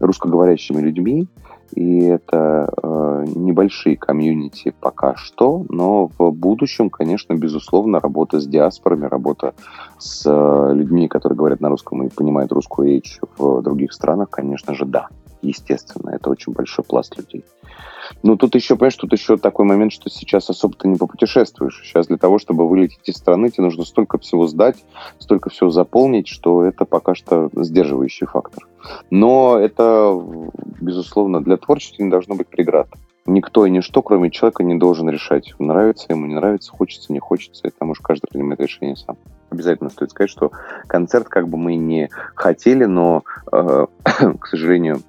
русскоговорящими 0.00 0.80
людьми, 0.80 1.28
и 1.74 2.00
это 2.04 2.72
э, 2.82 3.24
небольшие 3.34 3.96
комьюнити 3.96 4.74
пока 4.80 5.16
что, 5.16 5.64
но 5.68 6.08
в 6.18 6.30
будущем, 6.30 6.88
конечно, 6.88 7.34
безусловно, 7.34 8.00
работа 8.00 8.40
с 8.40 8.46
диаспорами, 8.46 9.06
работа 9.06 9.54
с 9.98 10.24
э, 10.26 10.74
людьми, 10.74 11.08
которые 11.08 11.36
говорят 11.36 11.60
на 11.60 11.68
русском 11.68 12.02
и 12.04 12.10
понимают 12.10 12.52
русскую 12.52 12.88
речь 12.88 13.18
в 13.38 13.62
других 13.62 13.92
странах, 13.92 14.30
конечно 14.30 14.74
же, 14.74 14.84
да, 14.84 15.08
естественно, 15.48 16.10
это 16.10 16.30
очень 16.30 16.52
большой 16.52 16.84
пласт 16.84 17.16
людей. 17.16 17.44
Ну, 18.22 18.36
тут 18.36 18.54
еще, 18.54 18.76
понимаешь, 18.76 18.96
тут 18.96 19.12
еще 19.12 19.36
такой 19.36 19.64
момент, 19.64 19.92
что 19.92 20.10
сейчас 20.10 20.50
особо 20.50 20.76
ты 20.76 20.88
не 20.88 20.96
попутешествуешь. 20.96 21.80
Сейчас 21.82 22.06
для 22.06 22.18
того, 22.18 22.38
чтобы 22.38 22.68
вылететь 22.68 23.08
из 23.08 23.16
страны, 23.16 23.50
тебе 23.50 23.64
нужно 23.64 23.84
столько 23.84 24.18
всего 24.18 24.46
сдать, 24.46 24.76
столько 25.18 25.50
всего 25.50 25.70
заполнить, 25.70 26.28
что 26.28 26.64
это 26.64 26.84
пока 26.84 27.14
что 27.14 27.50
сдерживающий 27.54 28.26
фактор. 28.26 28.66
Но 29.10 29.58
это, 29.58 30.12
безусловно, 30.80 31.42
для 31.42 31.56
творчества 31.56 32.02
не 32.02 32.10
должно 32.10 32.34
быть 32.34 32.48
преград. 32.48 32.88
Никто 33.26 33.64
и 33.64 33.70
ничто, 33.70 34.02
кроме 34.02 34.30
человека, 34.30 34.62
не 34.64 34.74
должен 34.74 35.08
решать, 35.08 35.54
нравится 35.58 36.06
ему, 36.10 36.26
не 36.26 36.34
нравится, 36.34 36.70
хочется, 36.72 37.10
не 37.10 37.20
хочется. 37.20 37.66
Это 37.66 37.84
может 37.86 38.02
каждый 38.02 38.26
принимает 38.28 38.60
решение 38.60 38.96
сам. 38.96 39.16
Обязательно 39.48 39.88
стоит 39.88 40.10
сказать, 40.10 40.30
что 40.30 40.50
концерт, 40.86 41.28
как 41.28 41.48
бы 41.48 41.56
мы 41.56 41.76
не 41.76 42.10
хотели, 42.34 42.84
но, 42.84 43.22
э, 43.50 43.86
к 44.40 44.46
сожалению, 44.46 45.00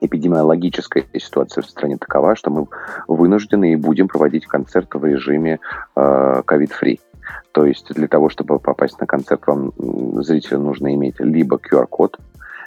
эпидемиологическая 0.00 1.04
ситуация 1.18 1.62
в 1.62 1.66
стране 1.70 1.96
такова, 1.96 2.36
что 2.36 2.50
мы 2.50 2.66
вынуждены 3.06 3.72
и 3.72 3.76
будем 3.76 4.08
проводить 4.08 4.46
концерты 4.46 4.98
в 4.98 5.04
режиме 5.04 5.58
ковид-фри. 5.94 7.00
Э, 7.02 7.18
То 7.52 7.64
есть 7.66 7.92
для 7.92 8.08
того, 8.08 8.28
чтобы 8.28 8.58
попасть 8.58 9.00
на 9.00 9.06
концерт, 9.06 9.46
вам 9.46 9.72
зрителю 10.22 10.60
нужно 10.60 10.94
иметь 10.94 11.20
либо 11.20 11.56
QR-код, 11.56 12.18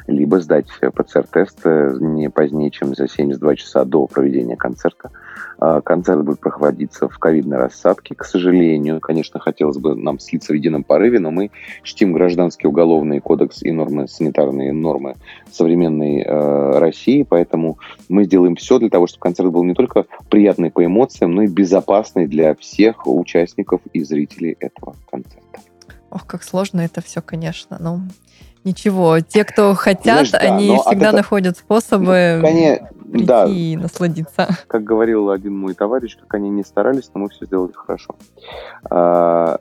либо 0.07 0.39
сдать 0.39 0.67
ПЦР-тест 0.81 1.59
э, 1.65 1.97
не 1.99 2.29
позднее, 2.29 2.71
чем 2.71 2.95
за 2.95 3.07
72 3.07 3.55
часа 3.55 3.85
до 3.85 4.07
проведения 4.07 4.55
концерта. 4.55 5.11
А, 5.59 5.79
концерт 5.81 6.23
будет 6.23 6.39
проходиться 6.39 7.07
в 7.07 7.19
ковидной 7.19 7.57
рассадке, 7.57 8.15
к 8.15 8.25
сожалению. 8.25 8.99
Конечно, 8.99 9.39
хотелось 9.39 9.77
бы 9.77 9.95
нам 9.95 10.19
слиться 10.19 10.53
в 10.53 10.55
едином 10.55 10.83
порыве, 10.83 11.19
но 11.19 11.29
мы 11.29 11.51
чтим 11.83 12.13
гражданский 12.13 12.67
уголовный 12.67 13.19
кодекс 13.19 13.61
и 13.61 13.71
нормы, 13.71 14.07
санитарные 14.07 14.73
нормы 14.73 15.15
современной 15.51 16.21
э, 16.21 16.79
России, 16.79 17.21
поэтому 17.21 17.77
мы 18.09 18.23
сделаем 18.23 18.55
все 18.55 18.79
для 18.79 18.89
того, 18.89 19.05
чтобы 19.05 19.21
концерт 19.21 19.51
был 19.51 19.63
не 19.63 19.75
только 19.75 20.05
приятный 20.31 20.71
по 20.71 20.83
эмоциям, 20.83 21.35
но 21.35 21.43
и 21.43 21.47
безопасный 21.47 22.25
для 22.25 22.55
всех 22.55 23.05
участников 23.05 23.81
и 23.93 24.03
зрителей 24.03 24.57
этого 24.59 24.95
концерта. 25.11 25.59
Ох, 26.09 26.25
как 26.25 26.41
сложно 26.43 26.81
это 26.81 27.01
все, 27.01 27.21
конечно. 27.21 27.77
Ну, 27.79 28.01
Ничего, 28.63 29.19
те, 29.21 29.43
кто 29.43 29.73
хотят, 29.73 30.27
Знаешь, 30.27 30.31
да, 30.31 30.37
они 30.37 30.77
всегда 30.85 31.07
это... 31.07 31.17
находят 31.17 31.57
способы 31.57 32.39
конечно, 32.41 32.89
прийти 33.11 33.25
да. 33.25 33.45
и 33.45 33.75
насладиться. 33.75 34.47
Как 34.67 34.83
говорил 34.83 35.31
один 35.31 35.57
мой 35.57 35.73
товарищ, 35.73 36.15
как 36.15 36.33
они 36.35 36.49
не 36.49 36.63
старались, 36.63 37.09
но 37.13 37.21
мы 37.21 37.29
все 37.29 37.45
сделали 37.45 37.71
хорошо. 37.73 38.15
А, 38.89 39.57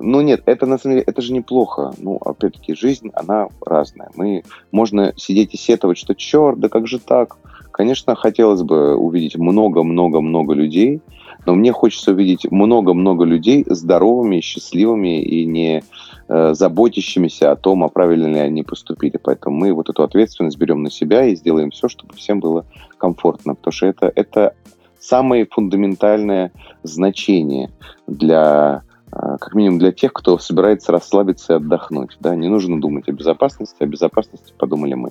ну 0.00 0.20
нет, 0.20 0.42
это 0.46 0.66
на 0.66 0.78
самом 0.78 0.96
деле, 0.96 1.04
это 1.06 1.20
же 1.20 1.32
неплохо. 1.32 1.92
Ну, 1.98 2.16
опять-таки, 2.16 2.74
жизнь, 2.74 3.10
она 3.14 3.48
разная. 3.64 4.10
Мы, 4.14 4.44
можно 4.70 5.12
сидеть 5.16 5.54
и 5.54 5.56
сетовать, 5.56 5.98
что 5.98 6.14
черт, 6.14 6.60
да 6.60 6.68
как 6.68 6.86
же 6.86 7.00
так? 7.00 7.36
Конечно, 7.72 8.14
хотелось 8.14 8.62
бы 8.62 8.94
увидеть 8.94 9.36
много-много-много 9.36 10.54
людей, 10.54 11.02
но 11.46 11.54
мне 11.54 11.72
хочется 11.72 12.12
увидеть 12.12 12.50
много-много 12.50 13.24
людей 13.24 13.64
здоровыми, 13.68 14.40
счастливыми 14.40 15.22
и 15.22 15.44
не 15.46 15.82
э, 16.28 16.54
заботящимися 16.54 17.52
о 17.52 17.56
том, 17.56 17.84
а 17.84 17.88
правильно 17.88 18.26
ли 18.26 18.38
они 18.38 18.62
поступили. 18.62 19.18
Поэтому 19.22 19.56
мы 19.56 19.72
вот 19.72 19.88
эту 19.88 20.02
ответственность 20.02 20.58
берем 20.58 20.82
на 20.82 20.90
себя 20.90 21.24
и 21.24 21.36
сделаем 21.36 21.70
все, 21.70 21.88
чтобы 21.88 22.14
всем 22.14 22.40
было 22.40 22.64
комфортно. 22.98 23.54
Потому 23.54 23.72
что 23.72 23.86
это, 23.86 24.12
это 24.14 24.54
самое 24.98 25.46
фундаментальное 25.50 26.52
значение 26.82 27.70
для 28.06 28.82
э, 29.12 29.36
как 29.40 29.54
минимум 29.54 29.78
для 29.78 29.92
тех, 29.92 30.12
кто 30.12 30.38
собирается 30.38 30.92
расслабиться 30.92 31.54
и 31.54 31.56
отдохнуть. 31.56 32.16
Да? 32.20 32.34
Не 32.34 32.48
нужно 32.48 32.80
думать 32.80 33.08
о 33.08 33.12
безопасности, 33.12 33.82
о 33.82 33.86
безопасности 33.86 34.52
подумали 34.56 34.94
мы. 34.94 35.10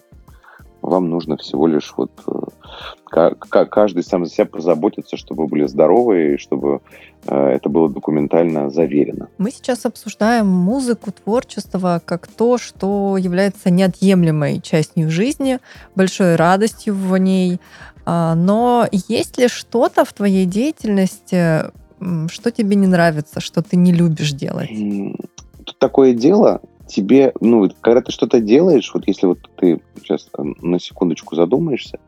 Вам 0.83 1.09
нужно 1.09 1.37
всего 1.37 1.65
лишь 1.65 1.93
вот 1.95 2.11
э, 2.27 3.31
каждый 3.39 4.03
сам 4.03 4.25
за 4.25 4.31
себя 4.31 4.45
позаботиться, 4.45 5.15
чтобы 5.15 5.43
вы 5.43 5.47
были 5.47 5.65
здоровы 5.65 6.33
и 6.33 6.37
чтобы 6.37 6.81
э, 7.25 7.35
это 7.35 7.69
было 7.69 7.89
документально 7.89 8.69
заверено. 8.69 9.29
Мы 9.37 9.51
сейчас 9.51 9.85
обсуждаем 9.85 10.47
музыку, 10.47 11.13
творчество 11.13 12.01
как 12.03 12.27
то, 12.27 12.57
что 12.57 13.15
является 13.17 13.69
неотъемлемой 13.69 14.59
частью 14.59 15.09
жизни, 15.09 15.59
большой 15.95 16.35
радостью 16.35 16.95
в 16.95 17.15
ней. 17.17 17.61
А, 18.05 18.35
но 18.35 18.85
есть 18.91 19.37
ли 19.37 19.47
что-то 19.47 20.03
в 20.03 20.11
твоей 20.11 20.45
деятельности, 20.45 21.71
что 22.27 22.51
тебе 22.51 22.75
не 22.75 22.87
нравится, 22.87 23.39
что 23.39 23.61
ты 23.61 23.77
не 23.77 23.93
любишь 23.93 24.33
делать? 24.33 24.69
Тут 25.63 25.79
такое 25.79 26.13
дело, 26.13 26.59
тебе, 26.93 27.33
ну, 27.41 27.69
когда 27.81 28.01
ты 28.01 28.11
что-то 28.11 28.39
делаешь, 28.39 28.91
вот 28.93 29.07
если 29.07 29.25
вот 29.25 29.39
ты 29.57 29.81
сейчас 29.97 30.29
на 30.37 30.79
секундочку 30.79 31.35
задумаешься, 31.35 31.99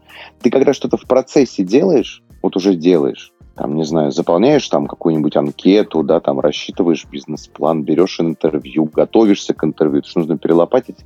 ты 0.41 0.49
когда 0.49 0.73
что-то 0.73 0.97
в 0.97 1.03
процессе 1.03 1.63
делаешь, 1.63 2.23
вот 2.41 2.55
уже 2.55 2.75
делаешь, 2.75 3.33
там, 3.55 3.75
не 3.75 3.86
знаю, 3.86 4.11
заполняешь 4.11 4.67
там 4.67 4.86
какую-нибудь 4.86 5.36
анкету, 5.38 6.03
да, 6.03 6.19
там 6.19 6.39
рассчитываешь 6.39 7.05
бизнес-план, 7.09 7.83
берешь 7.83 8.19
интервью, 8.19 8.86
готовишься 8.86 9.53
к 9.53 9.63
интервью, 9.63 10.01
то 10.01 10.09
что 10.09 10.19
нужно 10.19 10.38
перелопатить 10.38 10.99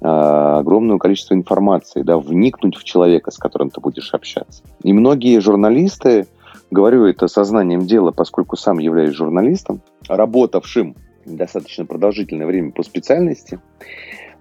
э, 0.00 0.06
огромное 0.06 0.98
количество 0.98 1.34
информации, 1.34 2.02
да, 2.02 2.18
вникнуть 2.18 2.76
в 2.76 2.84
человека, 2.84 3.30
с 3.30 3.36
которым 3.36 3.70
ты 3.70 3.80
будешь 3.80 4.14
общаться. 4.14 4.62
И 4.82 4.92
многие 4.94 5.40
журналисты, 5.40 6.26
говорю 6.70 7.04
это 7.04 7.28
сознанием 7.28 7.86
дела, 7.86 8.12
поскольку 8.12 8.56
сам 8.56 8.78
являюсь 8.78 9.14
журналистом, 9.14 9.82
работавшим 10.08 10.96
достаточно 11.36 11.84
продолжительное 11.84 12.46
время 12.46 12.72
по 12.72 12.82
специальности, 12.82 13.60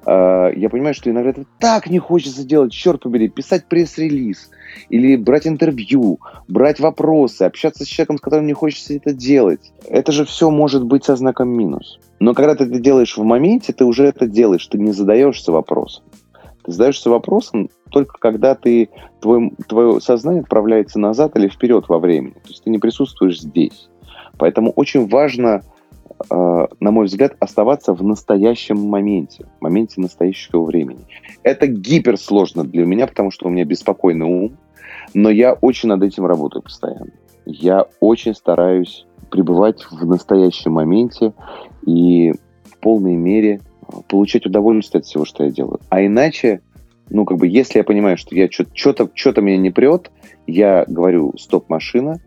а, 0.06 0.50
я 0.56 0.70
понимаю, 0.70 0.94
что 0.94 1.10
иногда 1.10 1.32
это 1.32 1.46
так 1.60 1.90
не 1.90 2.00
хочется 2.00 2.44
делать, 2.44 2.72
черт 2.72 3.02
побери, 3.02 3.28
писать 3.28 3.66
пресс-релиз 3.68 4.50
или 4.90 5.16
брать 5.16 5.48
интервью, 5.48 6.20
брать 6.48 6.80
вопросы, 6.80 7.44
общаться 7.44 7.84
с 7.84 7.88
человеком, 7.88 8.18
с 8.18 8.22
которым 8.22 8.48
не 8.48 8.54
хочется 8.54 8.94
это 8.94 9.14
делать. 9.14 9.72
Это 9.88 10.12
же 10.12 10.26
все 10.26 10.50
может 10.50 10.84
быть 10.84 11.04
со 11.04 11.16
знаком 11.16 11.50
минус. 11.50 12.00
Но 12.20 12.34
когда 12.34 12.56
ты 12.56 12.66
это 12.66 12.80
делаешь 12.80 13.18
в 13.18 13.24
моменте, 13.24 13.74
ты 13.74 13.86
уже 13.86 14.06
это 14.06 14.26
делаешь, 14.28 14.66
ты 14.68 14.78
не 14.78 14.92
задаешься 14.92 15.52
вопросом. 15.52 16.06
Ты 16.64 16.72
задаешься 16.72 17.10
вопросом 17.10 17.70
только 17.90 18.18
когда 18.20 18.56
ты, 18.56 18.90
твой, 19.22 19.52
твое 19.68 20.00
сознание 20.02 20.42
отправляется 20.42 21.00
назад 21.00 21.36
или 21.36 21.48
вперед 21.48 21.86
во 21.88 22.00
времени. 22.00 22.34
То 22.34 22.50
есть 22.50 22.64
ты 22.64 22.70
не 22.70 22.78
присутствуешь 22.78 23.42
здесь. 23.42 23.90
Поэтому 24.38 24.72
очень 24.72 25.08
важно 25.08 25.64
на 26.30 26.92
мой 26.92 27.06
взгляд, 27.06 27.36
оставаться 27.40 27.94
в 27.94 28.04
настоящем 28.04 28.80
моменте, 28.82 29.46
в 29.60 29.62
моменте 29.62 30.02
настоящего 30.02 30.64
времени. 30.64 31.06
Это 31.44 31.68
гиперсложно 31.68 32.64
для 32.64 32.86
меня, 32.86 33.08
потому 33.08 33.32
что 33.32 33.48
у 33.48 33.50
меня 33.50 33.64
беспокойный 33.64 34.26
ум, 34.26 34.58
но 35.14 35.30
я 35.30 35.54
очень 35.54 35.90
над 35.90 36.04
этим 36.04 36.26
работаю 36.26 36.62
постоянно. 36.62 37.12
Я 37.46 37.86
очень 38.00 38.36
стараюсь 38.36 39.06
пребывать 39.32 39.86
в 39.90 40.06
настоящем 40.06 40.74
моменте 40.74 41.34
и 41.86 42.34
в 42.64 42.78
полной 42.80 43.16
мере 43.16 43.62
получать 44.08 44.46
удовольствие 44.46 45.00
от 45.00 45.06
всего, 45.06 45.26
что 45.26 45.44
я 45.44 45.52
делаю. 45.52 45.80
А 45.90 46.06
иначе, 46.06 46.62
ну, 47.10 47.26
как 47.26 47.38
бы, 47.38 47.48
если 47.48 47.80
я 47.80 47.84
понимаю, 47.84 48.18
что 48.18 48.36
я 48.36 48.50
что-то 48.52 49.42
меня 49.42 49.58
не 49.58 49.72
прет, 49.72 50.12
я 50.46 50.86
говорю, 50.88 51.34
стоп, 51.38 51.70
машина, 51.70 52.20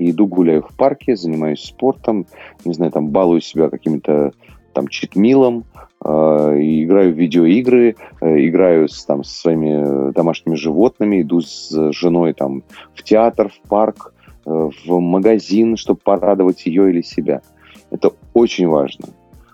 и 0.00 0.10
иду 0.10 0.26
гуляю 0.26 0.62
в 0.62 0.74
парке, 0.76 1.14
занимаюсь 1.14 1.62
спортом, 1.62 2.26
не 2.64 2.72
знаю, 2.72 2.90
там 2.90 3.08
балую 3.08 3.40
себя 3.40 3.68
каким-то 3.68 4.32
там 4.72 4.88
читмилом, 4.88 5.64
э, 6.02 6.08
играю 6.08 7.12
в 7.12 7.18
видеоигры, 7.18 7.96
э, 8.20 8.46
играю 8.46 8.88
с, 8.88 9.04
там, 9.04 9.24
со 9.24 9.40
своими 9.40 10.12
домашними 10.12 10.54
животными, 10.54 11.20
иду 11.20 11.40
с 11.42 11.92
женой 11.92 12.32
там 12.32 12.62
в 12.94 13.02
театр, 13.02 13.50
в 13.50 13.68
парк, 13.68 14.14
э, 14.46 14.70
в 14.86 14.98
магазин, 15.00 15.76
чтобы 15.76 16.00
порадовать 16.02 16.64
ее 16.66 16.90
или 16.90 17.02
себя. 17.02 17.42
Это 17.90 18.12
очень 18.32 18.68
важно, 18.68 19.08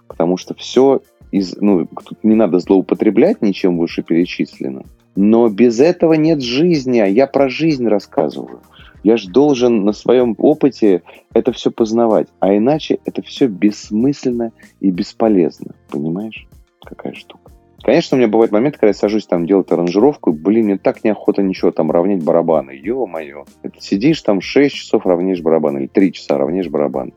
потому 0.06 0.36
что 0.36 0.54
все 0.54 1.00
из, 1.32 1.56
ну, 1.60 1.86
тут 1.86 2.22
не 2.22 2.34
надо 2.34 2.60
злоупотреблять 2.60 3.42
ничем 3.42 3.78
выше 3.78 4.02
перечислено, 4.02 4.82
но 5.16 5.48
без 5.48 5.80
этого 5.80 6.12
нет 6.12 6.40
жизни, 6.42 7.00
а 7.00 7.06
я 7.06 7.26
про 7.26 7.48
жизнь 7.48 7.88
рассказываю. 7.88 8.60
Я 9.06 9.16
же 9.16 9.30
должен 9.30 9.84
на 9.84 9.92
своем 9.92 10.34
опыте 10.36 11.04
это 11.32 11.52
все 11.52 11.70
познавать. 11.70 12.26
А 12.40 12.56
иначе 12.56 12.98
это 13.04 13.22
все 13.22 13.46
бессмысленно 13.46 14.50
и 14.80 14.90
бесполезно. 14.90 15.76
Понимаешь? 15.88 16.48
Какая 16.82 17.14
штука. 17.14 17.52
Конечно, 17.84 18.16
у 18.16 18.18
меня 18.18 18.26
бывают 18.26 18.50
моменты, 18.50 18.78
когда 18.78 18.88
я 18.88 18.94
сажусь 18.94 19.26
там 19.26 19.46
делать 19.46 19.70
аранжировку, 19.70 20.32
блин, 20.32 20.64
мне 20.64 20.76
так 20.76 21.04
неохота 21.04 21.40
ничего 21.40 21.70
там 21.70 21.92
равнять 21.92 22.24
барабаны. 22.24 22.72
Ё-моё. 22.72 23.44
Сидишь 23.78 24.22
там 24.22 24.40
6 24.40 24.74
часов 24.74 25.06
равняешь 25.06 25.40
барабаны 25.40 25.78
или 25.78 25.86
3 25.86 26.12
часа 26.12 26.36
равняешь 26.36 26.68
барабаны. 26.68 27.12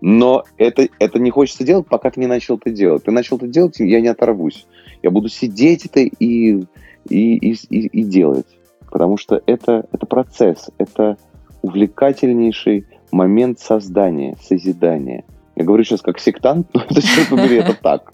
Но 0.00 0.42
это, 0.58 0.88
это 0.98 1.20
не 1.20 1.30
хочется 1.30 1.62
делать, 1.62 1.86
пока 1.86 2.10
ты 2.10 2.18
не 2.18 2.26
начал 2.26 2.56
это 2.56 2.70
делать. 2.70 3.04
Ты 3.04 3.12
начал 3.12 3.36
это 3.36 3.46
делать, 3.46 3.78
я 3.78 4.00
не 4.00 4.08
оторвусь. 4.08 4.66
Я 5.00 5.12
буду 5.12 5.28
сидеть 5.28 5.86
это 5.86 6.00
и 6.00 6.64
и, 7.08 7.36
и, 7.36 7.56
и, 7.70 7.86
и 7.86 8.02
делать. 8.02 8.46
Потому 8.90 9.16
что 9.16 9.42
это, 9.46 9.86
это 9.92 10.06
процесс, 10.06 10.70
это 10.78 11.16
увлекательнейший 11.62 12.86
момент 13.12 13.60
создания, 13.60 14.36
созидания. 14.42 15.24
Я 15.56 15.64
говорю 15.64 15.84
сейчас 15.84 16.02
как 16.02 16.18
сектант, 16.18 16.68
но 16.74 16.82
это, 16.82 17.02
черт 17.02 17.28
побери, 17.28 17.56
это 17.56 17.74
так. 17.74 18.12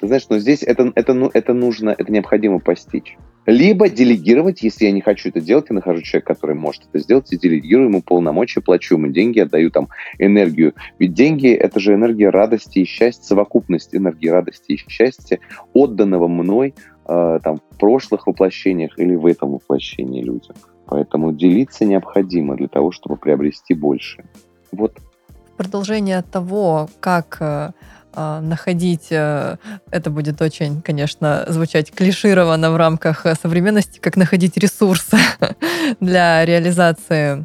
Ты 0.00 0.08
знаешь, 0.08 0.26
но 0.28 0.38
здесь 0.38 0.62
это, 0.62 0.92
это, 0.94 1.14
ну, 1.14 1.30
это 1.32 1.54
нужно, 1.54 1.94
это 1.96 2.12
необходимо 2.12 2.58
постичь. 2.58 3.16
Либо 3.46 3.88
делегировать, 3.88 4.62
если 4.62 4.86
я 4.86 4.92
не 4.92 5.00
хочу 5.00 5.28
это 5.28 5.40
делать, 5.40 5.66
я 5.68 5.74
нахожу 5.74 6.02
человека, 6.02 6.34
который 6.34 6.56
может 6.56 6.82
это 6.90 6.98
сделать, 6.98 7.32
и 7.32 7.38
делегирую 7.38 7.88
ему 7.88 8.02
полномочия, 8.02 8.60
плачу 8.60 8.96
ему 8.96 9.08
деньги, 9.08 9.38
отдаю 9.38 9.70
там 9.70 9.88
энергию. 10.18 10.74
Ведь 10.98 11.12
деньги— 11.12 11.48
это 11.52 11.78
же 11.78 11.94
энергия 11.94 12.30
радости 12.30 12.80
и 12.80 12.84
счастья, 12.84 13.22
совокупность 13.22 13.94
энергии 13.94 14.28
радости 14.28 14.72
и 14.72 14.76
счастья, 14.76 15.38
отданного 15.74 16.26
мной 16.26 16.74
э, 17.06 17.40
там, 17.42 17.56
в 17.56 17.78
прошлых 17.78 18.26
воплощениях 18.26 18.98
или 18.98 19.14
в 19.16 19.26
этом 19.26 19.52
воплощении 19.52 20.22
людям. 20.22 20.56
Поэтому 20.86 21.32
делиться 21.32 21.84
необходимо 21.84 22.56
для 22.56 22.68
того, 22.68 22.92
чтобы 22.92 23.16
приобрести 23.16 23.74
больше. 23.74 24.24
Вот. 24.72 24.92
Продолжение 25.56 26.22
того, 26.22 26.88
как 27.00 27.38
э, 27.40 27.70
а, 28.16 28.40
находить, 28.40 29.08
э, 29.10 29.56
это 29.90 30.10
будет 30.10 30.40
очень, 30.40 30.82
конечно, 30.82 31.44
звучать 31.48 31.90
клишированно 31.92 32.70
в 32.70 32.76
рамках 32.76 33.26
э, 33.26 33.34
современности, 33.34 33.98
как 33.98 34.16
находить 34.16 34.56
ресурсы 34.56 35.16
для 36.00 36.44
реализации 36.44 37.44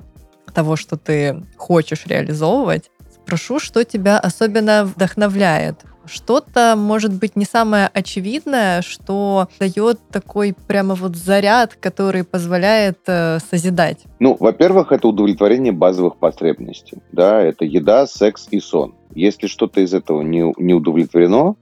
того, 0.54 0.76
что 0.76 0.96
ты 0.98 1.44
хочешь 1.58 2.06
реализовывать. 2.06 2.92
Спрошу, 3.12 3.60
что 3.60 3.84
тебя 3.84 4.20
особенно 4.20 4.86
вдохновляет 4.86 5.86
что-то, 6.10 6.76
может 6.78 7.14
быть, 7.14 7.36
не 7.36 7.46
самое 7.46 7.90
очевидное, 7.94 8.82
что 8.82 9.48
дает 9.60 10.00
такой 10.12 10.56
прямо 10.68 10.96
вот 10.96 11.16
заряд, 11.16 11.76
который 11.76 12.24
позволяет 12.24 13.00
э, 13.08 13.40
созидать? 13.40 14.00
Ну, 14.20 14.36
во-первых, 14.40 14.92
это 14.92 15.08
удовлетворение 15.08 15.72
базовых 15.72 16.18
потребностей. 16.18 16.98
Да, 17.12 17.42
это 17.42 17.66
еда, 17.66 18.08
секс 18.08 18.48
и 18.52 18.60
сон. 18.60 18.96
Если 19.16 19.48
что-то 19.48 19.82
из 19.82 19.94
этого 19.94 20.22
не, 20.22 20.54
не 20.58 20.74
удовлетворено, 20.74 21.56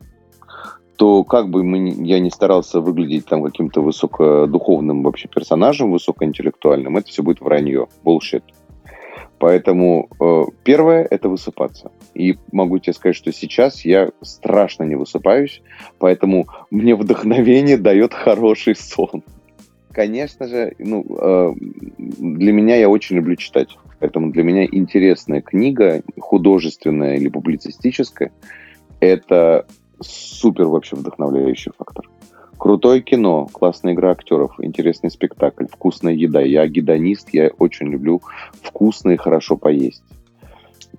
то 0.98 1.24
как 1.24 1.50
бы 1.50 1.64
мы, 1.64 1.90
я 2.04 2.20
не 2.20 2.32
старался 2.32 2.82
выглядеть 2.82 3.26
там 3.26 3.44
каким-то 3.44 3.82
высокодуховным 3.82 5.04
вообще 5.04 5.28
персонажем, 5.28 5.92
высокоинтеллектуальным, 5.92 6.98
это 6.98 7.08
все 7.08 7.24
будет 7.24 7.40
вранье, 7.40 7.88
bullshit. 8.04 8.44
Поэтому 9.40 10.10
э, 10.20 10.44
первое– 10.64 11.08
это 11.10 11.30
высыпаться. 11.30 11.92
И 12.16 12.38
могу 12.52 12.80
тебе 12.80 12.94
сказать, 12.94 13.16
что 13.16 13.32
сейчас 13.32 13.86
я 13.86 14.10
страшно 14.22 14.84
не 14.84 14.96
высыпаюсь, 14.96 15.62
поэтому 16.00 16.48
мне 16.72 16.96
вдохновение 16.96 17.78
дает 17.78 18.14
хороший 18.14 18.76
сон. 18.76 19.24
Конечно 19.92 20.48
же, 20.48 20.74
ну, 20.80 21.06
э, 21.10 21.54
для 21.98 22.52
меня 22.52 22.76
я 22.76 22.90
очень 22.90 23.16
люблю 23.18 23.36
читать. 23.36 23.78
Поэтому 24.00 24.32
для 24.32 24.44
меня 24.44 24.66
интересная 24.66 25.42
книга, 25.42 26.04
художественная 26.20 27.16
или 27.16 27.30
публицистическая, 27.30 28.32
это 29.00 29.66
супер 30.00 30.66
вообще 30.66 30.96
вдохновляющий 30.96 31.72
фактор. 31.78 32.08
Крутое 32.58 33.02
кино, 33.02 33.48
классная 33.52 33.94
игра 33.94 34.12
актеров, 34.12 34.56
интересный 34.60 35.12
спектакль, 35.12 35.66
вкусная 35.72 36.14
еда. 36.14 36.42
Я 36.42 36.68
гедонист, 36.68 37.30
я 37.32 37.52
очень 37.60 37.88
люблю 37.88 38.22
вкусно 38.64 39.12
и 39.12 39.18
хорошо 39.18 39.58
поесть. 39.58 40.04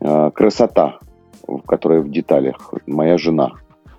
А, 0.00 0.30
красота, 0.30 0.98
которая 1.66 2.00
в 2.00 2.10
деталях. 2.10 2.72
Моя 2.86 3.18
жена. 3.18 3.54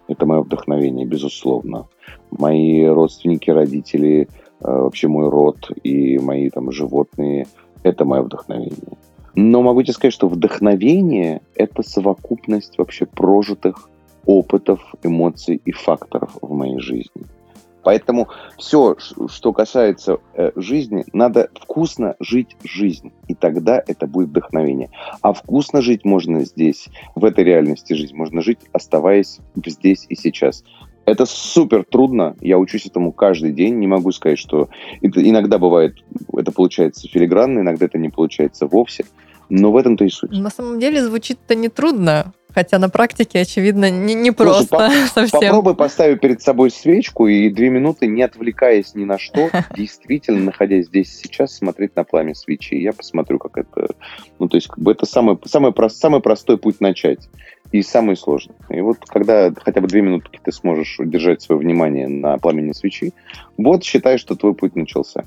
Это 0.08 0.26
мое 0.26 0.42
вдохновение, 0.42 1.06
безусловно. 1.06 1.88
Мои 2.32 2.86
родственники, 2.86 3.50
родители, 3.50 4.30
а, 4.62 4.84
вообще 4.84 5.10
мой 5.10 5.30
род 5.30 5.70
и 5.84 6.18
мои 6.18 6.50
там 6.50 6.72
животные– 6.72 7.46
это 7.84 8.06
мое 8.06 8.22
вдохновение. 8.22 8.98
Но 9.36 9.62
могу 9.62 9.84
тебе 9.84 9.94
сказать, 9.94 10.14
что 10.14 10.30
вдохновение– 10.30 11.42
это 11.56 11.84
совокупность 11.84 12.78
вообще 12.78 13.06
прожитых 13.06 13.90
опытов, 14.26 14.96
эмоций 15.04 15.62
и 15.66 15.72
факторов 15.74 16.38
в 16.42 16.54
моей 16.54 16.80
жизни– 16.80 17.26
Поэтому 17.84 18.28
все, 18.58 18.96
что 19.28 19.54
касается 19.54 20.18
э, 20.34 20.52
жизни, 20.56 21.06
надо 21.14 21.50
вкусно 21.60 22.16
жить 22.20 22.56
жизнь, 22.64 23.12
и 23.28 23.36
тогда 23.36 23.82
это 23.86 24.08
будет 24.08 24.30
вдохновение. 24.30 24.90
А 25.22 25.34
вкусно 25.34 25.82
жить 25.82 26.06
можно 26.06 26.44
здесь, 26.44 26.90
в 27.16 27.24
этой 27.26 27.44
реальности 27.44 27.94
жизнь 27.94 28.16
можно 28.16 28.42
жить, 28.42 28.60
оставаясь 28.74 29.40
здесь 29.66 30.06
и 30.10 30.16
сейчас. 30.16 30.64
Это 31.06 31.26
супер 31.26 31.86
трудно, 31.86 32.36
я 32.40 32.60
учусь 32.60 32.86
этому 32.86 33.12
каждый 33.12 33.52
день, 33.52 33.76
не 33.76 33.88
могу 33.88 34.12
сказать, 34.12 34.38
что 34.38 34.70
это 35.02 35.28
иногда 35.28 35.58
бывает, 35.58 35.96
это 36.34 36.52
получается 36.52 37.08
филигранно, 37.08 37.62
иногда 37.62 37.86
это 37.86 37.98
не 37.98 38.10
получается 38.10 38.68
вовсе, 38.68 39.06
но 39.50 39.72
в 39.72 39.78
этом-то 39.78 40.06
и 40.06 40.10
суть. 40.10 40.32
На 40.32 40.50
самом 40.50 40.80
деле 40.80 41.04
звучит-то 41.04 41.56
не 41.56 41.70
трудно. 41.70 42.34
Хотя 42.54 42.80
на 42.80 42.90
практике, 42.90 43.42
очевидно, 43.42 43.92
не, 43.92 44.16
не 44.16 44.32
просто 44.32 44.66
Слушай, 44.66 45.04
по- 45.04 45.08
совсем. 45.14 45.40
Попробуй 45.40 45.76
поставить 45.76 46.20
перед 46.20 46.42
собой 46.42 46.72
свечку 46.72 47.28
и 47.28 47.50
две 47.50 47.70
минуты, 47.70 48.08
не 48.08 48.24
отвлекаясь 48.24 48.96
ни 48.96 49.06
на 49.06 49.20
что, 49.20 49.50
действительно, 49.76 50.46
находясь 50.46 50.88
здесь 50.88 51.16
сейчас, 51.16 51.56
смотреть 51.56 51.96
на 51.96 52.04
пламя 52.04 52.34
свечи. 52.34 52.74
Я 52.74 52.94
посмотрю, 52.94 53.38
как 53.38 53.58
это... 53.58 53.94
Ну, 54.40 54.48
то 54.48 54.58
есть, 54.58 54.68
как 54.68 54.80
бы 54.80 54.92
это 54.92 55.06
самый, 55.06 55.38
самый, 55.46 55.74
самый 55.90 56.22
простой 56.22 56.58
путь 56.58 56.82
начать 56.82 57.30
и 57.72 57.84
самый 57.84 58.18
сложный. 58.18 58.56
И 58.70 58.82
вот 58.82 58.98
когда 59.08 59.54
хотя 59.56 59.80
бы 59.80 59.88
две 59.88 60.02
минутки 60.02 60.40
ты 60.44 60.52
сможешь 60.52 61.00
удержать 61.00 61.44
свое 61.44 61.62
внимание 61.62 62.08
на 62.08 62.38
пламени 62.40 62.72
свечи, 62.72 63.14
вот 63.58 63.84
считай, 63.84 64.18
что 64.18 64.36
твой 64.36 64.56
путь 64.56 64.76
начался. 64.76 65.24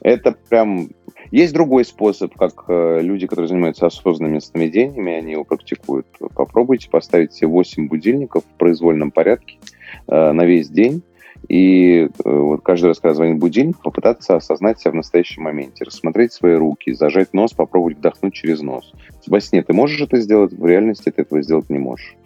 Это 0.00 0.36
прям 0.48 0.90
есть 1.30 1.52
другой 1.52 1.84
способ, 1.84 2.34
как 2.34 2.64
э, 2.68 3.00
люди, 3.02 3.26
которые 3.26 3.48
занимаются 3.48 3.86
осознанными 3.86 4.38
сновидениями, 4.38 5.12
они 5.12 5.32
его 5.32 5.44
практикуют. 5.44 6.06
Попробуйте 6.34 6.88
поставить 6.88 7.32
все 7.32 7.46
8 7.46 7.88
будильников 7.88 8.44
в 8.44 8.58
произвольном 8.58 9.10
порядке 9.10 9.58
э, 10.06 10.32
на 10.32 10.44
весь 10.44 10.68
день. 10.68 11.02
И 11.48 12.08
э, 12.08 12.08
вот 12.24 12.62
каждый 12.62 12.86
раз, 12.86 12.98
когда 12.98 13.14
звонит 13.14 13.38
будильник, 13.38 13.80
попытаться 13.80 14.36
осознать 14.36 14.80
себя 14.80 14.92
в 14.92 14.96
настоящем 14.96 15.42
моменте, 15.42 15.84
рассмотреть 15.84 16.32
свои 16.32 16.54
руки, 16.54 16.92
зажать 16.92 17.34
нос, 17.34 17.52
попробовать 17.52 17.98
вдохнуть 17.98 18.34
через 18.34 18.60
нос. 18.62 18.92
Во 19.26 19.40
сне 19.40 19.62
ты 19.62 19.72
можешь 19.72 20.00
это 20.00 20.20
сделать, 20.20 20.52
в 20.52 20.66
реальности 20.66 21.10
ты 21.10 21.22
этого 21.22 21.42
сделать 21.42 21.70
не 21.70 21.78
можешь. 21.78 22.16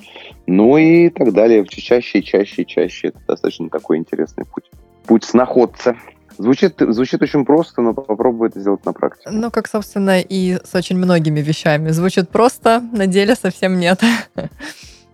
Ну 0.46 0.76
и 0.78 1.10
так 1.10 1.32
далее. 1.32 1.64
Чаще 1.66 2.22
чаще 2.22 2.64
чаще. 2.64 3.08
Это 3.08 3.18
достаточно 3.26 3.68
такой 3.68 3.98
интересный 3.98 4.44
путь. 4.44 4.70
Путь 5.06 5.24
сноходца. 5.24 5.96
Звучит, 6.38 6.74
звучит 6.78 7.22
очень 7.22 7.44
просто, 7.44 7.82
но 7.82 7.94
попробуй 7.94 8.48
это 8.48 8.60
сделать 8.60 8.84
на 8.84 8.92
практике. 8.92 9.30
Ну, 9.30 9.50
как, 9.50 9.68
собственно, 9.68 10.20
и 10.20 10.58
с 10.64 10.74
очень 10.74 10.96
многими 10.96 11.40
вещами. 11.40 11.90
Звучит 11.90 12.30
просто, 12.30 12.80
на 12.92 13.06
деле 13.06 13.34
совсем 13.34 13.78
нет. 13.78 14.00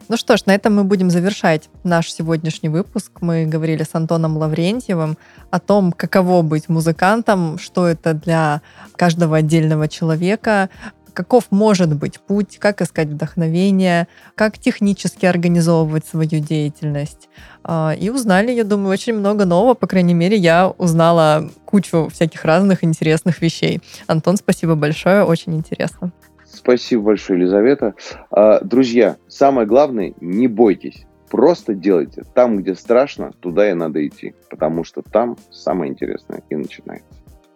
Ну 0.08 0.16
что 0.16 0.36
ж, 0.36 0.46
на 0.46 0.54
этом 0.54 0.76
мы 0.76 0.84
будем 0.84 1.10
завершать 1.10 1.68
наш 1.82 2.12
сегодняшний 2.12 2.68
выпуск. 2.68 3.10
Мы 3.20 3.44
говорили 3.44 3.82
с 3.82 3.92
Антоном 3.92 4.36
Лаврентьевым 4.36 5.18
о 5.50 5.58
том, 5.58 5.90
каково 5.90 6.42
быть 6.42 6.68
музыкантом, 6.68 7.58
что 7.58 7.88
это 7.88 8.14
для 8.14 8.62
каждого 8.94 9.38
отдельного 9.38 9.88
человека, 9.88 10.70
каков 11.16 11.44
может 11.50 11.96
быть 11.96 12.20
путь, 12.20 12.58
как 12.58 12.82
искать 12.82 13.08
вдохновение, 13.08 14.06
как 14.34 14.58
технически 14.58 15.24
организовывать 15.24 16.04
свою 16.04 16.40
деятельность. 16.40 17.30
А, 17.64 17.94
и 17.98 18.10
узнали, 18.10 18.52
я 18.52 18.64
думаю, 18.64 18.90
очень 18.90 19.14
много 19.14 19.46
нового. 19.46 19.72
По 19.72 19.86
крайней 19.86 20.12
мере, 20.12 20.36
я 20.36 20.68
узнала 20.68 21.48
кучу 21.64 22.08
всяких 22.12 22.44
разных 22.44 22.84
интересных 22.84 23.40
вещей. 23.40 23.80
Антон, 24.06 24.36
спасибо 24.36 24.74
большое, 24.74 25.24
очень 25.24 25.56
интересно. 25.56 26.12
Спасибо 26.44 27.02
большое, 27.02 27.40
Елизавета. 27.40 27.94
А, 28.30 28.60
друзья, 28.60 29.16
самое 29.26 29.66
главное, 29.66 30.12
не 30.20 30.48
бойтесь. 30.48 31.06
Просто 31.30 31.74
делайте. 31.74 32.24
Там, 32.34 32.58
где 32.58 32.74
страшно, 32.74 33.32
туда 33.40 33.70
и 33.70 33.74
надо 33.74 34.06
идти. 34.06 34.34
Потому 34.50 34.84
что 34.84 35.00
там 35.00 35.38
самое 35.50 35.90
интересное 35.90 36.42
и 36.50 36.56
начинается. 36.56 37.08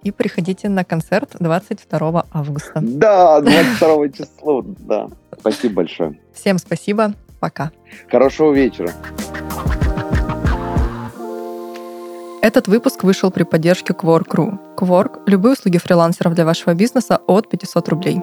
И 0.03 0.11
приходите 0.13 0.69
на 0.69 0.85
концерт 0.85 1.37
22 1.39 2.27
августа. 2.33 2.81
Да, 2.81 3.41
22 3.41 4.09
числа, 4.09 4.63
да. 4.79 5.09
Спасибо 5.39 5.75
большое. 5.75 6.19
Всем 6.33 6.59
спасибо. 6.59 7.15
Пока. 7.39 7.71
Хорошего 8.11 8.53
вечера. 8.53 8.93
Этот 12.43 12.69
выпуск 12.69 13.05
вышел 13.05 13.31
при 13.31 13.43
поддержке 13.43 13.93
Quark.ru. 13.93 14.59
Quark– 14.77 15.23
любые 15.27 15.53
услуги 15.53 15.79
фрилансеров 15.79 16.35
для 16.35 16.47
вашего 16.47 16.75
бизнеса 16.75 17.21
от 17.27 17.49
500 17.51 17.89
рублей. 17.91 18.21